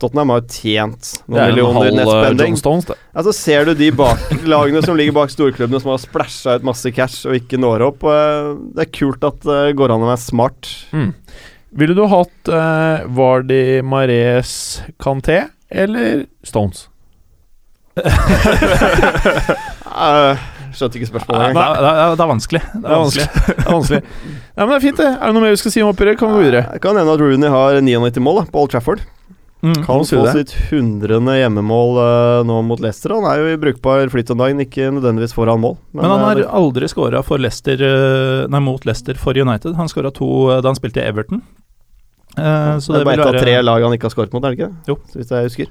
Tottenham 0.00 0.30
har 0.32 0.38
jo 0.40 0.46
tjent 0.48 1.08
noen 1.28 1.36
er 1.42 1.42
en 1.42 1.50
millioner 1.52 1.76
halv 1.76 1.88
eh, 1.90 1.96
nettspending. 1.98 2.54
John 2.54 2.60
Stones. 2.60 2.86
Altså, 3.12 3.32
ser 3.36 3.64
du 3.68 3.74
de 3.76 3.90
bak 3.92 4.22
lagene 4.54 4.80
som 4.84 4.96
ligger 4.96 5.12
bak 5.18 5.32
storklubbene, 5.32 5.80
som 5.82 5.90
har 5.92 6.00
splæsja 6.00 6.54
ut 6.60 6.64
masse 6.68 6.92
cash 6.96 7.26
og 7.28 7.36
ikke 7.36 7.60
når 7.60 7.84
opp. 7.88 8.04
eh, 8.08 8.52
Det 8.76 8.86
er 8.86 8.92
kult 9.00 9.24
at 9.28 9.40
det 9.44 9.58
går 9.76 9.92
an 9.96 10.04
å 10.06 10.08
være 10.12 10.22
smart. 10.24 10.70
Mm. 10.96 11.10
Ville 11.70 11.94
du 11.94 12.04
hatt 12.10 12.50
uh, 12.50 13.06
Vardi, 13.14 13.82
Mares, 13.86 14.82
Canté 14.98 15.44
eller 15.70 16.24
Stones? 16.42 16.88
Uh, 19.90 20.38
skjønte 20.74 20.98
ikke 20.98 21.06
Det 21.06 21.10
spørsmålet 21.10 21.54
det, 21.54 21.54
det 21.54 21.90
er, 21.90 22.14
det 22.16 22.24
er 22.24 22.30
vanskelig. 22.30 22.62
Det 22.64 22.82
Det 22.82 22.90
er 22.90 23.00
vanskelig. 23.04 23.28
Det 23.46 23.66
er 23.66 23.72
vanskelig. 23.74 24.02
Ja, 24.56 24.60
men 24.64 24.72
det 24.72 24.76
er 24.76 24.84
fint, 24.84 25.00
det. 25.00 25.08
Er 25.14 25.24
det 25.26 25.34
noe 25.36 25.44
mer 25.44 25.54
vi 25.54 25.62
skal 25.62 25.74
si 25.74 25.82
om 25.84 25.92
oppgjøret? 25.92 26.18
Kan 26.18 26.30
vi 26.30 26.38
gå 26.38 26.44
videre? 26.46 26.66
Jeg 26.74 26.82
kan 26.84 26.98
hende 26.98 27.14
at 27.14 27.22
Rooney 27.22 27.50
har 27.54 27.80
99 27.80 28.22
mål 28.24 28.42
da, 28.42 28.44
på 28.50 28.62
Old 28.64 28.74
Trafford. 28.74 29.00
Mm. 29.60 29.74
Kan 29.84 29.94
Han 29.94 30.06
si 30.08 30.16
sitt 30.32 30.54
hundrede 30.70 31.34
hjemmemål 31.36 31.98
uh, 32.00 32.46
nå 32.48 32.60
mot 32.64 32.80
Leicester. 32.80 33.12
Han 33.12 33.26
er 33.28 33.42
jo 33.42 33.50
i 33.52 33.58
brukbar 33.60 34.08
flyt 34.12 34.32
om 34.32 34.40
dagen, 34.40 34.62
ikke 34.64 34.88
nødvendigvis 34.96 35.36
foran 35.36 35.60
mål. 35.60 35.76
Men 35.92 36.08
han 36.08 36.20
eh, 36.20 36.26
har 36.30 36.42
aldri 36.62 36.88
skåra 36.88 37.20
eh, 37.20 38.60
mot 38.64 38.86
Leicester 38.88 39.20
for 39.20 39.36
United. 39.36 39.76
Han 39.76 39.90
skåra 39.92 40.10
to 40.16 40.30
eh, 40.50 40.62
da 40.64 40.72
han 40.72 40.80
spilte 40.80 41.02
i 41.02 41.08
Everton. 41.08 41.44
Eh, 42.38 42.78
så 42.78 42.92
det 42.92 43.00
det 43.00 43.00
er 43.00 43.04
bare 43.10 43.20
ett 43.20 43.34
av 43.34 43.40
tre 43.42 43.56
lag 43.62 43.82
han 43.82 43.92
ikke 43.96 44.06
har 44.08 44.14
skåret 44.14 44.32
mot, 44.32 44.44
er 44.44 44.54
det 44.54 44.58
ikke? 44.60 44.72
Jo. 44.88 44.96
Så 45.10 45.18
vidt 45.18 45.30
jeg 45.34 45.48
husker. 45.50 45.70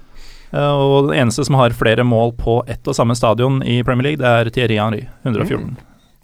Uh, 0.49 0.73
Og 0.73 1.09
den 1.11 1.19
eneste 1.21 1.45
som 1.45 1.55
har 1.59 1.69
flere 1.77 2.03
mål 2.03 2.33
på 2.37 2.63
ett 2.67 2.87
og 2.89 2.95
samme 2.97 3.13
stadion 3.15 3.61
i 3.63 3.83
Premier 3.85 4.09
League, 4.09 4.17
det 4.17 4.25
er 4.27 4.49
Thierry 4.49 4.79
Henry. 4.81 5.03
114. 5.23 5.77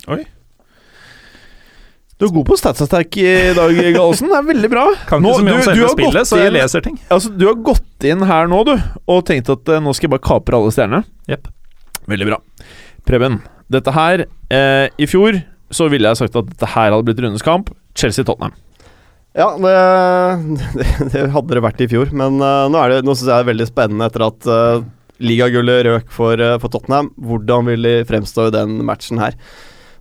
Oi 0.09 0.23
Du 2.17 2.25
er 2.25 2.31
god 2.31 2.45
på 2.47 2.55
statsattack 2.57 3.17
i 3.19 3.27
dag, 3.57 3.75
Gallosen. 3.97 4.29
Det 4.31 4.37
er 4.39 4.45
veldig 4.47 4.69
bra. 4.71 4.85
Kan 5.09 5.21
Nå, 5.25 5.33
så 5.35 5.43
mye 5.43 5.51
du- 5.51 5.57
om 5.59 5.65
selve 5.67 5.83
har 5.83 5.93
spillet, 5.93 6.19
gått 6.23 6.29
så 6.31 6.39
jeg 6.39 6.47
inn- 6.51 6.57
leser 6.57 6.81
ting. 6.85 6.99
Altså, 7.11 7.31
Du 7.37 7.45
har 7.49 7.55
gått 7.67 8.07
inn 8.07 8.23
her 8.29 8.47
nå, 8.47 8.61
du, 8.65 8.73
og 9.11 9.25
tenkt 9.27 9.49
at 9.51 9.67
uh, 9.75 9.79
nå 9.83 9.93
skal 9.93 10.07
jeg 10.09 10.15
bare 10.15 10.25
kapre 10.29 10.57
alle 10.59 10.71
stjernene. 10.73 11.03
Yep. 11.29 11.49
Veldig 12.07 12.27
bra. 12.31 12.39
Preben, 13.05 13.39
dette 13.69 13.91
her 13.93 14.23
eh, 14.53 14.87
I 15.01 15.05
fjor 15.09 15.37
så 15.73 15.87
ville 15.89 16.07
jeg 16.09 16.17
sagt 16.17 16.35
at 16.37 16.47
dette 16.51 16.67
her 16.73 16.91
hadde 16.93 17.05
blitt 17.05 17.19
rundens 17.21 17.43
kamp. 17.45 17.69
Chelsea-Tottenham. 17.97 18.53
Ja, 19.35 19.49
det, 19.59 20.87
det, 21.11 21.25
hadde 21.33 21.57
det 21.57 21.63
vært 21.63 21.81
i 21.83 21.89
fjor, 21.91 22.11
men 22.15 22.39
uh, 22.39 22.71
nå, 22.71 22.83
nå 23.03 23.15
syns 23.15 23.27
jeg 23.27 23.33
det 23.33 23.41
er 23.41 23.49
veldig 23.51 23.67
spennende 23.67 24.07
etter 24.07 24.23
at 24.29 24.47
uh, 24.47 24.85
ligagullet 25.19 25.83
røk 25.89 26.13
for, 26.15 26.39
uh, 26.39 26.55
for 26.61 26.71
Tottenham. 26.71 27.11
Hvordan 27.19 27.67
vil 27.67 27.87
de 27.87 27.95
fremstå 28.07 28.47
i 28.47 28.55
den 28.55 28.77
matchen 28.87 29.19
her? 29.19 29.35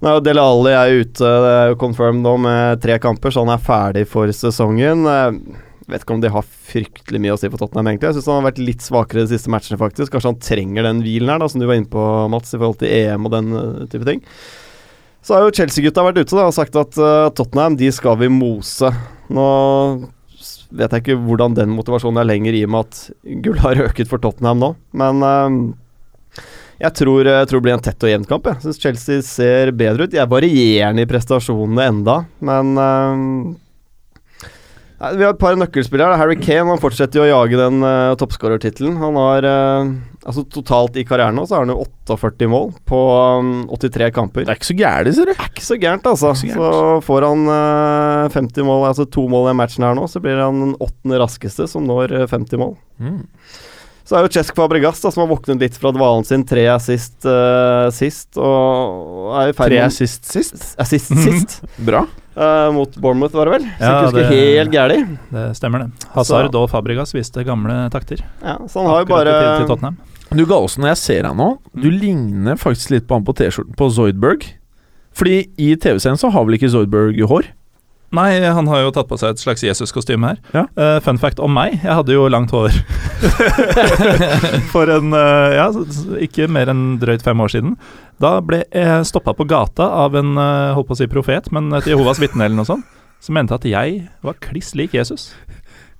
Nå 0.05 0.19
Dele 0.23 0.43
Alli 0.43 0.75
er 0.77 1.03
ute, 1.03 1.27
det 1.27 1.51
er 1.51 1.71
jo 1.73 1.81
confirmed 1.81 2.23
nå 2.23 2.37
med 2.45 2.83
tre 2.83 3.01
kamper, 3.03 3.35
så 3.35 3.43
han 3.43 3.55
er 3.55 3.63
ferdig 3.63 4.05
for 4.11 4.31
sesongen. 4.37 5.07
Jeg 5.09 5.91
vet 5.91 6.05
ikke 6.05 6.15
om 6.15 6.23
det 6.23 6.33
har 6.35 6.45
fryktelig 6.45 7.23
mye 7.25 7.35
å 7.35 7.39
si 7.41 7.49
for 7.49 7.59
Tottenham, 7.59 7.89
egentlig. 7.91 8.13
Jeg 8.13 8.21
syns 8.21 8.29
han 8.31 8.39
har 8.39 8.51
vært 8.53 8.61
litt 8.63 8.85
svakere 8.85 9.25
de 9.25 9.33
siste 9.33 9.51
matchene, 9.51 9.81
faktisk. 9.81 10.13
Kanskje 10.13 10.31
han 10.31 10.43
trenger 10.45 10.87
den 10.87 11.01
hvilen 11.03 11.33
her, 11.33 11.41
da, 11.43 11.49
som 11.51 11.63
du 11.63 11.67
var 11.67 11.81
inne 11.81 11.91
på, 11.91 12.05
Mats, 12.31 12.53
i 12.53 12.61
forhold 12.61 12.79
til 12.85 12.93
EM 12.93 13.27
og 13.27 13.35
den 13.35 13.51
type 13.91 14.07
ting. 14.07 14.23
Så 15.25 15.35
har 15.35 15.47
jo 15.47 15.55
Chelsea-gutta 15.57 16.05
vært 16.05 16.21
ute 16.21 16.37
da, 16.37 16.47
og 16.51 16.55
sagt 16.55 16.77
at 16.77 17.01
uh, 17.01 17.33
Tottenham 17.33 17.79
de 17.81 17.89
skal 17.97 18.19
vi 18.21 18.29
mose. 18.29 18.93
Nå 19.33 19.47
vet 20.75 20.93
jeg 20.93 21.05
ikke 21.05 21.17
hvordan 21.23 21.55
den 21.57 21.73
motivasjonen 21.77 22.21
er 22.21 22.29
lenger, 22.29 22.57
i 22.57 22.65
og 22.67 22.75
med 22.75 22.89
at 22.89 23.41
gull 23.45 23.61
har 23.63 23.79
røket 23.79 24.11
for 24.11 24.23
Tottenham 24.23 24.61
nå. 24.61 24.71
Men 24.97 25.25
eh, 25.29 25.59
jeg 26.83 26.97
tror, 26.99 27.29
jeg 27.31 27.49
tror 27.49 27.61
det 27.61 27.67
blir 27.69 27.77
en 27.77 27.85
tett 27.87 28.05
og 28.05 28.11
jevn 28.11 28.29
kamp. 28.29 28.49
Jeg 28.51 28.65
syns 28.65 28.83
Chelsea 28.83 29.25
ser 29.25 29.75
bedre 29.77 30.07
ut. 30.09 30.13
De 30.13 30.21
er 30.21 30.31
varierende 30.31 31.07
i 31.07 31.09
prestasjonene 31.09 31.91
enda, 31.93 32.17
men 32.45 32.75
nei, 32.75 33.55
Vi 35.13 35.25
har 35.25 35.35
et 35.35 35.41
par 35.41 35.57
nøkkelspillere. 35.59 36.17
Harry 36.21 36.37
Kane 36.41 36.71
han 36.73 36.81
fortsetter 36.81 37.21
jo 37.21 37.27
å 37.27 37.31
jage 37.31 37.59
den 37.61 37.85
uh, 37.85 38.15
toppskårertittelen. 38.21 38.97
Han 39.01 39.19
har 39.21 39.47
uh, 39.47 39.93
altså 40.25 40.45
Totalt 40.49 40.97
i 41.01 41.05
karrieren 41.07 41.37
nå 41.37 41.45
så 41.47 41.59
har 41.59 41.67
han 41.67 41.75
jo 41.75 41.85
48 42.09 42.49
mål 42.51 42.73
på 42.89 43.01
um, 43.41 43.53
83 43.73 44.11
kamper. 44.17 44.47
Det 44.47 44.55
er 44.55 44.61
ikke 44.61 44.71
så 44.71 44.79
gærent, 44.79 45.17
ser 45.17 45.29
du. 45.29 45.35
Det 45.35 45.45
er 45.45 45.53
ikke 45.53 45.67
så 45.67 45.79
gærent, 45.81 46.09
altså. 46.11 46.33
Så 46.39 46.55
Så, 46.55 46.73
får 47.07 47.29
han 47.29 47.45
uh, 47.51 48.33
50 48.35 48.69
mål, 48.69 48.89
altså 48.91 49.07
to 49.09 49.27
mål 49.31 49.53
i 49.53 49.59
matchen 49.61 49.87
her 49.87 49.97
nå, 49.99 50.09
så 50.11 50.23
blir 50.25 50.41
han 50.41 50.63
den 50.63 50.75
åttende 50.83 51.21
raskeste 51.23 51.69
som 51.71 51.87
når 51.89 52.15
eh, 52.23 52.27
50 52.31 52.61
mål. 52.61 52.75
Så 54.05 54.19
er 54.19 54.27
jo 54.27 54.33
Cesc 54.37 54.57
Fabregas, 54.57 55.01
da, 55.01 55.13
som 55.13 55.25
har 55.25 55.31
våknet 55.31 55.63
litt 55.65 55.79
fra 55.81 55.93
dvalen 55.97 56.27
sin. 56.29 56.45
Tre 56.49 56.67
assist 56.75 57.25
uh, 57.25 57.89
sist, 57.95 58.37
og 58.37 59.33
er 59.41 59.53
i 59.53 59.57
ferd 59.57 59.73
Tre 59.73 59.81
assist 59.87 60.29
sist. 60.29 60.61
Assist 60.81 61.15
sist. 61.25 61.63
Bra. 61.89 62.05
Eh, 62.35 62.73
mot 62.75 62.97
Bournemouth, 62.99 63.35
var 63.37 63.47
det 63.47 63.53
vel? 63.55 63.67
Så 63.79 63.85
Ja, 63.85 64.03
husker 64.03 64.19
det- 64.19 64.33
helt 64.35 64.73
gærlig. 64.73 65.19
Det 65.31 65.57
stemmer, 65.57 65.79
det. 65.79 66.09
Hazard 66.15 66.55
og 66.55 66.69
Fabregas 66.71 67.15
viste 67.15 67.45
gamle 67.45 67.91
takter. 67.91 68.25
Ja, 68.43 68.59
så 68.67 68.83
han 68.83 68.91
har 68.91 69.05
jo 69.05 69.07
bare 69.07 69.67
til, 69.67 69.77
til 69.77 69.97
Du 70.37 70.45
Du 70.45 70.55
også, 70.55 70.79
når 70.81 70.89
jeg 70.89 70.97
ser 70.97 71.23
deg 71.23 71.37
nå, 71.37 71.59
du 71.75 71.91
ligner 71.91 72.57
faktisk 72.57 72.91
litt 72.91 73.07
på 73.07 73.15
han 73.15 73.25
på 73.25 73.35
T-skjorten 73.35 73.77
på 73.77 73.91
Zoidberg. 73.91 74.43
Fordi 75.15 75.49
i 75.57 75.77
TV-serien 75.77 76.19
så 76.19 76.31
har 76.33 76.45
vel 76.45 76.55
ikke 76.59 76.71
Zoidberg 76.71 77.21
hår? 77.29 77.45
Nei, 78.15 78.41
han 78.41 78.67
har 78.71 78.85
jo 78.85 78.91
tatt 78.95 79.09
på 79.11 79.19
seg 79.19 79.31
et 79.35 79.43
slags 79.43 79.63
Jesus-kostyme 79.63 80.29
her. 80.29 80.39
Ja. 80.55 80.67
Uh, 80.79 81.01
fun 81.01 81.19
fact 81.19 81.41
om 81.43 81.55
meg, 81.55 81.81
jeg 81.83 81.95
hadde 81.99 82.15
jo 82.15 82.29
langt 82.31 82.51
hår. 82.55 82.71
For 84.75 84.91
en 84.91 85.15
uh, 85.15 85.51
ja, 85.55 85.67
ikke 86.23 86.47
mer 86.51 86.71
enn 86.71 87.01
drøyt 87.03 87.23
fem 87.27 87.43
år 87.43 87.55
siden. 87.57 87.75
Da 88.23 88.37
ble 88.45 88.63
jeg 88.71 89.07
stoppa 89.09 89.35
på 89.35 89.47
gata 89.51 89.87
av 90.05 90.15
en 90.19 90.37
eh, 90.39 90.73
holdt 90.77 90.89
på 90.91 90.95
å 90.97 91.01
si 91.01 91.09
profet, 91.11 91.51
men 91.55 91.73
et 91.75 91.89
Jehovas 91.91 92.21
vitne 92.23 92.47
eller 92.47 92.57
noe 92.61 92.69
sånt, 92.69 92.87
som 93.25 93.35
mente 93.37 93.57
at 93.57 93.65
jeg 93.67 94.05
var 94.25 94.37
kliss 94.45 94.75
lik 94.79 94.95
Jesus. 94.95 95.33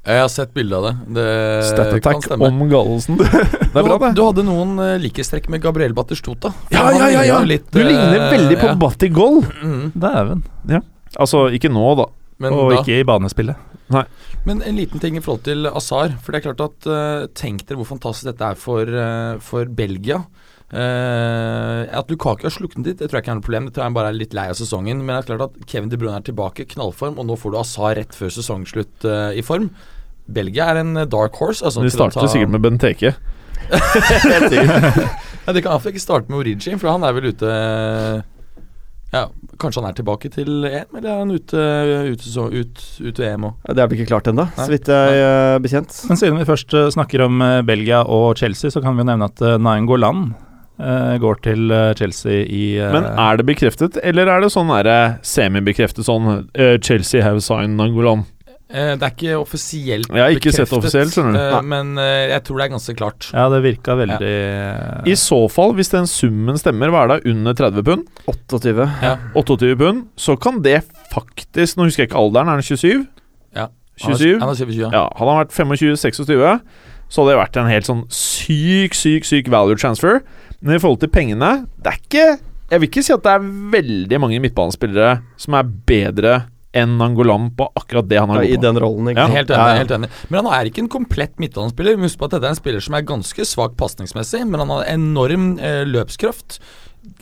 Jeg 0.05 0.21
har 0.21 0.29
sett 0.29 0.51
bilde 0.53 0.77
av 0.77 0.85
det. 0.85 0.93
Det 1.17 1.29
Stat 1.65 1.95
kan 2.05 2.19
stemme. 2.21 2.51
om 2.51 2.67
Gallosen. 2.69 3.17
Det 3.75 3.81
er 3.81 3.83
Du, 3.83 3.89
bra, 3.89 3.97
det. 4.03 4.11
du 4.15 4.21
hadde 4.23 4.43
noen 4.47 4.75
uh, 4.79 4.91
likhetstrekk 5.01 5.49
med 5.51 5.63
Gabriel 5.65 5.95
Batistota 5.97 6.53
Ja, 6.71 6.85
ja, 6.95 7.09
ja, 7.11 7.23
ja. 7.27 7.39
Litt, 7.43 7.65
Du 7.73 7.81
ligner 7.81 8.21
eh, 8.21 8.27
veldig 8.37 8.59
på 8.61 8.69
ja. 8.69 8.75
Batti 8.79 9.09
Goll. 9.11 9.41
Mm, 9.65 9.89
Dæven. 9.97 10.45
Altså, 11.17 11.47
ikke 11.57 11.73
nå, 11.73 11.87
da. 11.99 12.07
men, 12.45 12.53
Og 12.55 12.71
da, 12.71 12.83
ikke 12.83 13.01
i 13.01 13.07
banespillet. 13.09 13.57
men 14.45 14.61
en 14.63 14.77
liten 14.79 15.01
ting 15.03 15.17
i 15.17 15.23
forhold 15.25 15.43
til 15.49 15.67
Azar. 15.73 16.15
For 16.23 16.31
det 16.37 16.43
er 16.43 16.47
klart 16.53 16.63
at 16.69 16.87
uh, 16.93 17.27
Tenk 17.35 17.65
dere 17.67 17.81
hvor 17.81 17.89
fantastisk 17.97 18.29
dette 18.31 18.53
er 18.53 18.61
for, 18.61 18.85
uh, 18.85 19.41
for 19.43 19.65
Belgia. 19.73 20.21
Eh, 20.73 21.83
at 21.99 22.09
Lukaku 22.11 22.47
har 22.49 22.55
sluknet 22.55 22.87
litt, 22.89 22.99
det 22.99 23.11
tror 23.11 23.19
jeg 23.21 23.25
ikke 23.27 23.33
er 23.35 23.39
noe 23.39 23.47
problem. 23.47 23.67
Det 23.69 23.77
tror 23.77 23.87
jeg 23.87 23.97
bare 23.99 24.11
er 24.11 24.17
litt 24.19 24.35
lei 24.37 24.47
av 24.51 24.57
sesongen. 24.59 25.03
Men 25.05 25.13
det 25.15 25.21
er 25.23 25.29
klart 25.37 25.45
at 25.51 25.69
Kevin 25.71 25.93
De 25.93 25.99
Bruyne 26.01 26.17
er 26.19 26.27
tilbake, 26.27 26.67
knallform, 26.73 27.19
og 27.21 27.29
nå 27.29 27.37
får 27.39 27.55
du 27.55 27.61
Asar 27.61 27.95
rett 28.01 28.17
før 28.17 28.33
sesongslutt 28.35 29.07
uh, 29.07 29.31
i 29.37 29.45
form. 29.45 29.69
Belgia 30.25 30.71
er 30.73 30.81
en 30.81 30.97
eh, 30.97 31.09
dark 31.11 31.37
horse. 31.37 31.61
Altså, 31.65 31.85
De 31.85 31.93
starter 31.93 32.23
ta- 32.25 32.31
sikkert 32.33 32.55
med 32.57 32.65
Benteke. 32.65 33.15
Helt 33.71 34.49
sikkert. 34.51 35.03
Ja, 35.45 35.53
De 35.53 35.61
kan 35.61 35.75
iallfall 35.75 35.93
ikke 35.93 36.03
starte 36.03 36.33
med 36.33 36.41
Origi, 36.41 36.73
for 36.81 36.89
han 36.91 37.05
er 37.05 37.13
vel 37.17 37.27
ute 37.33 37.51
Ja, 39.13 39.27
Kanskje 39.61 39.83
han 39.83 39.91
er 39.91 39.97
tilbake 39.99 40.31
til 40.33 40.65
EM, 40.67 40.97
eller 40.97 41.11
er 41.13 41.19
han 41.21 41.31
ute, 41.31 41.61
ute, 42.11 42.25
så, 42.27 42.49
ut, 42.51 42.81
ute 43.05 43.27
EM 43.29 43.45
òg? 43.47 43.53
Ja, 43.69 43.77
Det 43.77 43.85
er 43.85 43.91
vel 43.93 44.01
ikke 44.01 44.09
klart 44.11 44.31
ennå, 44.33 44.49
så 44.57 44.67
vidt 44.73 44.89
jeg 44.91 45.21
er 45.23 45.61
bekjent. 45.63 45.93
Men 46.11 46.19
siden 46.19 46.41
vi 46.41 46.49
først 46.49 46.75
snakker 46.97 47.23
om 47.29 47.45
Belgia 47.69 48.01
og 48.03 48.41
Chelsea, 48.41 48.73
så 48.75 48.83
kan 48.83 48.97
vi 48.97 49.05
jo 49.05 49.11
nevne 49.13 49.29
at 49.31 49.45
uh, 49.45 49.55
Nain 49.63 49.87
Golan 49.87 50.33
eh, 50.33 50.54
går 50.77 51.41
til 51.45 51.71
eh, 51.71 51.93
Chelsea 51.95 52.45
i 52.51 52.63
eh, 52.83 52.91
Men 52.93 53.05
er 53.07 53.37
det 53.39 53.47
bekreftet, 53.47 53.99
eller 54.03 54.27
er 54.27 54.43
det 54.43 54.51
sånn 54.51 54.73
semibekreftet 55.23 56.07
sånn 56.09 56.49
eh, 56.55 56.79
Chelsea 56.83 57.23
have 57.23 57.41
signed 57.45 57.79
Nangolan? 57.79 58.25
Eh, 58.75 58.95
det 58.99 59.07
er 59.07 59.13
ikke 59.13 59.35
offisielt 59.39 60.09
Jeg 60.09 60.23
har 60.25 60.33
ikke 60.35 60.53
sett 60.55 60.73
offisielt, 60.75 61.13
skjønner 61.15 61.37
du. 61.37 61.41
eh, 61.45 61.67
men 61.69 61.93
eh, 62.01 62.31
jeg 62.33 62.43
tror 62.47 62.59
det 62.59 62.65
er 62.65 62.73
ganske 62.73 62.95
klart. 62.99 63.29
Ja, 63.31 63.45
det 63.53 63.61
virka 63.63 63.95
veldig 64.01 64.31
ja. 64.33 65.03
I 65.07 65.15
så 65.21 65.39
fall, 65.53 65.77
hvis 65.79 65.93
den 65.93 66.09
summen 66.11 66.59
stemmer, 66.59 66.91
hva 66.91 67.05
er 67.05 67.13
det, 67.13 67.31
under 67.31 67.55
30 67.61 67.85
pund? 67.87 68.09
28. 68.27 68.89
28 69.37 69.77
pund, 69.79 70.03
så 70.19 70.35
kan 70.41 70.59
det 70.65 70.81
faktisk 71.13 71.79
Nå 71.79 71.87
husker 71.87 72.03
jeg 72.03 72.11
ikke 72.11 72.19
alderen, 72.19 72.51
er 72.51 72.59
den 72.59 72.67
27? 72.67 73.05
Ja. 73.55 73.69
27? 74.03 74.41
Han 74.43 74.51
er 74.51 74.59
27, 74.59 74.81
ja. 74.81 74.91
Ja, 74.91 75.05
hadde 75.21 75.31
han 75.37 75.45
vært 75.45 75.55
25-26, 75.55 76.59
så 77.15 77.23
hadde 77.23 77.31
det 77.31 77.39
vært 77.39 77.59
en 77.61 77.71
helt 77.71 77.87
sånn 77.87 78.03
syk, 78.11 78.97
syk, 78.99 79.29
syk 79.29 79.53
value 79.55 79.79
transfer. 79.79 80.25
Men 80.61 80.77
i 80.77 80.81
forhold 80.83 81.01
til 81.03 81.13
pengene 81.13 81.53
Det 81.83 81.93
er 81.93 82.01
ikke 82.01 82.27
Jeg 82.71 82.81
vil 82.81 82.89
ikke 82.89 83.05
si 83.07 83.15
at 83.15 83.25
det 83.27 83.33
er 83.35 83.47
veldig 83.75 84.21
mange 84.23 84.41
midtbanespillere 84.45 85.15
som 85.41 85.57
er 85.59 85.71
bedre 85.89 86.35
enn 86.75 86.97
Angolan 87.03 87.53
på 87.55 87.69
akkurat 87.79 88.09
det 88.11 88.19
han 88.19 88.33
har 88.35 88.43
Ja, 88.43 88.57
I 88.57 88.59
den 88.59 88.79
rollen, 88.83 89.13
ikke 89.13 89.23
Ja. 89.23 89.29
Helt 89.31 89.51
enig. 89.51 89.59
Ja, 89.61 89.69
ja. 89.69 89.83
helt 89.83 89.93
enig 89.95 90.09
Men 90.29 90.41
han 90.43 90.55
er 90.57 90.71
ikke 90.71 90.83
en 90.83 90.91
komplett 90.91 91.39
midtbanespiller. 91.39 92.01
Husk 92.03 92.19
på 92.19 92.27
at 92.27 92.35
dette 92.35 92.49
er 92.49 92.57
en 92.57 92.59
spiller 92.59 92.83
som 92.83 92.97
er 92.99 93.07
ganske 93.07 93.47
svak 93.47 93.77
pasningsmessig, 93.79 94.43
men 94.49 94.59
han 94.65 94.73
har 94.75 94.89
enorm 94.91 95.53
eh, 95.63 95.85
løpskraft. 95.87 96.59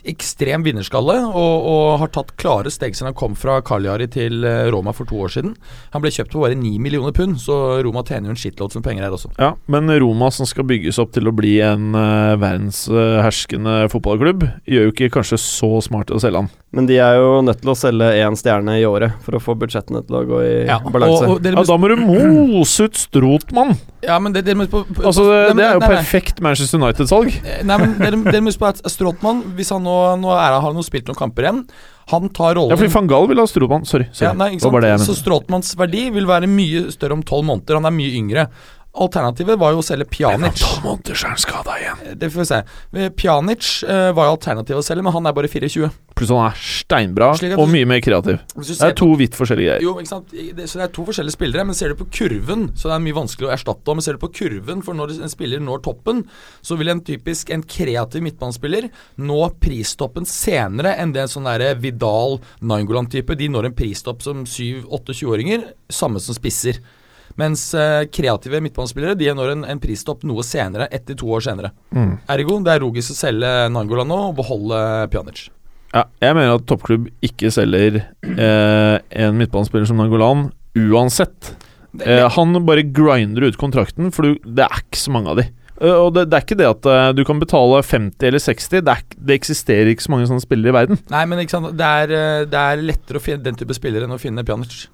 Ekstrem 0.08 0.64
vinnerskalle 0.66 1.14
og, 1.28 1.66
og 1.72 1.98
har 2.02 2.10
tatt 2.14 2.32
klare 2.40 2.70
steg 2.74 2.96
siden 2.96 3.12
han 3.12 3.16
kom 3.18 3.36
fra 3.38 3.60
Cagliari 3.66 4.08
til 4.10 4.42
eh, 4.46 4.64
Roma 4.74 4.90
for 4.96 5.06
to 5.06 5.20
år 5.22 5.30
siden. 5.36 5.52
Han 5.94 6.02
ble 6.02 6.10
kjøpt 6.14 6.34
for 6.34 6.46
bare 6.46 6.58
9 6.58 6.72
millioner 6.82 7.14
pund, 7.14 7.38
så 7.42 7.78
Roma 7.86 8.02
tjener 8.06 8.30
jo 8.30 8.34
en 8.36 8.40
shitload 8.42 8.74
med 8.78 8.86
penger 8.86 9.06
her 9.06 9.14
også. 9.14 9.30
Ja, 9.38 9.52
men 9.70 9.90
Roma 10.02 10.30
som 10.34 10.48
skal 10.50 10.66
bygges 10.68 10.98
opp 11.02 11.12
til 11.14 11.30
å 11.30 11.34
bli 11.34 11.54
en 11.62 11.92
uh, 11.94 12.34
verdensherskende 12.42 13.86
fotballklubb, 13.92 14.46
gjør 14.68 14.88
jo 14.88 14.94
ikke 14.94 15.10
kanskje 15.18 15.38
så 15.42 15.70
smart 15.84 16.10
å 16.14 16.20
selge 16.22 16.42
han. 16.44 16.50
Men 16.72 16.86
de 16.88 16.96
er 17.04 17.18
jo 17.20 17.40
nødt 17.44 17.60
til 17.60 17.68
å 17.72 17.76
selge 17.76 18.06
én 18.22 18.36
stjerne 18.38 18.78
i 18.80 18.84
året 18.88 19.18
for 19.24 19.36
å 19.36 19.42
få 19.44 19.54
budsjettene 19.60 20.00
til 20.08 20.18
å 20.18 20.22
gå 20.28 20.38
i 20.40 20.52
balanse. 20.94 21.26
og, 21.28 21.34
og 21.42 21.48
Ja, 21.52 21.64
Da 21.68 21.76
må 21.76 21.90
du 21.92 21.98
mose 22.00 22.88
ut 22.88 22.96
Strotmann! 22.96 23.74
ja, 24.02 24.16
men 24.18 24.32
det, 24.34 24.42
det, 24.48 24.56
på, 24.72 24.80
på, 24.88 25.02
Altså, 25.06 25.26
det, 25.28 25.58
det 25.60 25.66
er 25.66 25.76
jo 25.76 25.82
nei, 25.82 25.88
nei. 25.88 25.98
perfekt 25.98 26.40
Manchester 26.42 26.80
United-salg. 26.80 27.28
Eh, 27.44 27.60
Nei, 27.68 27.76
men 27.82 27.92
dere, 28.00 28.18
dere 28.24 28.40
må 28.42 28.50
huske 28.50 28.64
på 28.64 28.70
at 28.72 28.80
Strotmann, 28.90 29.44
hvis 29.58 29.71
han 29.74 29.86
nå, 29.86 29.96
nå 30.22 30.30
er, 30.34 30.54
har 30.56 30.64
han 30.64 30.78
jo 30.78 30.84
spilt 30.86 31.08
noen 31.10 31.18
kamper 31.18 31.48
igjen, 31.48 31.64
han 32.12 32.28
tar 32.34 32.56
rollen 32.58 32.74
Ja, 32.74 32.78
fordi 32.80 32.92
van 32.94 33.10
Gaal 33.10 33.28
vil 33.30 33.40
ha 33.40 33.46
Strotmann. 33.48 33.86
Sorry. 33.88 34.08
sorry. 34.10 34.28
Ja, 34.28 34.36
nei, 34.36 34.52
ikke 34.56 34.66
sant? 34.66 35.06
Så. 35.06 35.16
Stråtmanns 35.20 35.72
verdi 35.78 36.08
vil 36.14 36.26
være 36.28 36.50
mye 36.50 36.88
større 36.94 37.16
om 37.18 37.22
tolv 37.26 37.46
måneder. 37.48 37.78
Han 37.78 37.88
er 37.88 37.94
mye 37.94 38.16
yngre. 38.18 38.46
Alternativet 38.92 39.56
var 39.56 39.72
jo 39.72 39.80
å 39.80 39.84
selge 39.84 40.04
Pjanic. 40.12 40.60
måneder 40.84 41.16
så 41.16 41.30
er 41.30 41.32
han 41.32 41.40
skada 41.40 41.76
igjen. 41.80 42.00
Det 42.20 42.28
får 42.28 42.42
vi 42.42 42.44
se. 42.50 42.58
Eh, 42.92 43.08
Pjanic 43.16 43.68
uh, 43.88 44.10
var 44.12 44.28
jo 44.28 44.34
alternativet 44.34 44.82
å 44.82 44.84
selge, 44.84 45.04
men 45.06 45.14
han 45.14 45.28
er 45.30 45.36
bare 45.38 45.48
24. 45.48 45.88
Pluss 46.12 46.32
han 46.34 46.50
er 46.50 46.60
steinbra 46.60 47.30
du, 47.40 47.46
og 47.56 47.70
mye 47.72 47.88
mer 47.88 48.02
kreativ. 48.04 48.42
Det 48.52 48.76
er 48.84 48.92
to 48.98 49.08
vidt 49.16 49.38
forskjellige 49.38 49.70
greier. 49.70 49.86
Jo, 49.86 49.96
ikke 49.96 50.12
sant? 50.12 50.28
Det, 50.36 50.68
så 50.68 50.82
det 50.82 50.84
er 50.84 50.94
to 50.98 51.06
forskjellige 51.08 51.38
spillere, 51.38 51.64
men 51.70 51.78
ser 51.78 51.94
du 51.94 52.02
på 52.02 52.10
kurven, 52.12 52.68
så 52.76 52.92
det 52.92 52.98
er 52.98 53.04
mye 53.08 53.18
vanskelig 53.22 53.48
å 53.48 53.54
erstatte. 53.56 53.96
Men 53.96 54.04
ser 54.04 54.20
du 54.20 54.24
på 54.26 54.32
kurven 54.42 54.84
for 54.84 54.98
når 54.98 55.16
en 55.16 55.32
spiller 55.32 55.64
når 55.64 55.84
toppen, 55.88 56.24
så 56.60 56.76
vil 56.76 56.92
en 56.92 57.04
typisk 57.08 57.56
en 57.56 57.64
kreativ 57.64 58.28
midtbanespiller 58.28 58.92
nå 59.24 59.42
pristoppen 59.62 60.28
senere 60.28 60.98
enn 61.00 61.16
det 61.16 61.24
en 61.24 61.36
sånn 61.38 61.48
derre 61.48 61.78
Vidal 61.80 62.42
Nainggolan-type. 62.60 63.40
De 63.40 63.48
når 63.48 63.70
en 63.70 63.78
pristopp 63.78 64.20
som 64.20 64.44
7-28-åringer, 64.44 65.70
samme 65.88 66.20
som 66.20 66.36
spisser. 66.36 66.84
Mens 67.40 67.64
eh, 67.78 68.04
kreative 68.12 68.60
midtbanespillere 68.64 69.16
De 69.18 69.30
når 69.36 69.54
en, 69.54 69.64
en 69.74 69.80
pristopp 69.82 70.26
noe 70.28 70.44
senere, 70.46 70.88
etter 70.92 71.16
to 71.18 71.30
år 71.32 71.44
senere. 71.44 71.72
Mm. 71.94 72.14
Ergo, 72.34 72.60
det 72.64 72.74
er 72.74 72.84
logisk 72.84 73.14
å 73.14 73.18
selge 73.18 73.52
Nangola 73.72 74.06
nå 74.08 74.20
og 74.28 74.38
beholde 74.40 74.80
Pjanic. 75.12 75.46
Ja, 75.92 76.06
jeg 76.24 76.36
mener 76.38 76.56
at 76.56 76.68
toppklubb 76.68 77.10
ikke 77.24 77.50
selger 77.52 78.00
eh, 78.00 78.96
en 79.24 79.40
midtbanespiller 79.40 79.88
som 79.88 80.00
Nangolan 80.00 80.48
uansett. 80.78 81.54
Eh, 82.00 82.24
han 82.32 82.56
bare 82.64 82.86
grinder 82.88 83.44
ut 83.48 83.58
kontrakten, 83.60 84.08
for 84.14 84.24
du, 84.24 84.46
det 84.56 84.64
er 84.64 84.86
ikke 84.86 85.02
så 85.02 85.12
mange 85.12 85.34
av 85.34 85.42
de. 85.42 85.50
Uh, 85.82 86.06
og 86.06 86.10
det, 86.14 86.28
det 86.30 86.36
er 86.36 86.44
ikke 86.44 86.58
det 86.60 86.68
at 86.68 86.86
uh, 86.86 87.10
du 87.16 87.24
kan 87.26 87.40
betale 87.42 87.80
50 87.82 88.28
eller 88.28 88.42
60, 88.42 88.82
det, 88.86 88.92
er, 88.92 89.16
det 89.18 89.34
eksisterer 89.34 89.90
ikke 89.90 90.04
så 90.04 90.12
mange 90.14 90.28
sånne 90.30 90.44
spillere 90.44 90.70
i 90.70 90.76
verden. 90.76 91.00
Nei, 91.10 91.22
men 91.28 91.42
ikke 91.42 91.56
sant? 91.56 91.72
Det 91.78 91.92
er, 92.04 92.46
det 92.48 92.60
er 92.60 92.84
lettere 92.84 93.18
å 93.18 93.24
finne 93.24 93.42
den 93.44 93.58
type 93.58 93.74
spillere 93.76 94.06
enn 94.06 94.14
å 94.14 94.20
finne 94.22 94.44
Pjanic. 94.46 94.84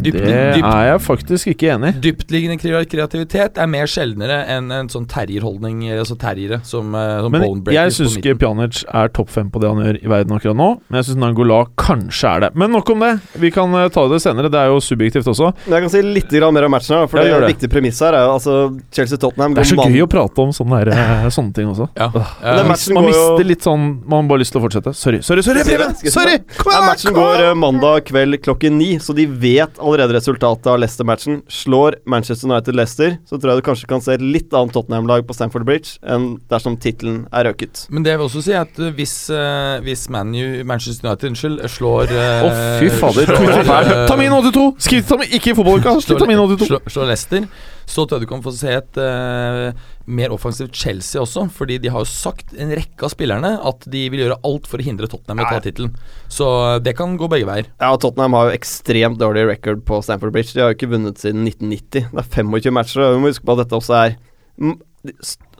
Dypt, 0.00 0.16
det 0.16 0.36
dypt, 0.56 0.64
er 0.64 0.86
jeg 0.88 1.00
faktisk 1.04 1.48
ikke 1.52 1.68
enig 1.74 1.90
i. 1.90 1.98
dyptliggende 2.06 2.56
kreativitet 2.88 3.58
er 3.60 3.68
mer 3.68 3.88
sjeldnere 3.90 4.38
enn 4.48 4.70
en 4.72 4.88
sånn 4.88 5.04
terrierholdning, 5.10 5.82
altså 5.92 6.16
terriere, 6.20 6.60
som, 6.64 6.94
eh, 6.96 7.18
som 7.20 7.34
Men 7.34 7.44
jeg 7.74 7.92
syns 7.92 8.16
ikke. 8.16 8.34
Pjanic 8.40 8.80
er 8.88 9.08
topp 9.12 9.28
fem 9.28 9.50
på 9.52 9.60
det 9.60 9.68
han 9.68 9.82
gjør 9.84 9.98
i 10.00 10.08
verden 10.08 10.36
akkurat 10.38 10.56
nå. 10.56 10.68
Men 10.88 11.00
jeg 11.02 11.10
syns 11.10 11.20
Nangola 11.20 11.58
kanskje 11.76 12.30
er 12.32 12.40
det. 12.46 12.50
Men 12.56 12.72
nok 12.72 12.88
om 12.94 13.00
det. 13.04 13.10
Vi 13.44 13.50
kan 13.52 13.74
eh, 13.76 13.88
ta 13.92 14.06
det 14.08 14.22
senere. 14.24 14.48
Det 14.52 14.58
er 14.62 14.72
jo 14.72 14.80
subjektivt 14.80 15.28
også. 15.28 15.50
Men 15.66 15.76
jeg 15.76 15.82
kan 15.84 15.92
si 15.92 16.02
litt 16.02 16.32
mer 16.32 16.64
om 16.64 16.70
matchen. 16.72 16.96
her, 16.96 17.06
For 17.06 17.18
Ja, 17.20 17.24
det, 17.36 17.40
det. 17.44 17.52
viktige 17.58 17.70
premisset 17.74 18.08
her 18.08 18.14
er 18.14 18.24
jo 18.24 18.32
altså 18.38 18.56
Chelsea-Tottenham 18.90 19.54
Det 19.54 19.66
er 19.66 19.70
så 19.74 19.76
mann- 19.76 19.92
gøy 19.92 20.06
å 20.06 20.08
prate 20.08 20.38
om 20.40 20.50
sånne, 20.56 20.84
der, 20.84 20.92
eh, 20.96 21.28
sånne 21.28 21.52
ting 21.54 21.66
også. 21.68 21.88
Ja. 21.96 22.08
Men 22.14 22.68
matchen 22.72 22.94
Man 22.94 23.04
går 23.04 23.12
jo 23.12 23.20
mister 23.36 23.44
litt 23.44 23.62
sånn 23.62 23.84
Man 24.08 24.22
har 24.24 24.28
bare 24.32 24.38
lyst 24.40 24.52
til 24.52 24.60
å 24.62 24.64
fortsette. 24.64 24.94
Sorry, 24.96 25.20
sorry, 25.20 25.42
sorry! 25.42 25.60
sorry, 25.64 26.10
Sorry! 26.10 26.38
Kom 26.56 26.72
Ja, 26.72 26.78
igjen, 26.80 26.86
matchen 26.88 27.14
kom 27.14 27.22
går 27.22 27.54
mandag 27.56 28.04
kveld 28.08 28.40
klokken 28.40 28.78
ni, 28.78 28.96
så 29.02 29.14
de 29.16 29.24
vet 29.26 29.78
allerede 29.80 30.14
resultatet 30.16 30.66
av 30.70 30.78
Leicester-matchen. 30.82 31.40
Slår 31.50 31.96
Manchester 32.10 32.50
United 32.50 32.76
Leicester, 32.78 33.16
så 33.28 33.38
tror 33.38 33.52
jeg 33.54 33.62
du 33.62 33.66
kanskje 33.70 33.88
kan 33.90 34.04
se 34.04 34.14
et 34.16 34.24
litt 34.24 34.52
annet 34.56 34.74
Tottenham-lag 34.76 35.26
på 35.28 35.36
Stamford 35.36 35.66
Bridge 35.68 35.96
enn 36.06 36.36
dersom 36.50 36.76
tittelen 36.80 37.24
er 37.32 37.48
røket. 37.50 37.84
Men 37.90 38.06
det 38.06 38.16
vil 38.18 38.26
også 38.28 38.44
si 38.46 38.54
at 38.56 38.78
eh, 38.80 38.92
hvis, 38.96 39.14
uh, 39.34 39.78
hvis 39.84 40.06
Man 40.12 40.34
U, 40.36 40.46
Manchester 40.68 41.08
United 41.08 41.32
unnskyld, 41.32 41.60
slår 41.76 42.14
Å, 42.14 42.52
fy 42.80 42.90
fader. 43.00 43.28
slår, 43.30 43.36
Twitter 43.40 43.68
fæl. 43.68 43.92
eh, 43.94 44.06
Tamin 44.10 44.36
82! 44.38 44.66
Skriv 44.88 45.06
Tamin, 45.10 45.32
ikke 45.40 45.52
i 45.52 45.58
fotballuka! 45.58 45.96
Slår, 46.04 46.24
slår, 46.66 46.88
slår 46.90 47.10
Leicester, 47.12 47.48
så 47.90 48.04
tror 48.06 48.20
jeg 48.20 48.28
du 48.28 48.30
kan 48.30 48.44
få 48.44 48.52
se 48.54 48.76
et 48.78 49.00
eh, 49.02 49.88
mer 50.12 50.34
offensivt 50.34 50.76
Chelsea 50.76 51.20
også. 51.22 51.46
Fordi 51.54 51.78
de 51.82 51.92
har 51.92 52.04
jo 52.04 52.10
sagt, 52.10 52.54
en 52.54 52.72
rekke 52.76 53.06
av 53.06 53.14
spillerne, 53.14 53.52
at 53.70 53.86
de 53.90 54.04
vil 54.12 54.24
gjøre 54.24 54.40
alt 54.46 54.68
for 54.70 54.82
å 54.82 54.86
hindre 54.86 55.08
Tottenham 55.10 55.42
i 55.42 55.46
å 55.46 55.52
ta 55.54 55.62
tittelen. 55.64 55.94
Så 56.32 56.48
eh, 56.66 56.78
det 56.84 56.96
kan 56.98 57.16
gå 57.20 57.30
begge 57.32 57.48
veier. 57.48 57.70
Ja, 57.80 57.92
Tottenham 58.00 58.36
har 58.38 58.50
jo 58.50 58.58
ekstremt 58.58 59.20
dårlig 59.20 59.46
record 59.50 59.84
på 59.88 60.02
Stamford 60.04 60.34
Bridge. 60.36 60.54
De 60.56 60.64
har 60.64 60.72
jo 60.72 60.78
ikke 60.78 60.92
vunnet 60.92 61.22
siden 61.22 61.46
1990. 61.48 62.10
Det 62.10 62.24
er 62.24 62.30
25 62.36 62.76
matcher, 62.76 63.04
og 63.06 63.16
vi 63.16 63.24
må 63.24 63.32
huske 63.32 63.46
på 63.46 63.56
at 63.56 63.64
dette 63.64 63.80
også 63.80 63.98
er 64.04 64.18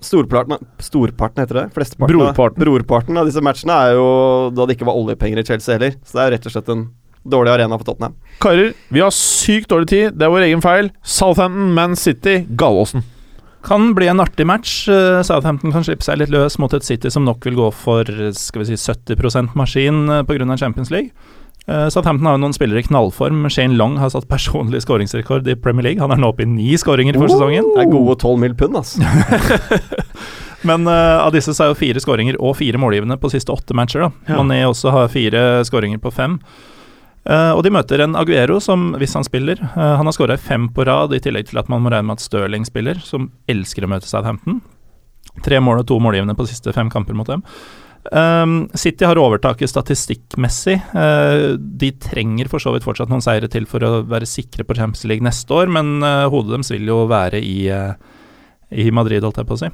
Storparten, 0.04 0.58
storparten 0.80 1.42
heter 1.42 1.56
det? 1.56 1.62
Flesteparten 1.76 2.18
Brorparten. 2.18 2.60
Brorparten 2.60 3.20
av 3.20 3.28
disse 3.28 3.40
matchene 3.44 3.76
er 3.86 3.94
jo 3.96 4.08
da 4.56 4.66
det 4.68 4.76
ikke 4.76 4.88
var 4.88 4.98
oljepenger 5.00 5.40
i 5.40 5.44
Chelsea 5.48 5.76
heller. 5.76 5.96
Så 6.04 6.16
det 6.16 6.22
er 6.22 6.28
jo 6.28 6.34
rett 6.36 6.48
og 6.48 6.54
slett 6.54 6.72
en 6.72 6.84
dårlig 7.34 7.52
arena 7.52 7.78
for 7.78 7.88
Tottenham. 7.88 8.16
Karer, 8.40 8.72
vi 8.88 9.02
har 9.04 9.12
sykt 9.14 9.68
dårlig 9.72 9.90
tid. 9.92 10.16
Det 10.16 10.26
er 10.26 10.32
vår 10.32 10.46
egen 10.48 10.64
feil. 10.64 10.92
Southampton, 11.04 11.72
Man 11.76 11.96
City, 12.00 12.40
Galåsen. 12.56 13.04
Kan 13.66 13.90
bli 13.94 14.08
en 14.08 14.20
artig 14.22 14.46
match. 14.48 14.88
Eh, 14.88 15.20
Southampton 15.26 15.72
kan 15.74 15.84
slippe 15.84 16.06
seg 16.06 16.20
litt 16.20 16.32
løs 16.32 16.56
mot 16.62 16.72
et 16.76 16.86
City 16.86 17.10
som 17.12 17.26
nok 17.28 17.44
vil 17.44 17.58
gå 17.58 17.68
for 17.76 18.08
skal 18.36 18.64
vi 18.64 18.70
si 18.72 18.78
70% 18.80 19.56
maskin 19.58 20.06
eh, 20.08 20.24
pga. 20.28 20.56
Champions 20.56 20.90
League. 20.90 21.10
Eh, 21.68 21.88
Southampton 21.92 22.26
har 22.26 22.38
jo 22.38 22.42
noen 22.42 22.56
spillere 22.56 22.80
i 22.82 22.86
knallform. 22.88 23.44
Shane 23.52 23.76
Long 23.78 23.98
har 24.00 24.10
satt 24.14 24.28
personlig 24.30 24.82
skåringsrekord 24.86 25.48
i 25.48 25.58
Premier 25.60 25.90
League. 25.90 26.02
Han 26.02 26.14
er 26.14 26.22
nå 26.22 26.32
oppe 26.32 26.46
i 26.46 26.48
ni 26.48 26.72
skåringer 26.80 27.18
for 27.20 27.30
sesongen. 27.30 27.68
Det 27.76 27.84
er 27.84 27.92
gode 27.92 28.16
12 28.18 28.40
mill. 28.40 28.56
pund, 28.58 28.80
ass. 28.80 28.96
Men 30.68 30.84
uh, 30.88 31.24
av 31.24 31.32
disse 31.32 31.54
så 31.56 31.64
er 31.64 31.70
jo 31.70 31.78
fire 31.78 32.00
skåringer 32.02 32.36
og 32.36 32.58
fire 32.58 32.80
målgivende 32.80 33.16
på 33.20 33.30
siste 33.32 33.52
åtte 33.54 33.76
matcher. 33.76 34.08
da 34.08 34.34
Ja. 34.34 34.40
Mané 34.40 34.58
også 34.68 34.92
har 34.92 35.08
fire 35.12 35.62
skåringer 35.64 36.00
på 36.02 36.12
fem. 36.12 36.40
Eh, 37.28 37.52
og 37.52 37.60
de 37.66 37.72
møter 37.74 38.00
en 38.00 38.16
Aguero 38.16 38.56
som, 38.64 38.94
hvis 38.96 39.12
han 39.12 39.26
spiller 39.26 39.58
uh, 39.60 39.98
Han 39.98 40.08
har 40.08 40.14
skåra 40.16 40.38
fem 40.40 40.70
på 40.72 40.86
rad, 40.88 41.12
i 41.12 41.20
tillegg 41.20 41.50
til 41.50 41.60
at 41.60 41.68
man 41.68 41.82
må 41.84 41.92
regne 41.92 42.08
med 42.08 42.16
at 42.16 42.24
Stirling 42.24 42.64
spiller, 42.68 43.00
som 43.04 43.28
elsker 43.50 43.84
å 43.84 43.90
møte 43.92 44.08
Southampton. 44.08 44.62
Tre 45.44 45.60
mål 45.60 45.82
og 45.82 45.90
to 45.90 46.00
målgivende 46.00 46.36
på 46.38 46.48
siste 46.48 46.72
fem 46.74 46.88
kamper 46.92 47.16
mot 47.16 47.28
dem. 47.28 47.44
Um, 48.16 48.70
City 48.72 49.04
har 49.04 49.20
overtaket 49.20 49.68
statistikkmessig. 49.68 50.78
Uh, 50.94 51.60
de 51.60 51.92
trenger 52.00 52.48
for 52.48 52.62
så 52.62 52.72
vidt 52.72 52.86
fortsatt 52.86 53.12
noen 53.12 53.24
seire 53.24 53.50
til 53.52 53.68
for 53.68 53.84
å 53.84 54.00
være 54.08 54.28
sikre 54.28 54.64
på 54.64 54.78
Champions 54.78 55.04
League 55.04 55.26
neste 55.26 55.52
år, 55.52 55.68
men 55.68 56.00
hodet 56.00 56.56
deres 56.56 56.72
vil 56.72 56.88
jo 56.88 57.02
være 57.10 57.44
i, 57.44 57.68
i 57.68 58.90
Madrid, 58.96 59.20
holdt 59.26 59.42
jeg 59.42 59.50
på 59.50 59.60
å 59.60 59.64
si. 59.66 59.72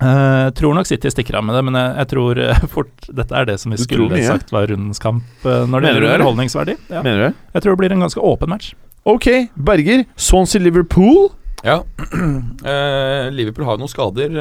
Eh, 0.00 0.50
tror 0.56 0.74
nok 0.74 0.88
City 0.88 1.10
stikker 1.12 1.36
av 1.36 1.44
med 1.44 1.54
det, 1.56 1.60
men 1.68 1.76
jeg, 1.76 1.90
jeg 1.98 2.10
tror 2.14 2.38
uh, 2.40 2.62
fort 2.74 3.08
dette 3.20 3.36
er 3.36 3.50
det 3.50 3.58
som 3.60 3.72
vi 3.72 3.80
Du 3.80 3.84
skulle 3.84 4.22
sagt 4.24 4.52
var 4.54 4.70
rundens 4.70 5.02
kamp 5.02 5.26
uh, 5.44 5.66
når 5.66 5.66
det 5.66 5.74
Mener 5.74 5.82
du 5.82 6.06
gjelder 6.06 6.14
underholdningsverdi. 6.14 6.76
Ja. 6.88 7.02
Mener 7.04 7.18
du 7.18 7.24
det? 7.26 7.34
Jeg 7.56 7.64
tror 7.64 7.76
det 7.76 7.82
blir 7.82 7.96
en 7.96 8.06
ganske 8.06 8.24
åpen 8.24 8.52
match. 8.54 8.72
Ok, 9.08 9.28
Berger. 9.56 10.06
Swansea 10.16 10.62
Liverpool. 10.62 11.30
Ja. 11.64 11.82
Eh, 12.60 13.30
Liverpool 13.32 13.64
har 13.64 13.78
noen 13.80 13.88
skader. 13.88 14.34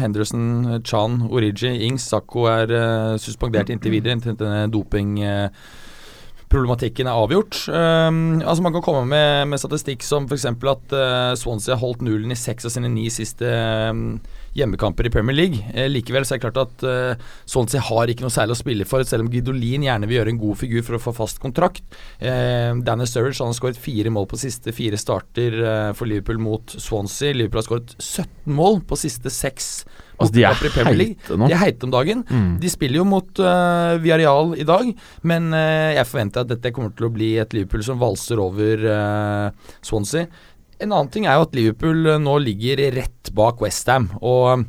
Henderson, 0.00 0.82
Chan, 0.84 1.14
Origi, 1.32 1.70
Ings, 1.86 2.04
Sakko 2.10 2.44
er 2.50 2.68
suspendert 3.20 3.72
inntil 3.72 3.96
videre 3.96 4.16
inntil 4.16 4.36
denne 4.36 4.66
doping... 4.72 5.16
Problematikken 6.52 7.08
er 7.10 7.18
avgjort. 7.18 7.56
Um, 7.66 8.42
altså 8.44 8.62
Man 8.62 8.74
kan 8.76 8.84
komme 8.84 9.08
med, 9.10 9.48
med 9.50 9.58
statistikk 9.58 10.04
som 10.06 10.28
f.eks. 10.28 10.44
at 10.46 10.92
uh, 10.94 11.32
Swansea 11.40 11.74
har 11.74 11.80
holdt 11.80 12.04
nullen 12.06 12.30
i 12.30 12.38
seks 12.38 12.68
av 12.68 12.74
sine 12.76 12.92
ni 12.92 13.08
siste 13.10 13.48
um, 13.90 14.20
hjemmekamper 14.54 15.08
i 15.08 15.12
Premier 15.12 15.36
League. 15.36 15.60
Eh, 15.74 15.88
likevel 15.90 16.26
så 16.26 16.36
er 16.36 16.40
det 16.40 16.46
klart 16.46 16.60
at 16.62 16.84
uh, 16.86 17.32
Swansea 17.50 17.82
har 17.82 18.10
ikke 18.10 18.24
noe 18.24 18.34
særlig 18.34 18.56
å 18.56 18.60
spille 18.60 18.86
for, 18.88 19.04
selv 19.08 19.26
om 19.26 19.32
Gidolin 19.32 19.86
gjerne 19.86 20.08
vil 20.10 20.20
gjøre 20.20 20.34
en 20.34 20.40
god 20.42 20.60
figur 20.60 20.86
for 20.86 20.98
å 20.98 21.02
få 21.02 21.14
fast 21.16 21.42
kontrakt. 21.42 21.84
Eh, 22.18 22.70
Danny 22.86 23.08
Sturridge 23.10 23.42
har 23.42 23.56
skåret 23.56 23.80
fire 23.80 24.12
mål 24.14 24.28
på 24.30 24.40
siste 24.40 24.74
fire 24.76 25.00
starter 25.00 25.58
eh, 25.60 25.90
for 25.98 26.10
Liverpool 26.10 26.40
mot 26.42 26.76
Swansea. 26.78 27.34
Liverpool 27.34 27.62
har 27.62 27.68
skåret 27.68 27.96
17 27.98 28.54
mål 28.54 28.82
på 28.88 29.00
siste 29.00 29.32
seks 29.34 29.70
Altså, 30.14 30.34
de 30.36 30.44
er 30.46 30.54
heite 30.54 31.36
nå. 31.36 31.48
De 31.50 31.54
er 31.56 31.60
heite 31.60 31.86
om 31.88 31.92
dagen. 31.92 32.22
Mm. 32.28 32.50
De 32.62 32.70
spiller 32.70 33.00
jo 33.00 33.06
mot 33.08 33.42
uh, 33.42 33.96
Viareal 34.02 34.54
i 34.60 34.66
dag, 34.68 34.90
men 35.26 35.48
uh, 35.50 35.90
jeg 35.96 36.06
forventer 36.06 36.44
at 36.44 36.52
dette 36.52 36.70
kommer 36.74 36.94
til 36.94 37.08
å 37.08 37.14
bli 37.14 37.32
et 37.42 37.56
Liverpool 37.56 37.82
som 37.86 37.98
valser 37.98 38.42
over 38.42 38.86
uh, 38.86 39.74
Swansea. 39.84 40.28
En 40.82 40.90
annen 40.92 41.10
ting 41.12 41.26
er 41.28 41.38
jo 41.38 41.46
at 41.46 41.54
Liverpool 41.56 42.08
eh, 42.10 42.22
nå 42.22 42.38
ligger 42.42 42.82
rett 42.96 43.30
bak 43.36 43.62
Westham. 43.62 44.10
Og 44.22 44.46
eh, 44.52 44.64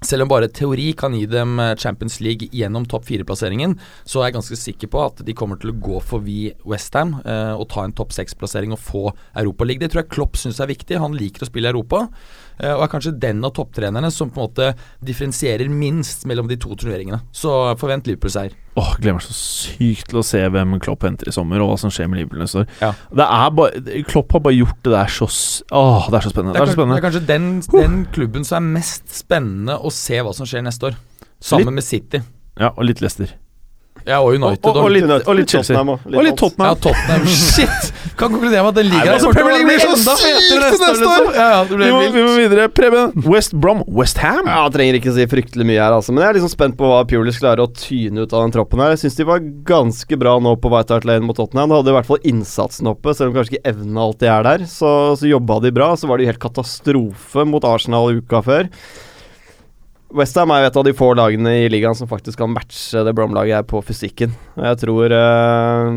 selv 0.00 0.24
om 0.24 0.30
bare 0.30 0.48
teori 0.48 0.90
kan 0.96 1.12
gi 1.16 1.26
dem 1.28 1.58
eh, 1.60 1.74
Champions 1.80 2.20
League 2.24 2.48
gjennom 2.56 2.86
topp 2.88 3.04
fire-plasseringen, 3.10 3.76
så 4.08 4.20
er 4.20 4.30
jeg 4.30 4.38
ganske 4.38 4.60
sikker 4.60 4.92
på 4.92 5.02
at 5.04 5.20
de 5.26 5.36
kommer 5.36 5.60
til 5.60 5.74
å 5.74 5.78
gå 5.88 6.00
forbi 6.04 6.38
Westham 6.68 7.18
eh, 7.20 7.52
og 7.52 7.68
ta 7.72 7.84
en 7.84 7.96
topp 7.96 8.14
seks-plassering 8.16 8.72
og 8.76 8.80
få 8.80 9.04
Europaliga. 9.42 9.84
Det 9.84 9.92
tror 9.92 10.04
jeg 10.04 10.12
Klopp 10.14 10.40
syns 10.40 10.62
er 10.62 10.70
viktig. 10.72 11.00
Han 11.02 11.18
liker 11.18 11.44
å 11.44 11.50
spille 11.50 11.72
Europa. 11.74 12.06
Eh, 12.62 12.72
og 12.74 12.84
er 12.84 12.92
kanskje 12.92 13.14
den 13.20 13.42
av 13.46 13.54
topptrenerne 13.56 14.10
som 14.14 14.30
på 14.30 14.40
en 14.40 14.46
måte 14.48 14.70
differensierer 15.04 15.70
minst 15.72 16.26
mellom 16.28 16.48
de 16.50 16.58
to 16.60 16.76
turneringene. 16.78 17.22
Så 17.32 17.52
forvent 17.80 18.08
Liverpool-seier. 18.08 18.56
Åh, 18.78 18.92
gleder 19.00 19.18
meg 19.18 19.24
så 19.26 19.34
sykt 19.34 20.12
til 20.12 20.20
å 20.20 20.24
se 20.24 20.40
hvem 20.54 20.76
Klopp 20.82 21.02
henter 21.04 21.28
i 21.28 21.34
sommer, 21.34 21.62
og 21.64 21.72
hva 21.72 21.78
som 21.82 21.92
skjer 21.92 22.08
med 22.10 22.20
Liverpool 22.20 22.44
neste 22.44 22.62
år. 22.62 22.70
Ja. 22.80 22.92
Det 23.20 23.26
er 23.26 23.54
bare, 23.58 24.04
Klopp 24.08 24.36
har 24.36 24.44
bare 24.46 24.58
gjort 24.60 24.80
det 24.86 24.94
der 24.94 25.14
så 25.16 25.28
Åh, 25.30 26.08
det 26.10 26.20
er 26.20 26.26
så 26.26 26.32
spennende. 26.32 26.54
Det 26.54 26.62
er, 26.62 26.72
så 26.72 26.78
kanskje, 26.78 26.94
det 26.94 27.00
er 27.00 27.06
kanskje 27.08 27.26
den, 27.28 27.48
den 27.74 28.00
klubben 28.14 28.46
som 28.46 28.60
er 28.60 28.74
mest 28.78 29.10
spennende 29.14 29.80
å 29.80 29.92
se 29.94 30.20
hva 30.22 30.34
som 30.36 30.48
skjer 30.48 30.64
neste 30.66 30.92
år. 30.92 31.00
Sammen 31.40 31.76
med 31.76 31.86
City. 31.86 32.20
Ja, 32.60 32.74
og 32.74 32.84
litt 32.84 33.00
Leicester. 33.00 33.32
Ja, 34.06 34.20
og 34.20 34.34
United. 34.34 34.64
Og- 34.64 34.76
og- 34.76 34.84
og 34.84 34.90
litt- 34.90 35.28
og 35.28 35.34
litt 35.36 35.48
Chelsea. 35.50 35.76
Tottenham 35.76 35.94
også, 35.98 36.16
Og 36.16 36.24
litt. 36.24 36.36
Tottenham. 36.36 36.68
ja, 36.68 36.74
Tottenham. 36.74 37.26
Shit! 37.50 37.92
Kan 38.16 38.32
konkludere 38.34 38.62
med 38.64 38.68
at 38.68 38.74
den 38.80 38.88
ligger 38.90 39.04
der. 39.04 39.12
altså, 39.16 39.32
Premier 39.32 39.54
League 39.56 39.68
blir 39.68 39.80
så 39.80 39.92
sykt 39.96 40.20
neste 40.20 40.56
år. 40.56 40.64
neste 40.64 40.84
år! 40.84 40.96
liksom. 41.00 41.34
Ja, 41.34 41.48
ja, 41.50 41.60
det 41.64 41.70
Vi 41.70 41.76
blir 41.76 41.92
må, 41.92 42.12
vi 42.12 42.22
må 42.24 42.34
videre. 42.36 42.68
Preben. 42.68 43.12
West 43.30 43.52
Brom. 43.60 43.82
West 43.88 44.18
Ham. 44.18 44.44
Ja, 44.46 44.64
jeg 44.68 44.72
trenger 44.76 44.98
ikke 45.00 45.14
si 45.16 45.26
fryktelig 45.30 45.66
mye 45.66 45.80
her, 45.80 45.92
altså. 45.96 46.12
Men 46.12 46.24
jeg 46.24 46.30
er 46.30 46.38
liksom 46.40 46.52
spent 46.52 46.76
på 46.76 46.84
hva 46.90 47.00
Pulis 47.08 47.38
klarer 47.40 47.64
å 47.64 47.70
tyne 47.72 48.24
ut 48.26 48.32
av 48.36 48.44
den 48.44 48.52
troppen 48.56 48.80
her. 48.80 48.90
Jeg 48.96 49.04
syns 49.04 49.16
de 49.16 49.24
var 49.24 49.40
ganske 49.40 50.18
bra 50.20 50.38
nå 50.40 50.56
på 50.60 50.70
White 50.72 50.90
Hart 50.96 51.04
Lane 51.08 51.24
mot 51.24 51.36
Tottenham. 51.36 51.68
Da 51.70 51.80
hadde 51.80 51.92
i 51.94 51.96
hvert 51.98 52.06
fall 52.10 52.20
innsatsen 52.24 52.88
oppe, 52.92 53.14
selv 53.16 53.30
om 53.30 53.38
kanskje 53.40 53.56
ikke 53.58 53.72
evnen 53.72 53.96
alltid 54.00 54.28
er 54.28 54.42
der. 54.42 54.66
Så, 54.70 54.90
så 55.20 55.28
jobba 55.30 55.60
de 55.64 55.70
bra. 55.72 55.92
Så 55.96 56.08
var 56.10 56.18
det 56.18 56.26
helt 56.28 56.40
katastrofe 56.42 57.46
mot 57.48 57.64
Arsenal 57.64 58.12
uka 58.20 58.42
før. 58.44 58.68
Westham 60.16 60.50
er 60.50 60.64
jo 60.64 60.68
et 60.70 60.76
av 60.80 60.84
de 60.86 60.92
få 60.96 61.08
lagene 61.14 61.52
i 61.62 61.68
ligaen 61.70 61.94
som 61.94 62.08
faktisk 62.10 62.40
kan 62.40 62.50
matche 62.50 63.02
det 63.06 63.12
Brom-laget 63.14 63.60
her 63.60 63.66
på 63.68 63.78
fysikken. 63.86 64.32
Og 64.58 64.64
jeg 64.66 64.80
tror 64.82 65.14
eh, 65.14 65.90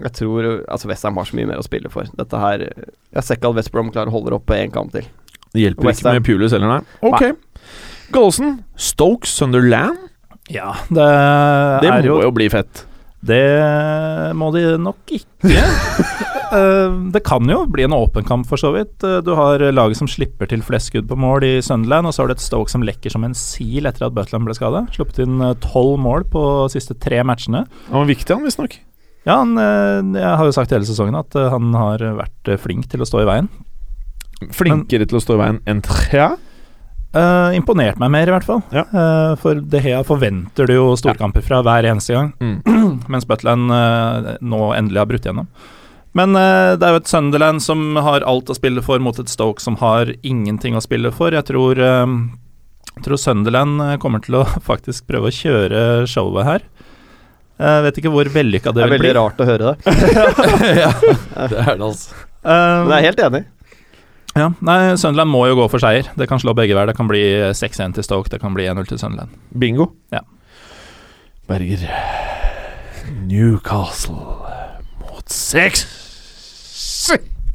Jeg 0.00 0.12
tror 0.16 0.48
Altså, 0.62 0.88
Westham 0.88 1.18
har 1.20 1.28
så 1.28 1.36
mye 1.36 1.50
mer 1.50 1.60
å 1.60 1.66
spille 1.66 1.92
for. 1.92 2.08
Dette 2.16 2.40
her 2.40 2.64
Jeg 2.70 3.24
ser 3.26 3.36
ikke 3.36 3.50
at 3.52 3.58
West 3.60 3.72
Brom 3.74 3.92
klarer 3.92 4.12
å 4.12 4.16
holde 4.16 4.32
det 4.32 4.38
oppe 4.40 4.58
en 4.60 4.72
kamp 4.74 4.94
til. 4.96 5.08
Det 5.50 5.64
hjelper 5.64 5.90
West 5.90 6.04
ikke 6.04 6.16
med 6.16 6.26
Pulis 6.28 6.54
heller, 6.56 6.78
nei. 6.78 6.82
Ok. 7.10 7.74
Gallosen. 8.14 8.60
Stoke 8.78 9.28
Sunderland. 9.28 10.06
Ja, 10.50 10.72
det, 10.88 11.04
Det 11.84 11.90
er 11.90 12.00
må 12.00 12.06
jo 12.08 12.22
jo 12.24 12.30
bli 12.34 12.48
fett. 12.50 12.86
Det 13.20 13.40
må 14.38 14.50
de 14.54 14.64
nok 14.80 15.14
ikke. 15.20 15.54
Eh, 16.50 16.94
det 17.14 17.20
kan 17.22 17.46
jo 17.46 17.60
bli 17.70 17.84
en 17.86 17.92
åpen 17.94 18.24
kamp, 18.26 18.42
for 18.50 18.58
så 18.58 18.72
vidt. 18.74 19.04
Eh, 19.06 19.20
Du 19.22 19.28
har 19.38 19.62
laget 19.70 20.00
som 20.00 20.08
slipper 20.10 20.48
til 20.50 20.64
flest 20.66 20.90
skudd 20.90 21.06
på 21.06 21.14
mål 21.14 21.44
i 21.46 21.50
Sunderland, 21.62 22.08
og 22.08 22.12
så 22.16 22.24
har 22.24 22.26
du 22.26 22.34
et 22.34 22.42
Stoke 22.42 22.72
som 22.72 22.82
lekker 22.82 23.12
som 23.14 23.22
en 23.22 23.36
sil 23.38 23.86
etter 23.86 24.08
at 24.08 24.16
Butland 24.16 24.48
ble 24.48 24.56
skada. 24.58 24.80
Sluppet 24.90 25.20
inn 25.22 25.38
eh, 25.46 25.54
tolv 25.62 26.00
mål 26.02 26.26
på 26.32 26.42
de 26.64 26.72
siste 26.74 26.98
tre 26.98 27.22
matchene. 27.22 27.62
Han 27.92 28.00
var 28.02 28.10
viktig, 28.10 28.34
han, 28.34 28.42
visstnok. 28.42 28.74
Ja, 29.28 29.36
han, 29.44 29.54
jeg 30.18 30.26
har 30.26 30.42
jo 30.42 30.56
sagt 30.58 30.74
hele 30.74 30.90
sesongen 30.90 31.14
at 31.22 31.38
han 31.54 31.70
har 31.78 32.02
vært 32.18 32.50
flink 32.58 32.90
til 32.90 33.06
å 33.06 33.06
stå 33.06 33.22
i 33.22 33.30
veien. 33.30 33.50
Flinkere 34.50 35.06
til 35.06 35.20
å 35.20 35.22
stå 35.22 35.38
i 35.38 35.42
veien 35.44 35.62
enn 35.70 35.86
Trea. 35.86 36.32
Eh, 37.10 37.56
imponert 37.58 37.98
meg 37.98 38.10
mer, 38.14 38.28
i 38.30 38.34
hvert 38.36 38.44
fall. 38.46 38.60
Ja. 38.70 38.84
Uh, 38.94 39.32
for 39.40 39.58
De 39.66 39.80
Hea 39.82 39.98
forventer 40.06 40.68
du 40.70 40.76
jo 40.76 40.84
storkamper 40.98 41.42
fra 41.42 41.58
hver 41.66 41.88
eneste 41.90 42.14
gang, 42.14 42.28
Mm. 42.38 43.00
mens 43.12 43.26
Butland 43.26 43.72
uh, 43.74 44.36
nå 44.40 44.60
endelig 44.76 45.00
har 45.02 45.08
brutt 45.10 45.26
gjennom. 45.26 45.48
Men 46.14 46.34
det 46.34 46.82
er 46.82 46.90
jo 46.96 46.98
et 46.98 47.06
Sunderland 47.10 47.62
som 47.62 47.94
har 48.02 48.24
alt 48.26 48.48
å 48.50 48.54
spille 48.58 48.82
for, 48.82 48.98
mot 48.98 49.14
et 49.22 49.30
Stoke 49.30 49.62
som 49.62 49.76
har 49.78 50.08
ingenting 50.26 50.74
å 50.74 50.82
spille 50.82 51.12
for. 51.14 51.30
Jeg 51.30 51.46
tror, 51.46 51.78
jeg 51.78 53.04
tror 53.06 53.20
Sunderland 53.22 53.78
kommer 54.02 54.18
til 54.24 54.40
å 54.40 54.44
faktisk 54.70 55.06
prøve 55.06 55.30
å 55.30 55.34
kjøre 55.36 55.82
showet 56.10 56.48
her. 56.48 56.64
Jeg 57.62 57.84
vet 57.86 58.00
ikke 58.02 58.10
hvor 58.10 58.26
vellykka 58.34 58.72
Det 58.74 58.80
det 58.80 58.86
er 58.88 58.90
vil 58.90 58.98
bli. 59.04 59.12
veldig 59.12 59.20
rart 59.20 59.38
å 59.38 59.46
høre 59.52 59.70
det. 59.70 59.94
ja, 60.82 60.90
det 60.98 61.62
er 61.62 61.78
det, 61.78 61.78
altså. 61.78 62.18
Um, 62.42 62.88
Men 62.88 62.90
jeg 62.90 62.98
er 62.98 63.08
helt 63.12 63.24
enig. 63.28 63.44
Ja, 64.38 64.52
nei, 64.62 64.94
Sunderland 65.00 65.32
må 65.32 65.42
jo 65.50 65.56
gå 65.58 65.66
for 65.72 65.82
seier. 65.82 66.06
Det 66.18 66.28
kan 66.30 66.38
slå 66.38 66.54
begge 66.54 66.76
hver. 66.76 66.86
Det 66.90 66.96
kan 66.98 67.08
bli 67.10 67.22
6-1 67.56 67.96
til 67.96 68.06
Stoke, 68.06 68.30
det 68.30 68.40
kan 68.42 68.54
bli 68.54 68.68
1-0 68.70 68.86
til 68.92 69.00
Sunderland. 69.02 69.34
Bingo. 69.58 69.90
Ja. 70.14 70.22
Berger. 71.50 71.82
Newcastle 73.26 74.14
mot 75.02 75.26
seks. 75.34 75.86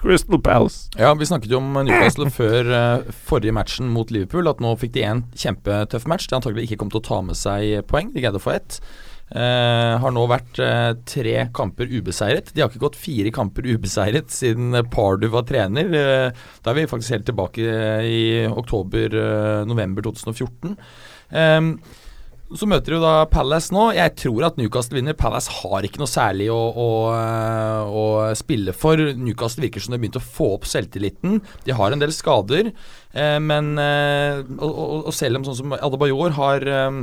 Crystal 0.05 0.37
Palace. 0.41 0.89
Ja, 0.99 1.13
Vi 1.17 1.25
snakket 1.25 1.49
jo 1.49 1.57
om 1.57 1.73
Newcastle 1.87 2.29
før 2.29 2.67
eh, 2.69 3.07
forrige 3.25 3.55
matchen 3.55 3.87
mot 3.89 4.11
Liverpool. 4.13 4.45
At 4.51 4.59
nå 4.61 4.75
fikk 4.77 4.93
de 4.93 5.05
en 5.07 5.23
kjempetøff 5.33 6.05
match. 6.11 6.27
De 6.29 6.37
antagelig 6.37 6.67
ikke 6.67 6.77
kom 6.83 6.91
til 6.93 7.01
å 7.01 7.07
ta 7.07 7.21
med 7.25 7.39
seg 7.39 7.79
poeng. 7.89 8.11
De 8.13 8.21
greide 8.21 8.37
å 8.37 8.43
få 8.43 8.53
ett. 8.53 8.77
Eh, 9.33 9.93
har 10.03 10.11
nå 10.13 10.23
vært 10.29 10.59
eh, 10.61 10.91
tre 11.09 11.35
kamper 11.55 11.89
ubeseiret. 11.89 12.51
De 12.53 12.61
har 12.61 12.69
ikke 12.69 12.83
gått 12.83 12.99
fire 12.99 13.31
kamper 13.33 13.65
ubeseiret 13.65 14.29
siden 14.29 14.75
Pardu 14.93 15.25
var 15.33 15.47
trener. 15.49 15.89
Eh, 15.89 16.47
da 16.61 16.71
er 16.71 16.77
vi 16.77 16.87
faktisk 16.91 17.15
helt 17.15 17.27
tilbake 17.31 17.65
eh, 17.65 18.05
i 18.05 18.23
oktober-november 18.45 20.05
2014. 20.11 20.75
Eh, 21.41 21.71
så 22.53 22.67
møter 22.69 22.93
de 22.93 22.99
jo 22.99 23.01
da 23.01 23.25
Palace 23.25 23.73
nå. 23.73 23.87
Jeg 23.97 24.13
tror 24.21 24.45
at 24.45 24.61
Newcastle 24.61 24.99
vinner. 24.99 25.17
Palace 25.17 25.49
har 25.63 25.87
ikke 25.87 25.97
noe 26.03 26.09
særlig 26.11 26.51
å, 26.53 26.61
å, 26.77 26.89
å 27.89 28.05
spille 28.37 28.75
for. 28.77 29.01
Newcastle 29.17 29.65
virker 29.65 29.81
som 29.81 29.91
de 29.91 29.97
har 29.97 30.05
begynt 30.05 30.21
å 30.21 30.23
få 30.23 30.51
opp 30.59 30.69
selvtilliten. 30.69 31.39
De 31.65 31.73
har 31.75 31.95
en 31.95 32.05
del 32.05 32.13
skader, 32.13 32.69
eh, 33.17 33.37
men 33.41 33.73
eh, 33.81 34.45
og, 34.59 34.69
og, 34.69 34.97
og 35.09 35.17
selv 35.17 35.41
om 35.41 35.49
sånn 35.49 35.63
som 35.63 35.77
Adebayor 35.79 36.37
har 36.37 36.69
eh, 36.69 37.01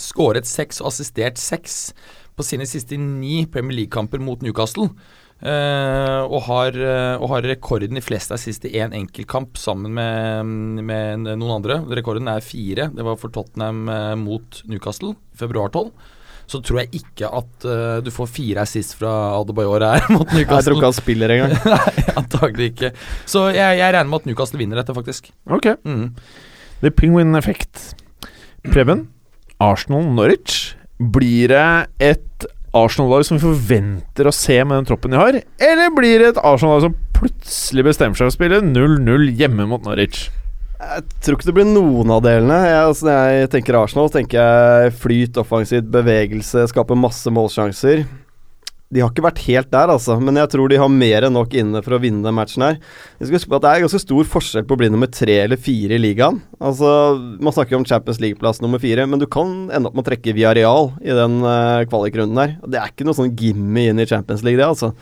skåret 0.00 0.48
seks 0.48 0.82
og 0.82 0.90
assistert 0.92 1.40
seks 1.40 1.94
på 2.36 2.44
sine 2.44 2.66
siste 2.68 2.98
ni 3.00 3.46
Premier 3.48 3.82
League-kamper 3.82 4.20
mot 4.22 4.42
Newcastle. 4.44 4.90
Uh, 5.36 6.24
og, 6.32 6.38
har, 6.46 6.76
uh, 6.80 7.20
og 7.20 7.28
har 7.34 7.44
rekorden 7.44 7.98
i 7.98 8.02
flest 8.04 8.30
assist 8.32 8.64
i 8.64 8.70
én 8.80 8.94
enkeltkamp 8.96 9.58
sammen 9.60 9.92
med, 9.92 10.52
med 10.88 11.26
noen 11.26 11.58
andre. 11.58 11.82
Rekorden 11.98 12.30
er 12.32 12.44
fire. 12.44 12.88
Det 12.88 13.04
var 13.04 13.18
for 13.20 13.32
Tottenham 13.34 13.82
uh, 13.90 14.14
mot 14.16 14.62
Newcastle 14.64 15.12
februar 15.36 15.68
12. 15.74 15.90
Så 16.46 16.60
tror 16.62 16.78
jeg 16.78 17.00
ikke 17.02 17.26
at 17.34 17.64
du 18.06 18.10
får 18.14 18.28
fire 18.30 18.62
assist 18.62 18.92
fra 19.00 19.10
Adebayor 19.34 19.82
her 19.82 20.04
mot 20.14 20.30
Jeg 20.30 20.46
tror 20.46 20.76
ikke 20.76 20.92
han 20.92 20.94
spiller 20.94 21.34
engang. 21.34 21.56
Nei, 21.74 22.04
antagelig 22.22 22.68
ikke. 22.70 22.92
Så 23.26 23.48
jeg, 23.50 23.80
jeg 23.80 23.96
regner 23.96 24.12
med 24.12 24.22
at 24.22 24.30
Newcastle 24.30 24.60
vinner 24.62 24.78
dette, 24.78 24.94
faktisk. 24.94 25.32
Ok. 25.50 25.72
Mm. 25.82 26.12
The 26.84 26.94
Penguin 26.94 27.34
Effect. 27.34 27.82
Preben. 28.70 29.08
Arsenal-Norwich. 29.62 30.74
Blir 30.96 31.52
det 31.52 31.66
et 32.02 32.46
Arsenal-lag 32.76 33.24
som 33.26 33.38
vi 33.38 33.44
forventer 33.46 34.28
å 34.28 34.34
se 34.34 34.56
med 34.64 34.80
den 34.80 34.88
troppen 34.88 35.14
de 35.14 35.20
har, 35.20 35.38
eller 35.62 35.94
blir 35.96 36.20
det 36.20 36.34
et 36.34 36.42
Arsenal-lag 36.42 36.88
som 36.88 36.96
plutselig 37.16 37.86
bestemmer 37.86 38.18
seg 38.18 38.28
å 38.28 38.34
spille 38.34 38.60
0-0 38.64 39.30
hjemme 39.38 39.68
mot 39.70 39.84
Norwich? 39.86 40.26
Jeg 40.76 41.06
tror 41.24 41.38
ikke 41.38 41.48
det 41.48 41.56
blir 41.56 41.68
noen 41.70 42.10
av 42.12 42.20
delene. 42.26 42.58
Jeg, 42.68 42.80
altså, 42.90 43.06
når 43.08 43.30
jeg 43.32 43.50
tenker 43.54 43.78
Arsenal, 43.80 44.10
så 44.10 44.18
tenker 44.18 44.36
jeg 44.42 44.96
flyt, 45.00 45.40
offensivt, 45.40 45.88
bevegelse, 45.92 46.66
skape 46.68 46.98
masse 47.00 47.32
målsjanser. 47.32 48.04
De 48.94 49.00
har 49.02 49.10
ikke 49.10 49.24
vært 49.24 49.40
helt 49.48 49.70
der, 49.72 49.90
altså, 49.90 50.14
men 50.22 50.36
jeg 50.38 50.46
tror 50.52 50.70
de 50.70 50.76
har 50.78 50.90
mer 50.92 51.24
enn 51.26 51.34
nok 51.34 51.54
inne 51.58 51.80
for 51.82 51.96
å 51.96 51.98
vinne 51.98 52.22
den 52.22 52.36
matchen 52.36 52.62
her. 52.62 52.76
Jeg 53.18 53.26
skal 53.26 53.36
huske 53.40 53.50
på 53.50 53.58
at 53.58 53.64
Det 53.64 53.70
er 53.72 53.82
ganske 53.82 54.00
stor 54.04 54.28
forskjell 54.30 54.66
på 54.68 54.76
å 54.76 54.78
bli 54.78 54.90
nummer 54.94 55.10
tre 55.10 55.40
eller 55.42 55.58
fire 55.58 55.96
i 55.96 56.02
ligaen. 56.04 56.38
Altså, 56.62 56.90
Man 57.42 57.54
snakker 57.56 57.80
om 57.80 57.86
Champions 57.88 58.20
League-plass 58.22 58.62
nummer 58.62 58.78
fire, 58.78 59.08
men 59.10 59.18
du 59.18 59.26
kan 59.26 59.72
ende 59.74 59.90
opp 59.90 59.96
med 59.98 60.06
å 60.06 60.10
trekke 60.12 60.36
via 60.36 60.54
real 60.54 60.92
i 61.02 61.10
den 61.18 61.40
uh, 61.42 61.82
kvalikrunden 61.90 62.38
her. 62.38 62.54
Det 62.62 62.78
er 62.78 62.94
ikke 62.94 63.08
noe 63.08 63.18
sånn 63.18 63.34
gimme 63.34 63.88
inn 63.90 63.98
i 63.98 64.06
Champions 64.06 64.46
League, 64.46 64.60
det, 64.62 64.70
altså. 64.70 64.92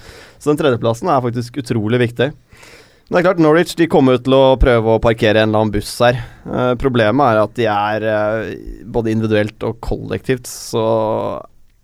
Så 0.40 0.54
den 0.54 0.62
tredjeplassen 0.62 1.12
er 1.12 1.26
faktisk 1.28 1.60
utrolig 1.60 2.00
viktig. 2.06 2.30
Men 2.32 3.18
Det 3.18 3.20
er 3.20 3.28
klart, 3.28 3.44
Norwich 3.44 3.76
de 3.76 3.90
kommer 3.92 4.16
til 4.16 4.38
å 4.38 4.56
prøve 4.56 4.96
å 4.96 5.02
parkere 5.04 5.44
en 5.44 5.50
eller 5.50 5.66
annen 5.66 5.76
buss 5.76 5.92
her. 6.00 6.24
Uh, 6.48 6.72
problemet 6.80 7.34
er 7.34 7.44
at 7.44 7.60
de 7.60 7.68
er 7.68 8.08
uh, 8.08 8.88
både 8.96 9.12
individuelt 9.12 9.68
og 9.68 9.76
kollektivt 9.84 10.48
så 10.48 10.88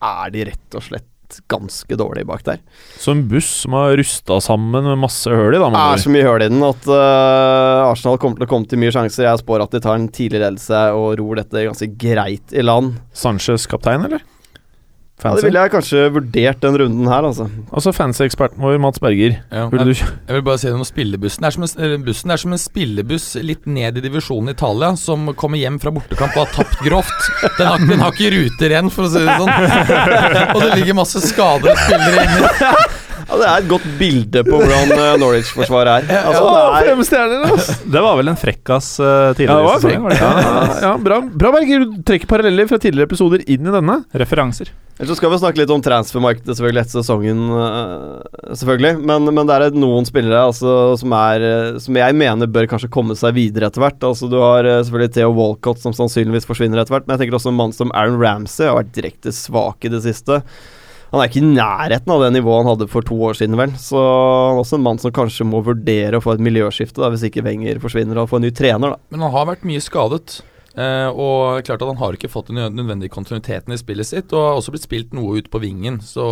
er 0.00 0.32
de 0.32 0.48
rett 0.48 0.80
og 0.80 0.88
slett 0.88 1.09
ganske 1.52 1.98
dårlig 1.98 2.26
bak 2.28 2.42
der. 2.46 2.60
Så 2.98 3.14
en 3.14 3.22
buss 3.30 3.48
som 3.62 3.76
har 3.78 3.96
rusta 4.00 4.40
sammen 4.44 4.88
med 4.88 5.00
masse 5.02 5.30
høl 5.30 5.54
i, 5.54 5.60
da. 5.62 5.70
Det 5.74 5.84
er 5.84 6.04
så 6.04 6.14
mye 6.14 6.26
høl 6.26 6.44
i 6.44 6.50
den 6.50 6.66
at 6.66 6.90
uh, 6.90 7.90
Arsenal 7.90 8.20
kommer 8.22 8.40
til 8.40 8.48
å 8.48 8.50
komme 8.50 8.70
til 8.70 8.82
mye 8.82 8.94
sjanser. 8.94 9.28
Jeg 9.28 9.42
spår 9.44 9.66
at 9.66 9.76
de 9.76 9.82
tar 9.84 9.98
en 10.00 10.10
tidlig 10.10 10.42
ledelse 10.42 10.82
og 10.96 11.14
ror 11.20 11.40
dette 11.42 11.66
ganske 11.68 11.90
greit 12.00 12.56
i 12.56 12.66
land. 12.66 12.98
Sanchez 13.16 13.68
kaptein, 13.70 14.06
eller? 14.08 14.24
Ja, 15.20 15.34
det 15.36 15.44
ville 15.44 15.62
jeg 15.66 15.72
kanskje 15.74 16.04
vurdert 16.14 16.62
den 16.64 16.78
runden 16.80 17.08
her, 17.10 17.26
altså. 17.28 17.46
altså 17.68 17.92
fancy-eksperten 17.92 18.62
vår, 18.64 18.78
Mats 18.80 19.02
Berger. 19.02 19.36
Ja, 19.52 19.66
Vil 19.72 19.82
jeg, 19.82 19.98
du 20.00 20.04
jeg 20.30 20.36
vil 20.38 20.44
bare 20.46 20.62
si 20.62 20.70
noe 20.72 20.80
om 20.80 20.88
spillebussen. 20.88 21.44
Det 21.44 21.50
er 21.50 21.56
som 21.58 21.66
en, 21.68 22.06
bussen 22.06 22.32
er 22.32 22.40
som 22.40 22.56
en 22.56 22.62
spillebuss 22.62 23.26
litt 23.44 23.68
ned 23.68 24.00
i 24.00 24.04
divisjonen 24.04 24.52
i 24.52 24.56
Italia, 24.56 24.94
som 25.00 25.28
kommer 25.36 25.60
hjem 25.60 25.76
fra 25.82 25.92
bortekamp 25.94 26.36
og 26.38 26.46
har 26.46 26.54
tapt 26.56 26.80
grovt. 26.86 27.30
Den 27.58 27.68
har, 27.68 27.84
den 27.84 28.00
har 28.00 28.16
ikke 28.16 28.32
ruter 28.36 28.72
igjen, 28.72 28.90
for 28.94 29.08
å 29.08 29.12
si 29.12 29.22
det 29.26 29.36
sånn. 29.44 29.54
Og 30.56 30.64
det 30.64 30.72
ligger 30.80 30.98
masse 31.02 31.20
skadede 31.24 31.76
spillere 31.84 32.26
inni. 32.26 33.09
Ja, 33.28 33.38
Det 33.40 33.46
er 33.46 33.62
et 33.62 33.70
godt 33.70 33.86
bilde 34.00 34.42
på 34.46 34.58
hvordan 34.60 34.92
eh, 34.96 35.14
Norwich-forsvaret 35.20 36.10
er. 36.10 36.26
Altså, 36.30 36.44
ja, 36.44 36.82
det 36.86 36.92
er 36.92 37.08
stjerner, 37.08 37.46
altså! 37.48 37.76
Det 37.94 38.04
var 38.04 38.20
vel 38.20 38.32
en 38.32 38.38
frekkas 38.40 38.92
uh, 39.02 39.06
Ja, 39.06 39.32
tidligere 39.38 39.64
ja, 39.66 39.96
ikke? 40.10 40.76
ja, 40.84 40.92
bra, 41.00 41.18
bra, 41.42 41.52
Berger. 41.56 41.84
Du 41.86 41.98
trekker 42.06 42.30
paralleller 42.30 42.70
fra 42.70 42.78
tidligere 42.82 43.10
episoder 43.10 43.44
inn 43.50 43.66
i 43.66 43.74
denne. 43.74 44.00
Referanser. 44.22 44.72
Ellers 45.00 45.14
så 45.14 45.16
skal 45.16 45.32
vi 45.32 45.38
snakke 45.40 45.62
litt 45.62 45.70
om 45.72 45.80
transfermarkedet 45.80 46.52
selvfølgelig 46.58 46.82
etter 46.82 47.00
sesongen, 47.00 47.38
øh, 47.56 48.50
selvfølgelig. 48.60 48.98
Men, 49.08 49.30
men 49.32 49.48
det 49.48 49.56
er 49.56 49.78
noen 49.80 50.08
spillere 50.08 50.42
altså, 50.50 50.74
som, 51.00 51.14
er, 51.16 51.46
som 51.80 51.96
jeg 51.96 52.18
mener 52.20 52.50
bør 52.52 52.68
kanskje 52.68 52.90
komme 52.92 53.16
seg 53.16 53.32
videre 53.38 53.70
etter 53.70 53.80
hvert. 53.80 54.02
Altså, 54.04 54.28
du 54.28 54.36
har 54.42 54.68
selvfølgelig 54.68 55.14
Theo 55.16 55.32
Walcott 55.38 55.80
som 55.80 55.96
sannsynligvis 55.96 56.48
forsvinner 56.48 56.82
etter 56.82 56.98
hvert, 56.98 57.08
men 57.08 57.16
jeg 57.16 57.24
tenker 57.24 57.40
også 57.40 57.54
en 57.54 57.60
mann 57.62 57.72
som 57.76 57.94
Aaron 57.96 58.20
Ramsey 58.20 58.68
har 58.68 58.76
vært 58.82 58.92
direkte 58.98 59.32
svak 59.32 59.88
i 59.88 59.94
det 59.94 60.04
siste. 60.04 60.42
Han 61.10 61.18
er 61.18 61.26
ikke 61.26 61.40
i 61.40 61.48
nærheten 61.48 62.12
av 62.14 62.22
det 62.22 62.30
nivået 62.36 62.62
han 62.62 62.70
hadde 62.70 62.86
for 62.90 63.06
to 63.06 63.16
år 63.26 63.34
siden, 63.38 63.58
vel. 63.58 63.72
Så 63.82 63.98
han 63.98 64.54
er 64.54 64.62
også 64.62 64.78
en 64.78 64.84
mann 64.84 65.00
som 65.02 65.14
kanskje 65.14 65.46
må 65.48 65.62
vurdere 65.66 66.20
å 66.20 66.22
få 66.22 66.36
et 66.36 66.44
miljøskifte, 66.46 67.02
da, 67.02 67.10
hvis 67.10 67.26
ikke 67.26 67.42
Wenger 67.46 67.82
forsvinner, 67.82 68.20
og 68.20 68.30
får 68.30 68.40
en 68.40 68.46
ny 68.46 68.52
trener, 68.54 68.94
da. 68.94 69.10
Men 69.10 69.26
han 69.26 69.34
har 69.34 69.48
vært 69.50 69.66
mye 69.66 69.82
skadet. 69.82 70.38
Uh, 70.70 71.10
og 71.10 71.66
klart 71.66 71.82
at 71.82 71.88
han 71.88 71.98
har 71.98 72.14
ikke 72.14 72.30
fått 72.30 72.52
den 72.52 72.62
nødvendige 72.76 73.10
kontinuiteten 73.10 73.74
i 73.74 73.80
spillet 73.80 74.06
sitt, 74.06 74.30
og 74.30 74.44
har 74.52 74.60
også 74.60 74.76
blitt 74.76 74.86
spilt 74.86 75.16
noe 75.18 75.40
ut 75.42 75.50
på 75.50 75.62
vingen, 75.62 75.98
så 75.98 76.24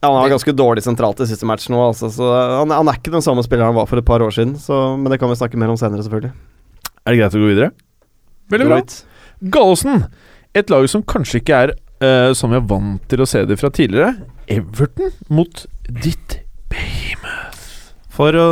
Ja, 0.00 0.08
han 0.08 0.16
var 0.16 0.32
ganske 0.32 0.56
dårlig 0.56 0.82
sentralt 0.82 1.20
i 1.20 1.28
siste 1.30 1.46
match 1.46 1.68
nå, 1.70 1.78
altså, 1.92 2.08
så 2.10 2.32
han, 2.32 2.72
han 2.72 2.88
er 2.90 2.96
ikke 2.96 3.12
den 3.12 3.22
samme 3.22 3.44
spilleren 3.44 3.70
han 3.70 3.78
var 3.78 3.90
for 3.92 4.00
et 4.00 4.08
par 4.08 4.24
år 4.24 4.32
siden. 4.34 4.56
Så, 4.58 4.74
men 4.96 5.12
det 5.12 5.20
kan 5.20 5.30
vi 5.30 5.36
snakke 5.38 5.60
mer 5.60 5.70
om 5.70 5.78
senere, 5.78 6.02
selvfølgelig. 6.02 6.32
Er 7.04 7.12
det 7.12 7.20
greit 7.20 7.36
å 7.36 7.42
gå 7.44 7.52
videre? 7.52 7.68
Veldig 8.50 8.66
bra. 8.72 8.80
Gallosen. 9.52 10.02
Et 10.58 10.72
lag 10.72 10.88
som 10.90 11.04
kanskje 11.06 11.38
ikke 11.38 11.60
er 11.66 11.74
eh, 12.02 12.32
som 12.36 12.52
vi 12.52 12.58
er 12.58 12.68
vant 12.68 13.02
til 13.10 13.22
å 13.22 13.28
se 13.28 13.44
det 13.48 13.58
fra 13.60 13.70
tidligere. 13.74 14.26
Everton 14.50 15.12
mot 15.32 15.64
ditt 15.86 16.40
For 18.12 18.36
å 18.36 18.46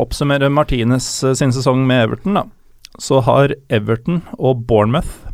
oppsummere 0.00 0.50
Martinez 0.50 1.06
eh, 1.22 1.36
sin 1.38 1.54
sesong 1.54 1.84
med 1.86 2.08
Everton, 2.08 2.40
da, 2.40 2.44
så 2.98 3.22
har 3.26 3.54
Everton 3.70 4.22
og 4.38 4.64
Bournemouth 4.68 5.28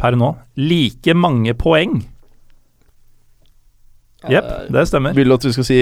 per 0.00 0.16
nå 0.18 0.34
like 0.58 1.14
mange 1.16 1.54
poeng. 1.56 2.00
Jepp, 4.26 4.48
det 4.74 4.88
stemmer. 4.90 5.14
Vil 5.14 5.30
du 5.30 5.36
at 5.36 5.46
vi 5.46 5.54
skal 5.54 5.66
si 5.68 5.80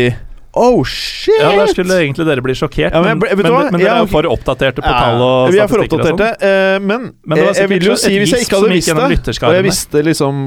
Oh, 0.54 0.84
shit! 0.86 1.34
Ja, 1.40 1.50
der 1.58 1.70
skulle 1.72 1.96
egentlig 1.98 2.26
dere 2.28 2.42
bli 2.44 2.54
sjokkert, 2.54 2.94
Ja, 2.94 3.00
men 3.02 3.14
jeg 3.14 3.18
men, 3.20 3.42
men, 3.42 3.72
men, 3.74 3.80
dere 3.82 3.96
er 3.96 4.04
jo 4.04 4.10
for 4.12 4.28
oppdaterte 4.30 4.84
på 4.84 4.92
tall 4.92 5.22
og 5.24 5.50
Vi 5.50 5.58
er 5.58 5.70
for 5.70 5.82
statistikker 5.82 6.04
sånn. 6.06 6.20
oppdaterte, 6.20 6.52
uh, 6.78 6.86
men, 6.86 7.08
eh, 7.38 7.50
jeg 7.58 7.70
vil 7.72 7.88
jo 7.90 7.96
si 7.98 8.12
hvis 8.20 8.34
jeg 8.36 8.46
ikke 8.46 8.60
hadde 8.60 8.70
visst 8.70 8.92
det, 8.92 9.34
og 9.48 9.58
jeg 9.58 9.66
visste 9.66 10.04
liksom 10.06 10.44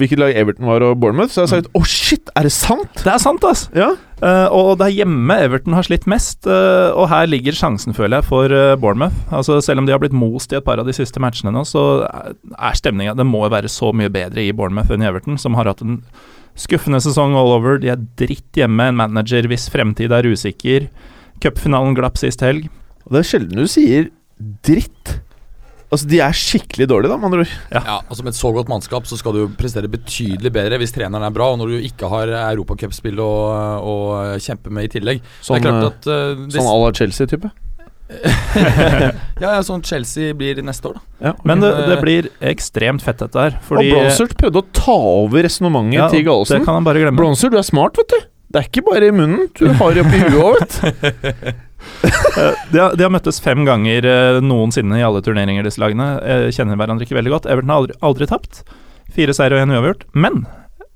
hvilket 0.00 0.20
lag 0.20 0.36
Everton 0.42 0.68
var 0.68 0.84
og 0.84 1.00
Bournemouth, 1.00 1.32
så 1.32 1.44
hadde 1.44 1.56
jeg 1.56 1.64
sagt 1.64 1.80
oh 1.80 1.88
shit, 1.88 2.32
er 2.36 2.48
det 2.48 2.54
sant? 2.54 2.92
Det 3.00 3.12
er 3.14 3.22
sant, 3.22 3.46
altså. 3.48 3.72
Ja. 3.76 3.90
Uh, 4.20 4.52
og 4.52 4.74
det 4.76 4.90
er 4.90 4.98
hjemme 4.98 5.36
Everton 5.46 5.72
har 5.72 5.86
slitt 5.86 6.04
mest, 6.10 6.44
uh, 6.44 6.92
og 6.92 7.08
her 7.08 7.30
ligger 7.30 7.56
sjansen, 7.56 7.96
føler 7.96 8.20
jeg, 8.20 8.28
for 8.28 8.52
uh, 8.52 8.74
Bournemouth. 8.80 9.16
Altså 9.32 9.62
Selv 9.64 9.80
om 9.80 9.88
de 9.88 9.94
har 9.96 10.02
blitt 10.02 10.16
most 10.16 10.52
i 10.52 10.58
et 10.60 10.66
par 10.66 10.82
av 10.82 10.88
de 10.88 10.96
siste 10.96 11.22
matchene 11.22 11.54
nå, 11.54 11.64
så 11.64 12.04
er 12.04 12.76
stemninga 12.76 13.16
Det 13.16 13.24
må 13.24 13.46
jo 13.46 13.54
være 13.54 13.72
så 13.72 13.94
mye 13.96 14.12
bedre 14.12 14.44
i 14.44 14.52
Bournemouth 14.52 14.92
enn 14.92 15.06
i 15.06 15.08
Everton, 15.08 15.40
som 15.40 15.56
har 15.56 15.72
hatt 15.72 15.80
en 15.84 16.02
skuffende 16.58 17.00
sesong 17.02 17.36
all 17.38 17.54
over. 17.56 17.80
De 17.82 17.92
er 17.92 18.04
dritt 18.20 18.58
hjemme, 18.58 18.90
en 18.90 19.00
manager 19.00 19.48
hvis 19.50 19.68
fremtid 19.72 20.12
er 20.14 20.28
usikker. 20.28 20.88
Cupfinalen 21.40 21.96
glapp 21.98 22.20
sist 22.20 22.44
helg. 22.44 22.68
Og 23.06 23.16
det 23.16 23.22
er 23.22 23.28
sjelden 23.32 23.62
du 23.62 23.68
sier 23.70 24.10
dritt. 24.64 25.20
Altså, 25.90 26.06
de 26.06 26.20
er 26.22 26.36
skikkelig 26.36 26.86
dårlige, 26.86 27.10
da, 27.10 27.16
med 27.18 27.26
andre 27.32 27.42
ord. 27.42 27.54
Ja, 27.74 27.96
altså 27.98 28.22
Med 28.22 28.30
et 28.30 28.38
så 28.38 28.52
godt 28.54 28.68
mannskap 28.70 29.08
så 29.10 29.18
skal 29.18 29.34
du 29.34 29.40
prestere 29.58 29.90
betydelig 29.90 30.52
bedre 30.54 30.78
hvis 30.78 30.94
treneren 30.94 31.26
er 31.26 31.34
bra, 31.34 31.48
og 31.50 31.58
når 31.58 31.72
du 31.72 31.88
ikke 31.88 32.10
har 32.12 32.30
europacupspill 32.52 33.18
å, 33.24 33.32
å 33.82 33.94
kjempe 34.38 34.70
med 34.70 34.86
i 34.86 34.92
tillegg. 34.94 35.24
Sånn, 35.42 35.58
det 35.58 35.66
er 35.66 35.80
klart 35.80 35.82
eh, 35.82 35.90
at 35.90 36.10
eh, 36.14 36.44
det, 36.44 36.54
sånn 36.60 36.70
à 36.70 36.76
la 36.78 36.92
Chelsea-type. 36.94 37.50
ja, 39.42 39.52
ja, 39.54 39.60
sånn 39.64 39.82
Chelsea 39.86 40.34
blir 40.36 40.58
neste 40.66 40.90
år, 40.90 40.98
da. 40.98 41.30
Ja, 41.30 41.32
Men 41.46 41.62
det, 41.62 41.70
det 41.86 41.96
eh, 41.96 42.02
blir 42.02 42.28
ekstremt 42.50 43.04
fett, 43.04 43.22
dette 43.22 43.46
her. 43.46 43.56
og 43.70 43.80
Bronsert 43.86 44.36
prøvde 44.40 44.62
å 44.62 44.68
ta 44.76 44.96
over 45.22 45.46
resonnementet 45.46 45.98
ja, 45.98 46.10
til 46.10 46.22
Det 46.24 46.28
Gallosen. 46.28 46.66
kan 46.66 46.80
han 46.80 46.86
bare 46.88 47.02
glemme. 47.04 47.20
Bronzer, 47.20 47.52
du 47.52 47.58
er 47.60 47.66
smart, 47.66 47.98
vet 48.00 48.12
du. 48.12 48.28
Det 48.50 48.60
er 48.60 48.66
ikke 48.66 48.82
bare 48.88 49.10
i 49.10 49.14
munnen. 49.14 49.46
Du 49.54 49.68
har 49.78 49.94
det 49.94 50.02
oppi 50.02 50.22
huet 50.24 50.38
òg, 50.42 50.62
vet 50.62 50.78
du. 50.80 51.50
Eh, 51.80 52.56
de, 52.68 52.76
har, 52.76 52.92
de 52.92 53.04
har 53.06 53.08
møttes 53.12 53.38
fem 53.40 53.62
ganger 53.64 54.04
eh, 54.04 54.38
noensinne 54.44 54.98
i 55.00 55.04
alle 55.04 55.22
turneringer, 55.24 55.64
disse 55.64 55.80
lagene. 55.80 56.10
Kjenner 56.52 56.76
hverandre 56.76 57.06
ikke 57.06 57.16
veldig 57.16 57.32
godt. 57.32 57.48
Everton 57.48 57.72
har 57.72 57.80
aldri, 57.80 57.96
aldri 58.04 58.28
tapt. 58.28 58.60
Fire 59.16 59.32
seier 59.34 59.56
og 59.56 59.62
én 59.62 59.72
uavgjort. 59.72 60.04
Men 60.12 60.42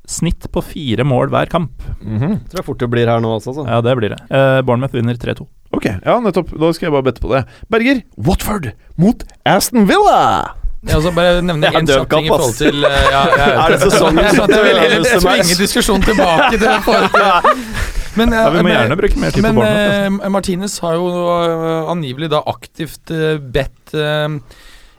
snitt 0.05 0.45
på 0.53 0.61
fire 0.65 1.07
mål 1.09 1.33
hver 1.33 1.49
kamp. 1.53 1.84
Mhm. 2.05 2.35
Tror 2.51 2.61
jeg 2.61 2.65
fort 2.69 2.79
det 2.85 2.91
blir 2.93 3.07
her 3.09 3.21
nå 3.25 3.31
også, 3.39 3.55
Så. 3.57 3.67
Ja, 3.67 3.81
det 3.81 3.97
blir 3.97 4.11
det. 4.15 4.21
Eh, 4.31 4.61
Bournemouth 4.63 4.93
vinner 4.95 5.15
3-2. 5.17 5.47
Ok, 5.75 5.85
ja, 5.87 6.19
nettopp. 6.21 6.51
Da 6.61 6.73
skal 6.73 6.87
jeg 6.87 6.93
bare 6.93 7.03
bette 7.09 7.21
på 7.25 7.33
det. 7.33 7.45
Berger, 7.71 8.03
Watford 8.19 8.73
mot 8.97 9.25
Aston 9.45 9.87
Villa! 9.89 10.55
Jeg 10.85 10.99
også 11.01 11.15
bare 11.17 11.41
nevne 11.41 11.65
én 11.81 11.87
kjapp 11.89 12.13
i 12.13 12.29
forhold 12.29 12.55
til 12.59 12.83
ja, 12.85 12.91
ja, 13.01 13.21
ja, 13.41 13.47
Er 13.65 13.73
det 13.73 13.81
sesongen? 13.87 14.19
Jeg 14.21 14.35
jeg 14.37 14.99
Neste 15.01 15.21
match? 15.25 15.55
diskusjonen 15.57 16.03
tilbake 16.05 16.59
til 16.59 16.69
Men, 18.21 18.31
Ja, 18.37 18.45
vi 18.53 18.59
må 18.61 18.69
men- 18.69 18.77
gjerne 18.77 18.97
bruke 19.01 19.19
mer 19.19 19.31
tid 19.33 19.41
på 19.43 19.47
men 19.49 19.55
Bournemouth. 19.57 19.97
altså. 20.05 20.25
eh, 20.29 20.31
Martinez 20.37 20.77
har 20.85 20.95
jo 21.01 21.09
eh, 21.09 21.91
angivelig 21.91 22.29
da 22.31 22.43
aktivt 22.53 23.11
eh, 23.11 23.39
bedt 23.41 23.95
eh, 23.97 24.29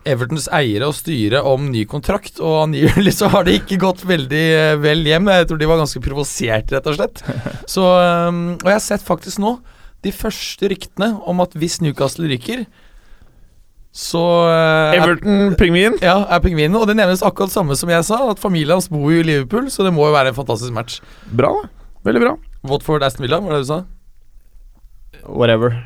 Evertons 0.05 0.45
eiere 0.53 0.85
og 0.89 0.93
styre 0.97 1.41
om 1.49 1.67
ny 1.73 1.81
kontrakt, 1.89 2.37
og 2.39 2.59
angivelig 2.67 3.15
så 3.17 3.29
har 3.33 3.45
det 3.47 3.55
ikke 3.61 3.79
gått 3.81 4.03
veldig 4.05 4.43
eh, 4.55 4.75
vel 4.83 5.01
hjem. 5.07 5.27
Jeg 5.33 5.47
tror 5.49 5.57
de 5.61 5.69
var 5.71 5.79
ganske 5.81 6.01
provosert, 6.05 6.71
rett 6.75 6.89
og 6.91 6.97
slett. 6.99 7.21
Så, 7.73 7.81
eh, 7.81 8.29
og 8.59 8.67
jeg 8.69 8.75
har 8.77 8.83
sett 8.85 9.05
faktisk 9.05 9.41
nå 9.41 9.55
de 10.05 10.11
første 10.13 10.69
ryktene 10.69 11.15
om 11.25 11.39
at 11.41 11.55
hvis 11.57 11.79
Newcastle 11.81 12.27
ryker, 12.29 12.65
så 13.95 14.21
eh, 14.51 14.91
er- 14.93 14.99
Everton-pingvin. 15.01 15.95
ja, 16.03 16.17
er 16.29 16.41
pingvinen. 16.43 16.75
Og 16.77 16.85
det 16.89 16.97
nevnes 16.99 17.23
akkurat 17.25 17.53
samme 17.53 17.77
som 17.79 17.89
jeg 17.89 18.03
sa, 18.05 18.19
at 18.29 18.41
familien 18.43 18.75
hans 18.75 18.89
bor 18.91 19.07
jo 19.09 19.21
i 19.23 19.25
Liverpool, 19.25 19.69
så 19.73 19.85
det 19.87 19.93
må 19.95 20.05
jo 20.09 20.13
være 20.17 20.33
en 20.33 20.37
fantastisk 20.37 20.75
match. 20.75 20.99
Bra, 21.31 21.53
da. 21.63 21.71
Veldig 22.05 22.21
bra. 22.25 22.33
Watford 22.69 23.05
Aston 23.07 23.23
Villa, 23.25 23.39
var 23.41 23.55
det 23.55 23.63
du 23.63 23.69
sa? 23.71 23.81
Whatever. 25.25 25.77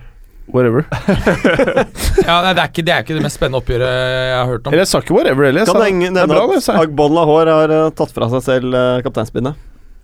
Whatever. 0.53 0.85
Ja, 2.29 2.41
nei, 2.43 2.51
det, 2.53 2.61
er 2.61 2.67
ikke, 2.69 2.83
det 2.85 2.93
er 2.93 3.03
ikke 3.05 3.15
det 3.17 3.23
mest 3.23 3.37
spennende 3.39 3.59
oppgjøret 3.61 3.89
jeg 3.89 4.35
har 4.37 4.47
hørt 4.49 4.67
om. 4.67 4.73
Eller 4.73 4.83
jeg 4.83 4.89
sa 4.91 4.99
ikke 5.01 5.15
whatever 5.15 5.47
heller. 5.47 5.65
Kan 5.69 5.81
henge 5.85 6.09
det 6.13 6.21
er 6.21 6.29
bra, 6.29 6.41
det. 6.43 6.49
nevne 6.49 6.61
sa 6.65 6.73
at 6.75 6.79
jeg. 6.83 6.89
Agbon 6.89 7.15
Lahore 7.15 7.55
har 7.61 7.73
uh, 7.73 7.89
tatt 7.97 8.13
fra 8.13 8.27
seg 8.33 8.43
selv 8.45 8.75
uh, 8.77 8.99
kapteinspinnet. 9.05 9.57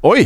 Oi! 0.05 0.23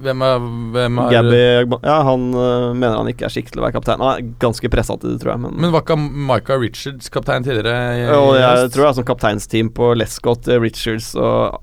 Hvem 0.00 0.22
er, 0.24 0.44
hvem 0.74 0.98
er 1.02 1.10
Gabby 1.12 1.40
Agbon 1.60 1.82
Ja, 1.84 1.98
han 2.06 2.22
uh, 2.32 2.70
mener 2.72 2.94
han 3.02 3.10
ikke 3.12 3.26
er 3.28 3.32
skikkelig 3.34 3.52
til 3.52 3.60
å 3.60 3.66
være 3.66 3.74
kaptein. 3.76 4.00
Han 4.00 4.14
er 4.14 4.30
ganske 4.40 4.70
pressa 4.72 4.96
til 5.00 5.12
det, 5.12 5.18
tror 5.20 5.34
jeg, 5.34 5.42
men, 5.44 5.58
Men 5.60 5.74
var 5.74 5.84
ikke 5.84 5.98
Micah 6.00 6.60
Richards 6.62 7.12
kaptein 7.12 7.44
tidligere? 7.44 7.74
i- 8.00 8.06
jo, 8.08 8.22
jeg 8.38 8.48
høst? 8.62 8.72
tror 8.74 8.86
jeg 8.86 8.90
er 8.94 8.98
sånn 9.02 9.08
kapteinsteam 9.12 9.72
på 9.76 9.90
Lescott, 10.00 10.48
eh, 10.48 10.60
Richards 10.64 11.10
og 11.20 11.60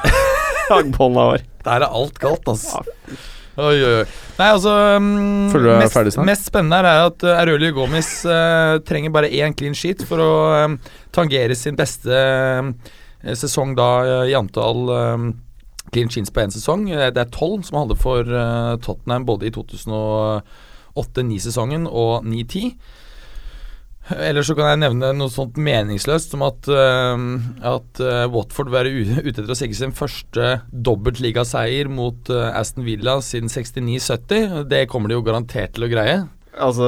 Agbon 0.78 1.18
Lahore. 1.18 1.42
Der 1.66 1.82
er 1.82 1.90
alt 1.90 2.18
galt, 2.22 2.46
altså. 2.48 2.84
Oi, 2.86 3.18
oi, 3.68 3.82
oi. 3.84 4.04
Nei, 4.38 4.48
altså 4.48 4.72
deg 4.96 5.68
mest, 5.82 5.94
ferdig 5.94 6.14
mest 6.26 6.48
spennende 6.48 6.80
er 6.80 7.10
at 7.10 7.26
uh, 7.26 7.68
Gomez 7.76 8.08
uh, 8.24 8.78
trenger 8.86 9.12
bare 9.14 9.28
én 9.28 9.54
clean 9.56 9.76
sheet 9.76 10.06
for 10.08 10.18
å 10.24 10.32
um, 10.64 10.78
tangere 11.12 11.54
sin 11.58 11.76
beste 11.78 12.16
um, 12.60 12.72
sesong 13.36 13.76
da 13.76 13.90
uh, 14.00 14.24
i 14.28 14.34
antall 14.38 14.88
um, 14.88 15.30
clean 15.92 16.08
sheets 16.10 16.30
på 16.32 16.40
én 16.44 16.50
sesong. 16.54 16.90
Eh, 16.90 17.10
Det 17.10 17.20
er 17.22 17.30
tolv 17.34 17.62
som 17.66 17.76
han 17.78 17.88
hadde 17.88 18.00
for 18.00 18.20
uh, 18.24 18.76
Tottenham 18.82 19.24
både 19.28 19.46
i 19.48 19.52
2008-9-sesongen 19.54 21.86
og 21.86 22.24
9-10. 22.24 22.74
Ellers 24.10 24.48
så 24.48 24.56
kan 24.58 24.72
jeg 24.72 24.80
nevne 24.80 25.12
noe 25.14 25.30
sånt 25.30 25.58
meningsløst 25.60 26.32
som 26.32 26.42
at, 26.42 26.66
uh, 26.72 27.14
at 27.68 28.00
uh, 28.02 28.24
Watford 28.32 28.72
være 28.72 28.90
ute 28.98 29.22
etter 29.22 29.52
å 29.52 29.58
sikre 29.58 29.78
sin 29.78 29.94
første 29.96 30.56
dobbeltligaseier 30.72 31.90
mot 31.92 32.32
uh, 32.32 32.50
Aston 32.58 32.86
Villa 32.88 33.20
siden 33.24 33.52
69-70. 33.52 34.66
Det 34.70 34.86
kommer 34.90 35.12
de 35.12 35.18
jo 35.18 35.24
garantert 35.26 35.76
til 35.76 35.86
å 35.86 35.90
greie. 35.92 36.20
Altså, 36.60 36.86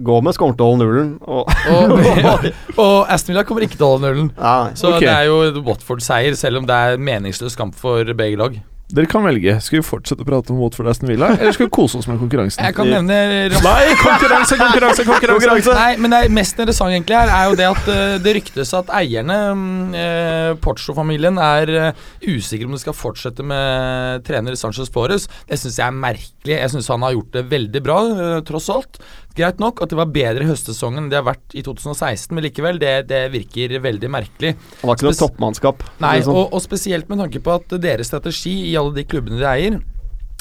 Gomez 0.00 0.38
kommer 0.40 0.56
til 0.56 0.64
å 0.64 0.70
holde 0.72 0.86
nullen. 0.86 1.10
Og, 1.28 1.50
Og, 1.68 2.46
og 2.86 2.96
Aston 3.12 3.34
Villa 3.34 3.44
kommer 3.46 3.66
ikke 3.66 3.76
til 3.76 3.86
å 3.86 3.94
holde 3.96 4.08
nullen. 4.08 4.30
nei, 4.70 4.78
Så 4.80 4.94
det 4.96 5.10
er 5.12 5.28
jo 5.28 5.64
Watford-seier, 5.66 6.38
selv 6.40 6.62
om 6.62 6.70
det 6.70 6.78
er 6.86 7.02
meningsløs 7.12 7.58
kamp 7.60 7.76
for 7.78 8.08
begge 8.16 8.40
lag. 8.40 8.56
Dere 8.92 9.08
kan 9.08 9.24
velge. 9.24 9.54
Skal 9.64 9.78
vi 9.78 9.84
fortsette 9.86 10.20
å 10.20 10.26
prate 10.28 10.52
om 10.52 10.58
Watford 10.60 10.90
Aston 10.90 11.08
Villa, 11.08 11.30
eller 11.38 11.54
skal 11.56 11.70
vi 11.70 11.72
kose 11.72 11.96
oss 11.96 12.08
med 12.10 12.18
konkurransen? 12.20 12.60
Jeg 12.60 12.76
kan 12.76 12.90
nevne 12.90 13.16
Nei, 13.64 13.94
konkurranse, 13.96 14.58
konkurranse, 14.60 15.06
konkurranse! 15.08 15.76
Nei, 15.78 15.94
men 16.04 16.12
det 16.12 16.20
mest 16.36 16.58
interessante 16.58 16.92
egentlig 16.92 17.16
her 17.16 17.32
er 17.32 17.48
jo 17.48 17.56
det 17.56 17.68
at 17.70 17.88
eh, 17.94 18.16
det 18.20 18.34
ryktes 18.36 18.74
at 18.76 18.92
eierne, 19.00 19.38
mm, 19.56 19.96
eh, 19.96 20.50
Porcho-familien, 20.60 21.40
er 21.40 21.72
eh, 21.80 22.04
usikre 22.28 22.68
om 22.68 22.76
de 22.76 22.82
skal 22.82 22.96
fortsette 22.98 23.46
med 23.46 24.26
trener 24.28 24.60
Sanchez 24.60 24.92
Flores. 24.92 25.30
Det 25.48 25.58
syns 25.62 25.80
jeg 25.80 25.86
er 25.88 25.98
merkelig. 26.04 26.52
Jeg 26.52 26.74
syns 26.76 26.92
han 26.92 27.08
har 27.08 27.16
gjort 27.16 27.32
det 27.38 27.46
veldig 27.54 27.84
bra, 27.88 27.98
eh, 28.12 28.38
tross 28.44 28.68
alt. 28.74 29.00
Greit 29.34 29.58
nok 29.58 29.80
at 29.82 29.90
det 29.90 29.98
var 29.98 30.10
bedre 30.14 30.44
i 30.44 30.46
høstsesongen 30.46 31.04
enn 31.04 31.08
det 31.10 31.18
har 31.18 31.26
vært 31.26 31.56
i 31.58 31.62
2016, 31.66 32.30
men 32.36 32.44
likevel, 32.46 32.78
det, 32.78 32.92
det 33.10 33.24
virker 33.32 33.72
veldig 33.82 34.10
merkelig. 34.14 34.52
han 34.80 34.92
har 34.92 34.98
ikke 34.98 35.08
noe 35.08 35.18
toppmannskap. 35.18 35.82
Nei, 36.04 36.12
liksom. 36.20 36.38
og, 36.38 36.54
og 36.54 36.62
spesielt 36.62 37.10
med 37.10 37.18
tanke 37.24 37.42
på 37.42 37.56
at 37.58 37.74
deres 37.82 38.12
strategi 38.12 38.54
i 38.70 38.76
alle 38.78 38.94
de 38.94 39.06
klubbene 39.10 39.40
de 39.40 39.48
eier, 39.50 39.80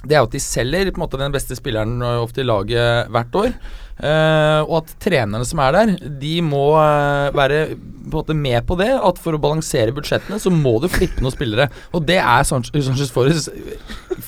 det 0.04 0.18
er 0.18 0.26
at 0.26 0.34
de 0.36 0.42
selger 0.44 0.92
på 0.92 1.00
en 1.00 1.06
måte 1.06 1.20
den 1.22 1.34
beste 1.34 1.56
spilleren 1.56 2.02
opp 2.04 2.28
ofte 2.28 2.44
i 2.44 2.48
laget 2.48 3.12
hvert 3.14 3.36
år. 3.40 3.56
Uh, 3.94 4.66
og 4.66 4.80
at 4.80 4.94
trenerne 5.04 5.46
som 5.46 5.60
er 5.62 5.76
der, 5.76 5.92
de 6.20 6.32
må 6.42 6.74
uh, 6.74 7.30
være 7.36 7.76
på 8.10 8.24
med 8.36 8.66
på 8.68 8.76
det. 8.80 8.90
At 8.98 9.22
for 9.22 9.38
å 9.38 9.42
balansere 9.42 9.94
budsjettene, 9.96 10.40
så 10.42 10.52
må 10.52 10.76
du 10.82 10.90
flippe 10.92 11.22
noen 11.24 11.36
spillere. 11.36 11.70
Og 11.94 12.04
det 12.08 12.18
er 12.20 12.44
Sanch- 12.48 12.74
Sanchez 12.74 13.14
Forres 13.14 13.48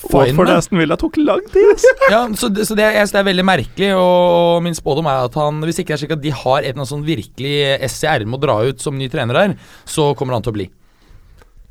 fine 0.06 0.38
med. 0.38 0.54
Aston 0.54 0.80
Villa 0.80 0.98
tok 1.02 1.20
lang 1.22 1.44
tid. 1.52 1.84
Ja, 2.14 2.24
så 2.38 2.48
det, 2.54 2.68
så 2.70 2.78
det, 2.78 2.86
jeg 2.86 3.02
synes 3.02 3.16
det 3.16 3.22
er 3.24 3.30
veldig 3.32 3.46
merkelig, 3.48 3.92
og, 3.98 4.62
min 4.64 4.78
spådom 4.78 5.08
er 5.10 5.26
at 5.26 5.36
han 5.40 5.58
Hvis 5.66 5.80
ikke 5.82 5.92
det 5.92 5.96
er 5.98 6.02
slik 6.04 6.16
at 6.16 6.24
de 6.24 6.34
har 6.44 6.62
et 6.62 6.78
annet 6.78 6.90
sånn 6.92 7.06
virkelig 7.08 7.56
ess 7.84 7.98
i 8.06 8.10
ermet 8.12 8.38
å 8.38 8.46
dra 8.46 8.60
ut 8.70 8.84
som 8.84 8.98
ny 9.00 9.10
trener 9.12 9.42
der, 9.42 9.56
så 9.90 10.14
kommer 10.16 10.38
han 10.38 10.46
til 10.46 10.54
å 10.54 10.60
bli. 10.62 10.70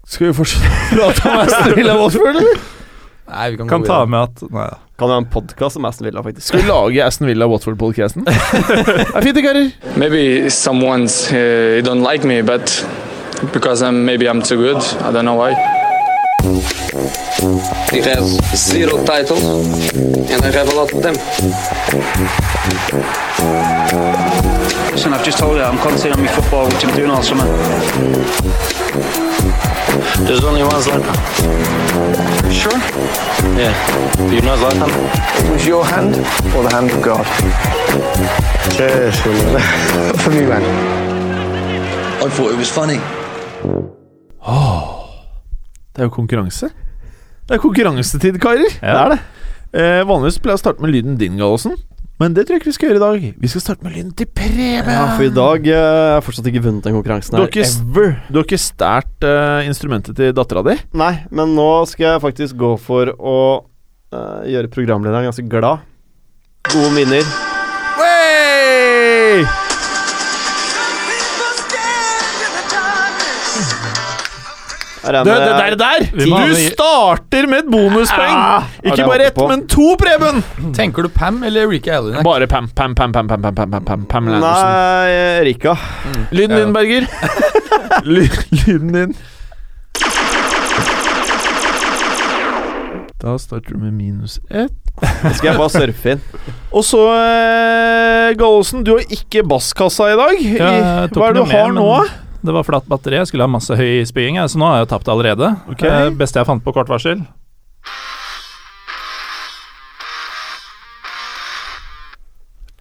Skal 0.05 0.29
vi 0.29 0.37
fortsette 0.37 0.99
å 0.99 1.13
prate 1.15 1.31
om 1.31 1.45
Aston 1.47 1.79
Villa 1.79 1.97
Watford, 2.03 2.35
eller? 2.35 2.65
Nei, 3.27 3.51
vi 3.51 3.57
kan, 3.57 3.69
Kan 3.69 3.85
ta 3.85 4.05
med 4.07 4.21
at 4.23 4.43
Nei 4.51 4.67
ja. 4.69 4.79
Kan 4.99 5.11
jo 5.11 5.15
ha 5.17 5.21
en 5.25 5.27
podkast 5.27 5.77
om 5.77 5.85
Aston 5.89 6.07
Villa, 6.07 6.23
faktisk. 6.23 6.47
Skal 6.47 6.61
vi 6.61 6.69
lage 6.69 7.03
Aston 7.05 7.27
Villa 7.27 7.49
Watford-podcasten? 7.51 8.23
Det 8.25 8.35
er 9.17 9.23
fint, 9.23 9.35
det, 9.35 9.43
karer. 9.43 9.71
Maybe 9.99 10.51
someone's 10.51 11.33
uh, 11.33 11.83
don't 11.83 12.05
like 12.07 12.23
me, 12.25 12.43
but 12.43 12.71
because 13.53 13.83
I'm 13.83 14.05
maybe 14.05 14.29
I'm 14.29 14.41
too 14.41 14.57
good. 14.57 14.77
I 15.03 15.11
don't 15.11 15.25
know 15.25 15.35
why. 15.35 15.51
He 17.91 18.01
has 18.03 18.39
zero 18.55 19.05
titles, 19.05 19.43
and 20.31 20.45
I 20.45 20.51
have 20.53 20.69
a 20.69 20.75
lot 20.75 20.93
of 20.93 21.03
them. 21.03 21.15
Listen, 24.93 25.13
I've 25.13 25.25
just 25.25 25.39
told 25.39 25.57
you 25.57 25.63
I'm 25.63 25.79
concentrating 25.79 26.21
on 26.21 26.27
my 26.27 26.33
football, 26.33 26.67
which 26.67 26.85
I'm 26.85 26.95
doing 26.95 27.11
all 27.11 27.23
summer. 27.23 27.47
There's 30.27 30.45
only 30.45 30.63
one 30.63 30.81
Zlatan. 30.83 31.17
Sure? 32.53 32.79
Yeah. 33.59 33.75
You 34.33 34.41
know 34.43 34.57
Zlatan? 34.57 34.91
It 35.45 35.53
was 35.53 35.67
your 35.67 35.85
hand 35.85 36.17
or 36.55 36.63
the 36.63 36.71
hand 36.71 36.91
of 36.91 37.03
God? 37.03 37.27
Cheers. 38.77 39.17
For 40.23 40.31
me, 40.31 40.47
man. 40.47 40.63
I 42.23 42.29
thought 42.29 42.53
it 42.53 42.59
was 42.59 42.71
funny. 42.71 42.99
Det 45.95 46.03
er 46.03 46.09
jo 46.09 46.11
konkurranse. 46.11 46.69
Det 47.49 47.55
er 47.55 47.61
konkurransetid, 47.63 48.39
karer. 48.43 48.67
Ja. 48.83 48.87
Det 48.87 49.01
er 49.01 49.09
det. 49.13 49.19
Eh, 49.75 50.01
vanligvis 50.09 50.41
pleier 50.43 50.57
jeg 50.57 50.59
å 50.59 50.63
starte 50.65 50.83
med 50.83 50.91
lyden 50.91 51.19
din, 51.21 51.37
Gallosen. 51.39 51.77
Men 52.23 52.35
det 52.37 52.45
tror 52.47 52.55
jeg 52.55 52.63
ikke 52.63 52.71
vi 52.71 52.75
skal 52.77 52.89
gjøre 52.93 52.99
i 53.01 53.03
dag. 53.03 53.25
Vi 53.43 53.49
skal 53.51 53.63
starte 53.65 53.83
med 53.87 53.97
lyden 53.97 54.13
til 54.15 54.29
Preben. 54.31 54.87
Ja, 54.87 55.07
for 55.17 55.25
i 55.27 55.33
dag 55.35 55.67
eh, 55.67 55.79
har 55.81 56.13
jeg 56.21 56.27
fortsatt 56.29 56.51
ikke 56.53 56.63
vunnet 56.69 56.87
den 56.87 56.95
konkurransen 56.95 57.35
Du 57.35 57.41
har 57.43 57.49
her. 57.49 57.51
ikke, 57.51 57.67
Ever. 57.67 58.13
du 58.31 58.39
har 58.39 58.47
ikke 58.47 58.61
stært 58.63 59.27
eh, 59.27 59.67
instrumentet 59.67 60.15
til 60.21 60.31
dattera 60.37 60.63
di? 60.69 60.77
Nei, 60.95 61.13
men 61.35 61.57
nå 61.59 61.67
skal 61.91 62.13
jeg 62.13 62.23
faktisk 62.29 62.61
gå 62.63 62.71
for 62.79 63.11
å 63.19 63.37
eh, 64.15 64.47
gjøre 64.55 64.71
programlederen 64.79 65.27
ganske 65.27 65.49
glad. 65.51 65.83
Gode 66.71 66.95
minner. 66.95 67.27
Hey! 67.99 69.64
Er 75.05 75.25
Du, 75.25 75.31
det 75.31 75.37
der, 75.45 75.75
der! 75.77 76.07
Du 76.17 76.55
starter 76.71 77.47
med 77.51 77.59
et 77.59 77.71
bonuspoeng! 77.71 78.39
Ikke 78.85 79.05
bare 79.09 79.27
ett, 79.29 79.37
men 79.49 79.67
to, 79.69 79.91
Preben! 80.01 80.41
Tenker 80.77 81.03
du 81.05 81.09
Pam 81.13 81.43
eller 81.45 81.69
Rika 81.69 81.99
Ellinak? 81.99 82.25
Bare 82.25 82.47
Pam, 82.49 82.69
Pam, 82.75 82.95
Pam, 82.95 83.13
Pam, 83.13 83.29
Pam, 83.29 83.43
Pam, 83.43 83.55
Pam, 83.55 83.71
Pam, 83.71 83.85
Pam, 83.85 84.05
Pam. 84.09 84.25
Nei, 84.41 85.45
Rika. 85.51 85.77
Lyden 86.33 86.57
din, 86.57 86.73
Berger. 86.73 87.07
Ly 88.05 88.29
lyden 88.65 88.93
din. 88.97 89.15
Da 93.25 93.39
starter 93.41 93.73
du 93.73 93.79
med 93.81 93.93
minus 93.97 94.39
ett. 94.51 94.73
Det 95.01 95.31
skal 95.39 95.49
jeg 95.49 95.57
bare 95.59 95.71
surfe 95.73 96.13
inn. 96.15 96.21
Og 96.75 96.85
så, 96.85 97.01
eh, 97.15 98.35
Gallosen, 98.39 98.85
du 98.85 98.93
har 98.99 99.07
ikke 99.17 99.43
basskassa 99.49 100.11
i 100.13 100.19
dag. 100.19 100.43
Ja, 100.59 100.69
Hva 101.09 101.31
er 101.31 101.33
det 101.33 101.41
du 101.41 101.51
har 101.51 101.73
med, 101.73 101.81
nå? 101.81 101.89
men 102.05 102.24
Det 102.45 102.53
var 102.53 102.63
flatt 102.67 102.85
batteri. 102.91 103.17
Jeg 103.17 103.31
skulle 103.31 103.47
ha 103.47 103.49
masse 103.49 103.73
høy 103.79 104.03
spying, 104.05 104.37
så 104.53 104.59
nå 104.61 104.67
har 104.69 104.77
jeg 104.83 104.87
jo 104.87 104.91
tapt 104.99 105.09
allerede. 105.09 105.49
Okay. 105.73 105.89
Eh, 105.89 106.11
beste 106.21 106.41
jeg 106.43 106.47
fant 106.51 106.65
på 106.65 106.75
kort 106.77 106.91
varsel. 106.93 107.23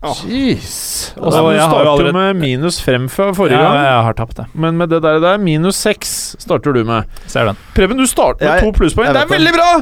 Jeez. 0.03 1.13
Og 1.15 1.31
du 1.31 1.37
jeg 1.53 1.61
har 1.61 1.69
starter 1.69 1.85
jo 1.85 1.91
allerede- 1.93 2.13
med 2.13 2.33
minus 2.41 2.81
frem 2.81 3.07
fra 3.09 3.31
forrige 3.31 3.51
Ja, 3.57 3.63
gang. 3.71 3.75
jeg 3.85 4.03
har 4.03 4.13
tapt 4.13 4.35
det. 4.35 4.45
Men 4.53 4.77
med 4.77 4.89
det 4.89 5.01
der, 5.01 5.19
der 5.19 5.37
minus 5.37 5.75
seks 5.75 6.35
starter 6.39 6.73
du 6.73 6.83
med. 6.83 7.03
Ser 7.27 7.45
den. 7.45 7.55
Preben, 7.73 7.97
du 7.97 8.05
starter 8.05 8.45
med 8.45 8.61
Jeg- 8.61 8.61
to 8.63 8.71
plusspoeng. 8.71 9.13
Det 9.13 9.21
er 9.21 9.25
veldig 9.27 9.53
bra! 9.53 9.81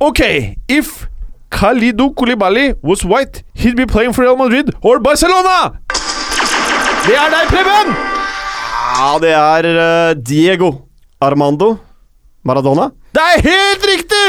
Ok, 0.00 0.20
if 0.68 1.06
Khalido 1.50 2.10
Koulibaly 2.12 2.74
was 2.82 3.04
white, 3.04 3.42
he'd 3.56 3.76
be 3.76 3.86
playing 3.86 4.12
for 4.12 4.22
Real 4.22 4.36
Madrid 4.36 4.70
or 4.82 4.98
Barcelona! 4.98 5.72
Det 7.06 7.14
er 7.16 7.30
deg, 7.30 7.48
Preben! 7.48 8.11
Ja, 8.92 9.12
det 9.22 9.30
er 9.32 9.66
eh, 9.72 10.14
Diego 10.20 10.72
Armando 11.22 11.76
Maradona. 12.44 12.90
Det 13.14 13.22
er 13.22 13.42
helt 13.46 13.86
riktig! 13.88 14.26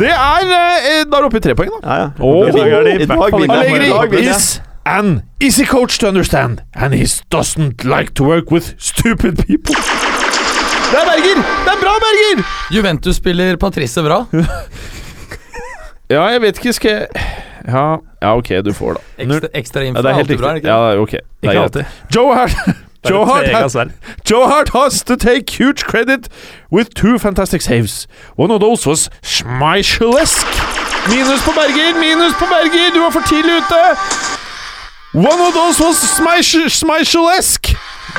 Det 0.00 0.10
er 0.10 0.44
eh, 0.50 1.04
Da 1.08 1.18
er 1.18 1.24
du 1.24 1.28
oppe 1.30 1.40
i 1.40 1.44
tre 1.44 1.54
poeng, 1.56 1.70
da. 1.78 1.80
Ja, 1.88 1.96
ja. 2.02 2.10
Oh. 2.20 2.44
Allegri 2.48 3.88
I 3.88 3.90
dag 3.92 4.16
is 4.20 4.48
an 4.84 5.22
easy 5.40 5.64
coach 5.64 5.96
to 6.02 6.08
understand, 6.08 6.60
and 6.74 6.92
he 6.94 7.06
doesn't 7.32 7.84
like 7.88 8.12
to 8.20 8.24
work 8.28 8.50
with 8.52 8.74
stupid 8.78 9.40
people. 9.46 9.74
Det 9.74 11.00
er 11.00 11.08
Berger! 11.08 11.40
Det 11.40 11.72
er 11.72 11.80
bra, 11.80 11.94
Berger! 12.04 12.44
Juventus-spiller 12.76 13.56
Patrice 13.56 14.02
Bra. 14.04 14.24
Ja, 16.12 16.26
jeg 16.28 16.40
vet 16.42 16.58
ikke, 16.60 16.72
skal 16.76 16.90
jeg 16.90 17.06
Ja, 17.64 17.84
ja 18.20 18.32
ok, 18.36 18.50
du 18.66 18.74
får, 18.76 18.98
da. 18.98 19.22
Ekstra, 19.24 19.48
ekstra 19.56 19.84
info 19.88 19.96
Ja, 19.98 20.02
det 20.04 20.10
er 20.10 20.18
helt 20.18 20.26
alltid 20.28 20.42
bra, 20.42 20.48
er 20.50 20.52
det 20.52 20.60
ikke 20.60 20.68
Ja, 20.68 20.90
er 20.92 20.98
ok. 21.00 21.14
Det 21.14 21.48
er 21.48 21.54
Ikke 21.54 21.62
alltid. 21.62 21.94
Joe 22.14 22.34
Hart 22.36 22.52
Det 23.04 23.10
er 23.10 23.88
Joe 24.30 24.46
Hart, 24.46 24.68
has. 24.68 25.02
To 25.02 25.16
take 25.16 25.50
huge 25.50 25.84
credit 25.84 26.28
with 26.72 26.94
two 26.94 27.18
fantastic 27.18 27.60
saves. 27.60 28.06
One 28.38 28.50
of 28.50 28.60
those 28.60 28.86
was 28.86 29.10
Schmeichelesk. 29.22 30.46
Minus 31.08 31.42
på 31.44 31.50
Berger, 31.50 31.94
minus 32.00 32.34
på 32.38 32.44
Berger! 32.44 32.90
Du 32.94 33.00
var 33.00 33.10
for 33.10 33.20
tidlig 33.28 33.52
ute! 33.56 33.82
One 35.14 35.40
of 35.46 35.52
those 35.54 35.84
was 35.84 35.96
Schmeichelesk. 36.68 37.62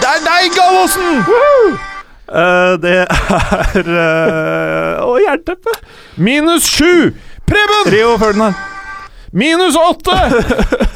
Det 0.02 0.10
er 0.16 0.22
deg, 0.30 0.52
Gallosen! 0.58 1.10
Uh, 2.28 2.82
det 2.82 2.94
er 2.98 3.90
uh, 3.90 5.06
Å, 5.10 5.18
jernteppe! 5.22 5.74
Minus 6.16 6.70
sju. 6.70 7.14
Preben! 7.48 7.92
Rio 7.94 8.18
Ferdinand. 8.18 8.54
Minus 9.34 9.76
åtte. 9.76 10.20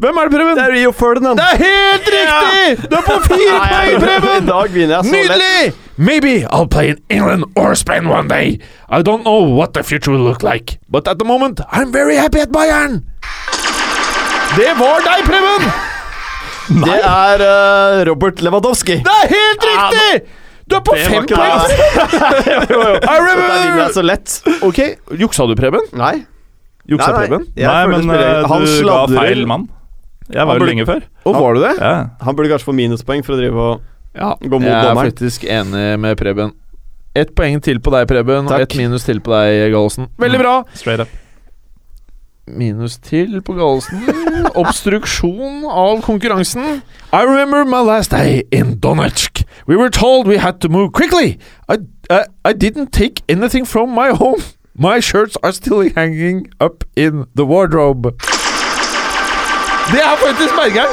Hvem 0.00 0.16
er 0.16 0.28
det, 0.28 0.32
Preben? 0.32 0.56
Det 0.56 0.64
er 0.64 0.72
Rio 0.72 0.92
Ferdinand. 0.96 1.36
Det 1.38 1.46
er 1.52 1.58
helt 1.60 2.06
riktig! 2.14 2.90
Du 2.90 2.96
er 2.96 3.02
på 3.04 3.16
fire 3.26 3.56
poeng, 3.60 3.90
I 3.90 3.98
Preben! 4.04 4.46
dag 4.48 4.70
vinner 4.74 4.94
jeg 4.96 5.04
så 5.04 5.12
lett. 5.12 5.30
Nydelig! 5.30 5.72
Maybe 6.00 6.32
I'll 6.48 6.68
play 6.72 6.88
in 6.94 6.96
England 7.12 7.44
or 7.56 7.74
Spain 7.76 8.06
one 8.08 8.28
day. 8.28 8.58
I 8.88 9.02
don't 9.02 9.22
know 9.28 9.42
what 9.58 9.74
the 9.74 9.82
future 9.84 10.12
will 10.14 10.24
look 10.24 10.42
like, 10.42 10.78
but 10.88 11.06
at 11.08 11.18
the 11.18 11.26
moment 11.28 11.60
I'm 11.70 11.92
very 11.92 12.16
happy 12.16 12.40
at 12.40 12.48
Bayern. 12.54 13.02
Det 14.56 14.70
var 14.80 15.04
deg, 15.04 15.24
Preben! 15.28 15.68
Det 16.86 16.96
er 17.04 17.42
eh, 17.44 18.04
Robert 18.08 18.40
Lewandowski. 18.46 18.96
Det 19.04 19.16
er 19.24 19.28
helt 19.34 19.66
riktig! 19.68 20.22
Du 20.70 20.76
er 20.78 20.82
på 20.86 20.94
Det 20.94 21.02
var 21.02 21.10
fem 21.10 21.22
ikke 21.24 21.34
poeng. 21.34 21.60
det. 21.60 21.74
I 22.40 23.04
Der 23.04 23.26
vinner 23.26 23.50
remember. 23.50 23.92
så 23.98 24.02
lett. 24.06 24.38
Ok, 24.62 24.78
juksa 25.20 25.46
du, 25.50 25.54
Preben? 25.58 25.84
Nei. 25.98 26.14
Juksa 26.88 27.10
Nei, 27.10 27.18
nei. 27.18 27.26
Preben? 27.26 27.46
Jeg 27.58 27.66
Nei, 27.66 27.84
føler 27.84 27.96
men 27.96 28.08
spiller- 28.08 28.40
eh, 28.40 28.48
Han 28.54 28.64
du 28.64 28.70
ga 28.70 28.78
sladrer. 28.78 29.18
feil 29.20 29.46
mann. 29.50 29.68
Jeg 30.32 30.46
var 30.46 30.58
jo 30.58 30.64
lenge 30.68 30.86
før. 30.86 31.00
Og 31.26 31.34
var 31.34 31.54
du 31.54 31.60
det? 31.64 31.72
Ja. 31.80 31.94
Han 32.22 32.36
burde 32.36 32.48
kanskje 32.52 32.68
få 32.70 32.74
minuspoeng 32.76 33.24
for 33.26 33.34
å 33.34 33.40
drive 33.40 33.56
og 33.70 33.80
Ja, 34.14 34.32
Gå 34.42 34.58
mot 34.58 34.62
jeg 34.66 34.72
er 34.74 34.88
dommeren. 34.88 35.10
faktisk 35.12 35.44
enig 35.46 35.98
med 36.02 36.16
Preben. 36.18 36.52
Ett 37.14 37.34
poeng 37.34 37.60
til 37.62 37.78
på 37.80 37.90
deg, 37.94 38.08
Preben, 38.10 38.44
og 38.46 38.50
Takk. 38.50 38.60
ett 38.66 38.76
minus 38.76 39.04
til 39.04 39.20
på 39.20 39.30
deg, 39.34 39.72
Gallosen. 39.72 40.08
Veldig 40.18 40.38
bra. 40.38 40.54
Straight 40.74 41.00
up. 41.00 41.08
minus 42.50 42.98
til 42.98 43.40
på 43.46 43.54
Gallosen. 43.54 44.00
Obstruksjon 44.58 45.64
av 45.70 46.00
konkurransen. 46.02 46.82
I 47.12 47.22
remember 47.22 47.64
my 47.64 47.78
last 47.80 48.10
day 48.10 48.42
in 48.50 48.80
Donetsk. 48.80 49.44
We 49.68 49.76
were 49.76 49.90
told 49.90 50.26
we 50.26 50.38
had 50.38 50.60
to 50.60 50.68
move 50.68 50.92
quickly. 50.92 51.38
I, 51.68 51.78
uh, 52.10 52.24
I 52.44 52.52
didn't 52.52 52.92
take 52.92 53.22
anything 53.28 53.64
from 53.64 53.90
my 53.94 54.10
home. 54.10 54.42
My 54.74 54.98
shirts 55.00 55.36
are 55.42 55.52
still 55.52 55.88
hanging 55.94 56.48
up 56.60 56.82
in 56.96 57.26
the 57.36 57.44
wardrobe. 57.44 58.14
Det 59.90 60.00
er 60.02 60.16
faktisk 60.20 60.54
Bergeren. 60.56 60.92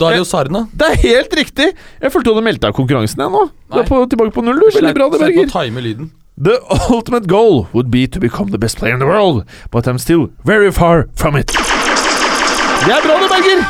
Dario 0.00 0.24
Sarna. 0.24 0.62
Det 0.72 0.86
er 0.88 0.94
helt 1.02 1.34
riktig! 1.36 1.66
Jeg 2.00 2.12
følte 2.14 2.30
du 2.30 2.32
hadde 2.32 2.44
meldt 2.46 2.62
deg 2.62 2.70
av 2.72 2.76
konkurransen 2.78 3.20
igjen 3.20 3.34
nå. 3.34 3.42
Du 3.74 3.80
er 3.82 3.88
på, 3.88 3.98
tilbake 4.08 4.32
på 4.32 4.44
null, 4.46 4.62
du. 4.62 4.70
Veldig 4.72 4.94
bra, 4.96 5.08
det, 5.12 5.18
Slett 5.20 5.34
Berger. 5.34 5.50
å 5.50 5.52
time 5.52 5.82
lyden. 5.84 6.08
The 6.42 6.54
ultimate 6.88 7.28
goal 7.28 7.66
would 7.74 7.90
be 7.92 8.06
to 8.08 8.18
become 8.22 8.48
the 8.54 8.58
best 8.58 8.78
player 8.80 8.94
in 8.96 9.02
the 9.04 9.10
world, 9.10 9.44
but 9.70 9.86
I'm 9.86 9.98
still 10.00 10.30
very 10.48 10.72
far 10.72 11.04
from 11.14 11.36
it. 11.36 11.52
Det 11.52 12.96
er 12.96 13.04
bra, 13.04 13.18
det, 13.20 13.28
Berger! 13.34 13.66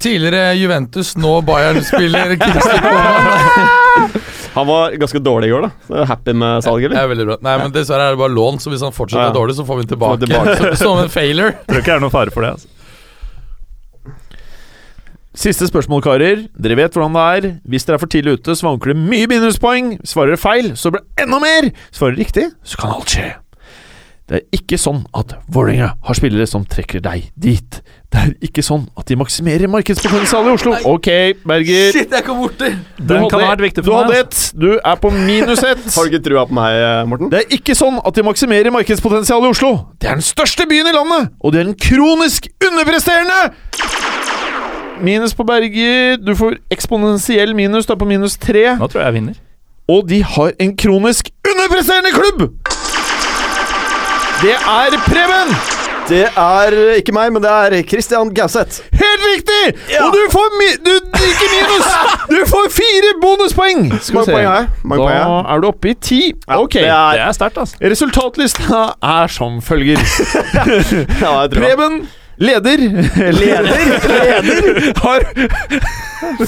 Tidligere 0.00 0.54
Juventus, 0.56 1.14
nå 1.20 1.32
Bayern-spiller. 1.44 2.36
Han 4.54 4.66
var 4.66 4.90
ganske 5.00 5.18
dårlig 5.24 5.48
i 5.48 5.52
går, 5.54 5.62
da. 5.66 5.70
Så 5.88 6.04
happy 6.08 6.32
med 6.32 6.64
salget, 6.64 6.90
Det 6.90 6.96
eller? 6.96 7.04
er 7.04 7.08
veldig 7.14 7.26
bra. 7.30 7.36
Nei, 7.46 7.56
men 7.64 7.72
Dessverre 7.74 8.08
er 8.10 8.16
det 8.16 8.20
bare 8.20 8.34
lån, 8.36 8.58
så 8.60 8.72
hvis 8.72 8.82
han 8.84 8.92
fortsetter 8.96 9.22
Ja, 9.22 9.30
ja. 9.30 9.36
dårlig, 9.36 9.56
så 9.56 9.64
får 9.68 9.80
vi 9.80 9.86
den 9.86 9.92
tilbake. 9.94 10.26
Tilbake. 10.26 10.76
Som 10.84 11.00
en 11.04 11.12
failure. 11.12 11.54
Tror 11.68 11.80
ikke 11.80 11.92
det 11.92 11.96
er 11.96 12.04
noen 12.04 12.14
fare 12.14 12.34
for 12.34 12.44
det. 12.46 12.52
Altså. 12.56 12.68
Siste 15.40 15.64
spørsmål, 15.70 16.02
karer. 16.04 16.42
Dere 16.60 16.76
vet 16.76 16.92
hvordan 16.96 17.14
det 17.16 17.26
er. 17.36 17.52
Hvis 17.72 17.86
dere 17.88 17.96
er 17.96 18.02
for 18.02 18.12
tidlig 18.12 18.36
ute, 18.40 18.52
så 18.58 18.66
vanker 18.68 18.92
det 18.92 18.98
mye 19.00 19.28
minuspoeng. 19.30 19.94
Svarer 20.04 20.34
dere 20.34 20.42
feil, 20.42 20.72
så 20.76 20.92
blir 20.92 21.00
det 21.06 21.24
enda 21.24 21.38
mer. 21.40 21.70
Svarer 21.96 22.12
dere 22.18 22.26
riktig, 22.26 22.50
så 22.68 22.80
kan 22.82 22.92
alt 22.98 23.14
skje. 23.14 23.30
Det 24.30 24.36
er 24.38 24.44
ikke 24.60 24.76
sånn 24.78 25.00
at 25.18 25.32
Vålerenga 25.50 25.88
har 26.06 26.14
spillere 26.14 26.44
som 26.46 26.62
trekker 26.70 27.00
deg 27.02 27.24
dit. 27.34 27.80
Det 28.14 28.20
er 28.20 28.28
ikke 28.46 28.62
sånn 28.62 28.84
at 29.00 29.08
de 29.10 29.16
maksimerer 29.18 29.66
markedspotensialet 29.72 30.52
i 30.52 30.54
Oslo. 30.54 30.74
Ok, 30.92 31.08
Berger. 31.50 31.88
Shit, 31.96 32.12
jeg 32.14 32.26
kom 32.28 32.38
borti! 32.44 32.68
Du 33.00 33.08
Den 33.10 33.24
kan 33.24 33.40
hadde- 33.40 33.48
ha 33.48 33.56
vært 33.56 33.64
viktig 33.64 33.84
Du 33.88 33.90
hadde 33.96 34.20
ett. 34.20 34.38
Du 34.54 34.68
er 34.78 35.00
på 35.02 35.10
minus 35.10 35.64
ett. 35.66 35.82
Har 35.96 36.06
du 36.06 36.12
ikke 36.14 36.22
trua 36.28 36.44
på 36.46 36.54
meg, 36.60 36.76
eh, 36.78 37.02
Morten? 37.10 37.32
Det 37.32 37.40
er 37.42 37.56
ikke 37.58 37.74
sånn 37.74 37.98
at 38.06 38.14
de 38.14 38.22
maksimerer 38.28 38.70
markedspotensialet 38.76 39.48
i 39.50 39.54
Oslo. 39.56 39.72
Det 39.98 40.12
er 40.12 40.20
den 40.20 40.28
største 40.28 40.68
byen 40.70 40.92
i 40.92 40.94
landet, 40.94 41.32
og 41.40 41.52
de 41.56 41.64
er 41.64 41.70
den 41.72 41.78
kronisk 41.80 42.46
underpresterende! 42.68 43.54
Minus 45.02 45.34
på 45.34 45.44
Berger. 45.48 46.16
Du 46.20 46.34
får 46.36 46.58
eksponentiell 46.70 47.54
minus. 47.56 47.86
Du 47.86 47.94
er 47.94 48.00
på 48.00 48.08
minus 48.08 48.36
tre. 48.40 48.76
Nå 48.76 48.88
tror 48.90 49.00
jeg 49.00 49.06
jeg 49.08 49.16
vinner. 49.20 49.38
Og 49.90 50.04
de 50.08 50.22
har 50.22 50.52
en 50.60 50.76
kronisk 50.76 51.30
underpresterende 51.48 52.12
klubb! 52.14 52.50
Det 54.40 54.54
er 54.56 54.96
Preben! 55.08 55.54
Det 56.10 56.24
er 56.26 56.74
eh, 56.74 56.96
ikke 56.98 57.12
meg, 57.14 57.30
men 57.32 57.42
det 57.42 57.50
er 57.50 57.74
Christian 57.86 58.30
Gauseth. 58.34 58.80
Helt 58.92 59.24
riktig! 59.28 59.74
Og 60.02 60.14
du 60.14 60.20
får 60.32 60.46
mi 60.58 60.68
du, 60.86 60.92
ikke 61.26 61.48
minus! 61.54 61.90
Du 62.30 62.38
får 62.50 62.70
fire 62.76 63.10
bonuspoeng! 63.22 63.84
Skal 64.02 64.20
vi 64.20 64.24
se. 64.30 64.54
Mange? 64.84 65.10
Da 65.10 65.42
er 65.54 65.62
du 65.62 65.68
oppe 65.70 65.92
i 65.92 65.94
ti. 65.94 66.20
Ok. 66.46 66.78
Det 66.78 66.86
Det 66.86 66.94
er, 66.94 67.24
er 67.26 67.36
sterkt, 67.36 67.58
altså. 67.62 67.76
Resultatlista 67.82 68.86
er 69.02 69.26
som 69.32 69.60
følger. 69.62 70.02
ja, 71.24 71.34
det. 71.46 71.58
Preben 71.60 72.02
leder. 72.40 72.82
Leder? 73.36 73.84
leder 74.08 74.92
har 75.04 75.26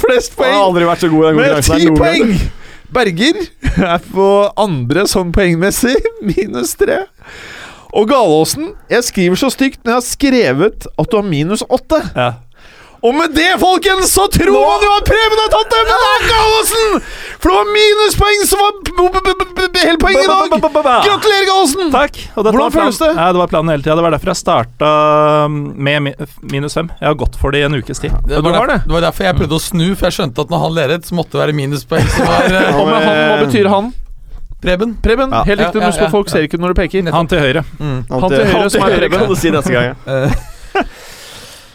flest 0.01 0.33
Jeg 0.33 0.37
har 0.37 0.43
poeng 0.43 0.59
aldri 0.59 0.89
vært 0.89 1.05
så 1.05 1.11
god 1.13 1.25
i 1.25 1.31
den 1.31 1.41
med 1.41 1.69
ti 1.69 1.91
poeng. 1.97 2.35
Berger 2.93 3.39
er 3.89 4.03
på 4.13 4.29
andre 4.61 5.07
sånn 5.09 5.33
poengmessig, 5.33 5.97
minus 6.29 6.75
tre. 6.81 7.05
Og 7.93 8.09
Galåsen 8.09 8.71
Jeg 8.89 9.05
skriver 9.05 9.41
så 9.41 9.51
stygt 9.53 9.83
når 9.85 9.93
jeg 9.93 9.99
har 9.99 10.07
skrevet 10.09 10.87
at 10.89 11.13
du 11.13 11.17
har 11.19 11.27
minus 11.29 11.65
åtte. 11.69 12.01
Ja. 12.17 12.31
Og 13.03 13.15
med 13.19 13.33
det, 13.35 13.49
folkens, 13.59 14.13
så 14.15 14.29
tror 14.31 14.53
man 14.55 14.83
jo 14.87 14.91
at 14.95 15.09
Preben 15.09 15.41
har 15.43 15.49
tatt 15.51 15.73
dem! 15.75 15.89
men 15.89 16.03
det 16.03 16.11
er 16.11 16.27
Gallosen! 16.31 16.93
For 17.43 17.51
det 17.51 17.57
var 17.57 17.71
minuspoeng 17.75 18.45
som 18.47 18.61
var 18.63 18.77
hele 19.83 19.99
poenget 19.99 20.23
i 20.23 20.29
dag! 20.31 20.53
Gratulerer, 21.09 21.49
Gallosen! 21.49 21.91
Takk. 21.91 22.21
Hvordan 22.37 22.77
føles 22.77 23.01
det? 23.03 23.09
Ja, 23.17 23.27
det 23.35 23.43
var 23.43 23.51
planen 23.51 23.75
hele 23.75 23.83
tida. 23.83 23.97
Det 23.99 24.07
var 24.07 24.15
derfor 24.15 24.31
jeg 24.31 24.39
starta 24.39 24.93
med 25.51 26.13
minus 26.55 26.79
fem. 26.79 26.93
Jeg 27.01 27.11
har 27.11 27.19
gått 27.25 27.41
for 27.43 27.51
det 27.51 27.65
i 27.65 27.67
en 27.67 27.75
ukes 27.81 28.05
tid. 28.05 28.15
Det 28.23 28.39
var, 28.39 28.55
derfor, 28.55 28.71
det. 28.71 28.81
det 28.87 28.99
var 29.01 29.07
derfor 29.09 29.29
jeg 29.29 29.41
prøvde 29.43 29.59
å 29.59 29.67
snu, 29.67 29.87
for 29.97 30.07
jeg 30.07 30.19
skjønte 30.21 30.47
at 30.47 30.55
når 30.55 30.65
han 30.69 30.79
ledet, 30.79 31.03
så 31.11 31.19
måtte 31.19 31.35
det 31.35 31.43
være 31.43 31.59
minuspoeng. 31.59 32.07
Som 32.15 32.31
var 32.31 32.47
eh, 32.55 32.71
han, 32.71 32.97
hva 33.19 33.37
betyr 33.43 33.73
han? 33.75 33.93
Preben. 34.63 34.95
Preben. 35.03 35.35
Ja. 35.35 35.43
Helt 35.51 35.59
riktig. 35.59 35.83
Ja, 35.83 35.91
ja, 35.91 36.05
ja. 36.07 36.13
folk 36.15 36.31
ser 36.31 36.47
ikke 36.47 36.63
når 36.63 36.71
du 36.71 36.85
peker. 36.85 37.11
Han 37.19 37.27
til 37.27 37.43
høyre. 37.43 37.67
Mm. 37.83 38.03
Han 38.15 38.29
til 38.31 38.47
høyre 38.47 38.71
som 38.71 38.87
er 38.87 39.01
Preben. 39.01 39.25
kan 39.25 39.33
du 39.33 39.41
si 39.43 39.51
neste 39.51 39.75
gang. 39.75 39.97
ja. 40.07 40.85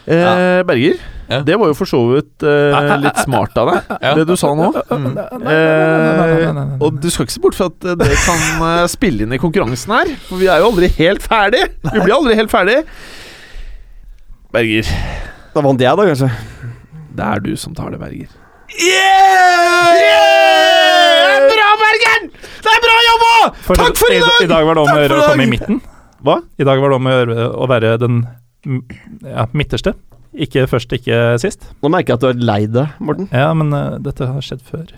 Eh, 0.07 0.61
Berger, 0.63 0.95
Ja. 1.27 1.41
det 1.43 1.57
var 1.59 1.67
jo 1.67 1.73
for 1.75 1.83
så 1.89 1.99
vidt 2.13 2.43
eh, 2.47 2.91
litt 3.03 3.17
smart 3.25 3.57
av 3.59 3.67
deg, 3.73 3.89
Ja. 4.01 4.13
det 4.15 4.23
du 4.29 4.35
sa 4.39 4.53
nå. 4.55 4.69
Eh, 5.51 6.61
og 6.79 7.01
du 7.03 7.09
skal 7.11 7.25
ikke 7.27 7.35
se 7.35 7.41
bort 7.43 7.57
fra 7.59 7.67
at 7.67 7.83
eh, 7.91 7.97
det 7.99 8.15
kan 8.23 8.39
eh, 8.69 8.85
spille 8.87 9.25
inn 9.27 9.33
i 9.35 9.39
konkurransen 9.41 9.91
her, 9.91 10.13
for 10.29 10.39
vi 10.39 10.47
er 10.47 10.61
jo 10.63 10.69
aldri 10.71 10.87
helt 10.95 11.21
ferdig. 11.27 11.65
Vi 11.83 11.99
blir 12.05 12.15
aldri 12.15 12.37
helt 12.39 12.51
ferdig. 12.53 12.77
Berger, 14.55 14.87
Da 15.53 15.61
vant 15.65 15.81
jeg, 15.81 15.91
da, 15.99 16.05
kanskje. 16.07 16.31
det 17.17 17.25
er 17.27 17.39
du 17.43 17.51
som 17.59 17.75
tar 17.75 17.91
det, 17.91 17.99
Berger. 17.99 18.31
Yeah! 18.77 19.91
Det 21.35 21.35
er 21.35 21.47
bra, 21.51 21.69
Berger! 21.83 22.25
Det 22.63 22.71
er 22.73 22.81
bra 22.87 22.97
jobba! 23.11 23.33
For 23.67 23.75
Takk 23.79 23.97
for 23.99 24.13
i 24.15 24.19
dag! 24.23 24.39
I 24.43 24.49
dag 24.51 24.65
var 24.67 24.77
det 24.79 24.83
om 24.87 24.91
å 24.95 24.99
gjøre 25.03 25.19
å 25.19 25.27
komme 25.31 25.43
i 25.47 25.51
midten. 25.51 25.81
Hva? 26.23 26.39
I 26.59 26.65
dag 26.67 26.79
var 26.81 26.89
det 26.93 26.97
om 27.01 27.07
å 27.07 27.13
gjøre 27.17 27.47
å 27.51 27.67
være 27.69 27.91
den 28.01 28.21
ja, 28.65 29.47
midterste. 29.57 29.93
Ikke 30.37 30.67
først, 30.69 30.91
ikke 30.93 31.37
sist. 31.41 31.65
Nå 31.81 31.89
merker 31.93 32.13
jeg 32.13 32.19
at 32.19 32.25
du 32.25 32.29
er 32.29 32.41
lei 32.49 32.61
deg, 32.69 32.97
Morten. 33.03 33.29
Ja, 33.33 33.49
men 33.57 33.73
uh, 33.73 33.97
dette 34.03 34.27
har 34.29 34.43
skjedd 34.45 34.61
før. 34.67 34.89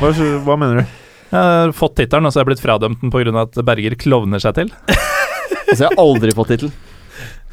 Hva, 0.00 0.12
hva 0.46 0.56
mener 0.58 0.82
du? 0.82 0.96
Jeg 1.32 1.40
har 1.40 1.74
fått 1.76 1.94
tittelen, 2.00 2.28
og 2.28 2.32
så 2.32 2.40
har 2.40 2.44
jeg 2.44 2.52
blitt 2.52 2.64
fradømt 2.64 3.04
den 3.04 3.12
pga. 3.12 3.32
at 3.44 3.60
Berger 3.64 3.96
klovner 4.00 4.42
seg 4.42 4.58
til. 4.60 4.72
Altså, 5.72 5.86
jeg 5.86 5.92
har 5.94 6.00
aldri 6.02 6.32
fått 6.36 6.50
tittelen. 6.52 6.72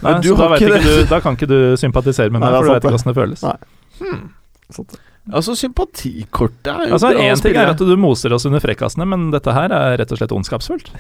Nei, 0.04 0.12
du 0.24 0.30
så 0.32 0.36
da, 0.40 0.48
ikke 0.58 0.80
du, 0.84 0.90
da 1.08 1.20
kan 1.24 1.38
ikke 1.38 1.48
du 1.48 1.60
sympatisere 1.80 2.34
med 2.34 2.42
meg, 2.42 2.52
er 2.52 2.58
for 2.58 2.68
du 2.68 2.72
vet 2.74 2.88
ikke 2.88 2.98
åssen 2.98 3.12
det 3.12 3.16
føles. 3.16 3.44
Nei. 3.46 5.00
Altså, 5.30 5.56
sympatikortet 5.56 6.70
er 6.72 6.90
jo 6.90 6.98
Altså, 6.98 7.12
bra 7.14 7.22
å 7.22 7.28
Én 7.30 7.44
ting 7.44 7.60
er 7.60 7.72
at 7.72 7.84
du 7.84 7.94
moser 8.00 8.36
oss 8.36 8.48
under 8.50 8.64
frekkasene, 8.64 9.08
men 9.08 9.30
dette 9.32 9.54
her 9.56 9.72
er 9.76 9.98
rett 10.02 10.12
og 10.16 10.20
slett 10.20 10.36
ondskapsfullt. 10.36 10.92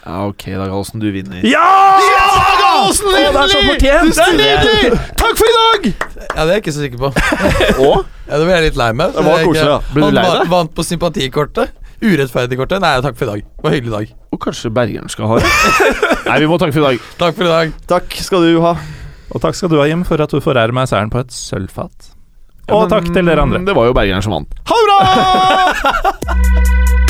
Ja, 0.00 0.22
ok, 0.30 0.44
da, 0.56 0.64
Gallosen, 0.64 1.00
du 1.02 1.10
vinner. 1.12 1.42
Ja! 1.44 1.64
Gallosen, 2.60 3.10
det 3.12 3.24
er 3.28 3.50
så 3.52 3.58
fortjent! 3.66 4.14
Det 4.16 4.24
er 4.24 4.36
nydelig! 4.38 5.00
Takk 5.20 5.34
for 5.36 5.44
i 5.50 5.56
dag! 5.58 5.88
Ja, 6.30 6.44
det 6.46 6.46
er 6.46 6.52
jeg 6.54 6.62
ikke 6.62 6.72
så 6.76 6.84
sikker 6.86 7.02
på. 7.02 7.10
Og 7.84 8.06
Ja, 8.30 8.38
Det 8.38 8.44
ble 8.46 8.54
jeg 8.54 8.64
litt 8.70 8.78
lei 8.80 8.88
meg. 8.96 9.12
Det 9.16 9.24
var 9.26 9.42
koselig, 9.44 9.66
da. 9.68 9.78
Ble 9.92 10.08
du 10.08 10.16
lei 10.16 10.24
deg? 10.38 10.48
vant 10.54 10.72
på 10.78 10.84
sympatikortet. 10.86 11.76
Urettferdig-kortet. 12.00 12.80
Nei, 12.80 12.94
takk 13.04 13.18
for 13.18 13.26
i 13.28 13.30
dag. 13.34 13.42
Det 13.44 13.66
var 13.66 13.74
en 13.74 13.76
hyggelig 13.76 13.92
dag. 13.98 14.14
Og 14.32 14.40
kanskje 14.46 14.70
Bergeren 14.72 15.10
skal 15.12 15.28
ha 15.34 15.40
det? 15.42 15.50
Nei, 16.30 16.38
vi 16.40 16.48
må 16.48 16.56
takke 16.62 16.72
for 16.78 16.80
i 16.80 16.86
dag. 16.94 17.04
Takk 17.20 17.36
for 17.36 17.44
i 17.44 17.52
dag. 17.52 17.74
takk 17.92 18.16
skal 18.24 18.46
du 18.48 18.56
ha. 18.64 18.72
Og 19.34 19.44
takk 19.44 19.58
skal 19.58 19.68
du 19.74 19.76
ha, 19.82 19.84
Jim, 19.90 20.06
for 20.08 20.22
at 20.24 20.32
du 20.32 20.40
forærer 20.40 20.72
meg 20.74 20.88
seieren 20.88 21.12
på 21.12 21.20
et 21.20 21.34
sølvfat. 21.36 22.14
Ja, 22.64 22.72
Og 22.78 22.86
men 22.86 22.94
takk 22.94 23.12
til 23.12 23.28
dere 23.28 23.44
andre. 23.44 23.60
Det 23.68 23.76
var 23.76 23.90
jo 23.90 23.98
Bergeren 24.00 24.24
som 24.24 24.38
vant. 24.38 24.56
Ha 24.70 24.80
det 24.80 24.86
bra! 24.88 24.98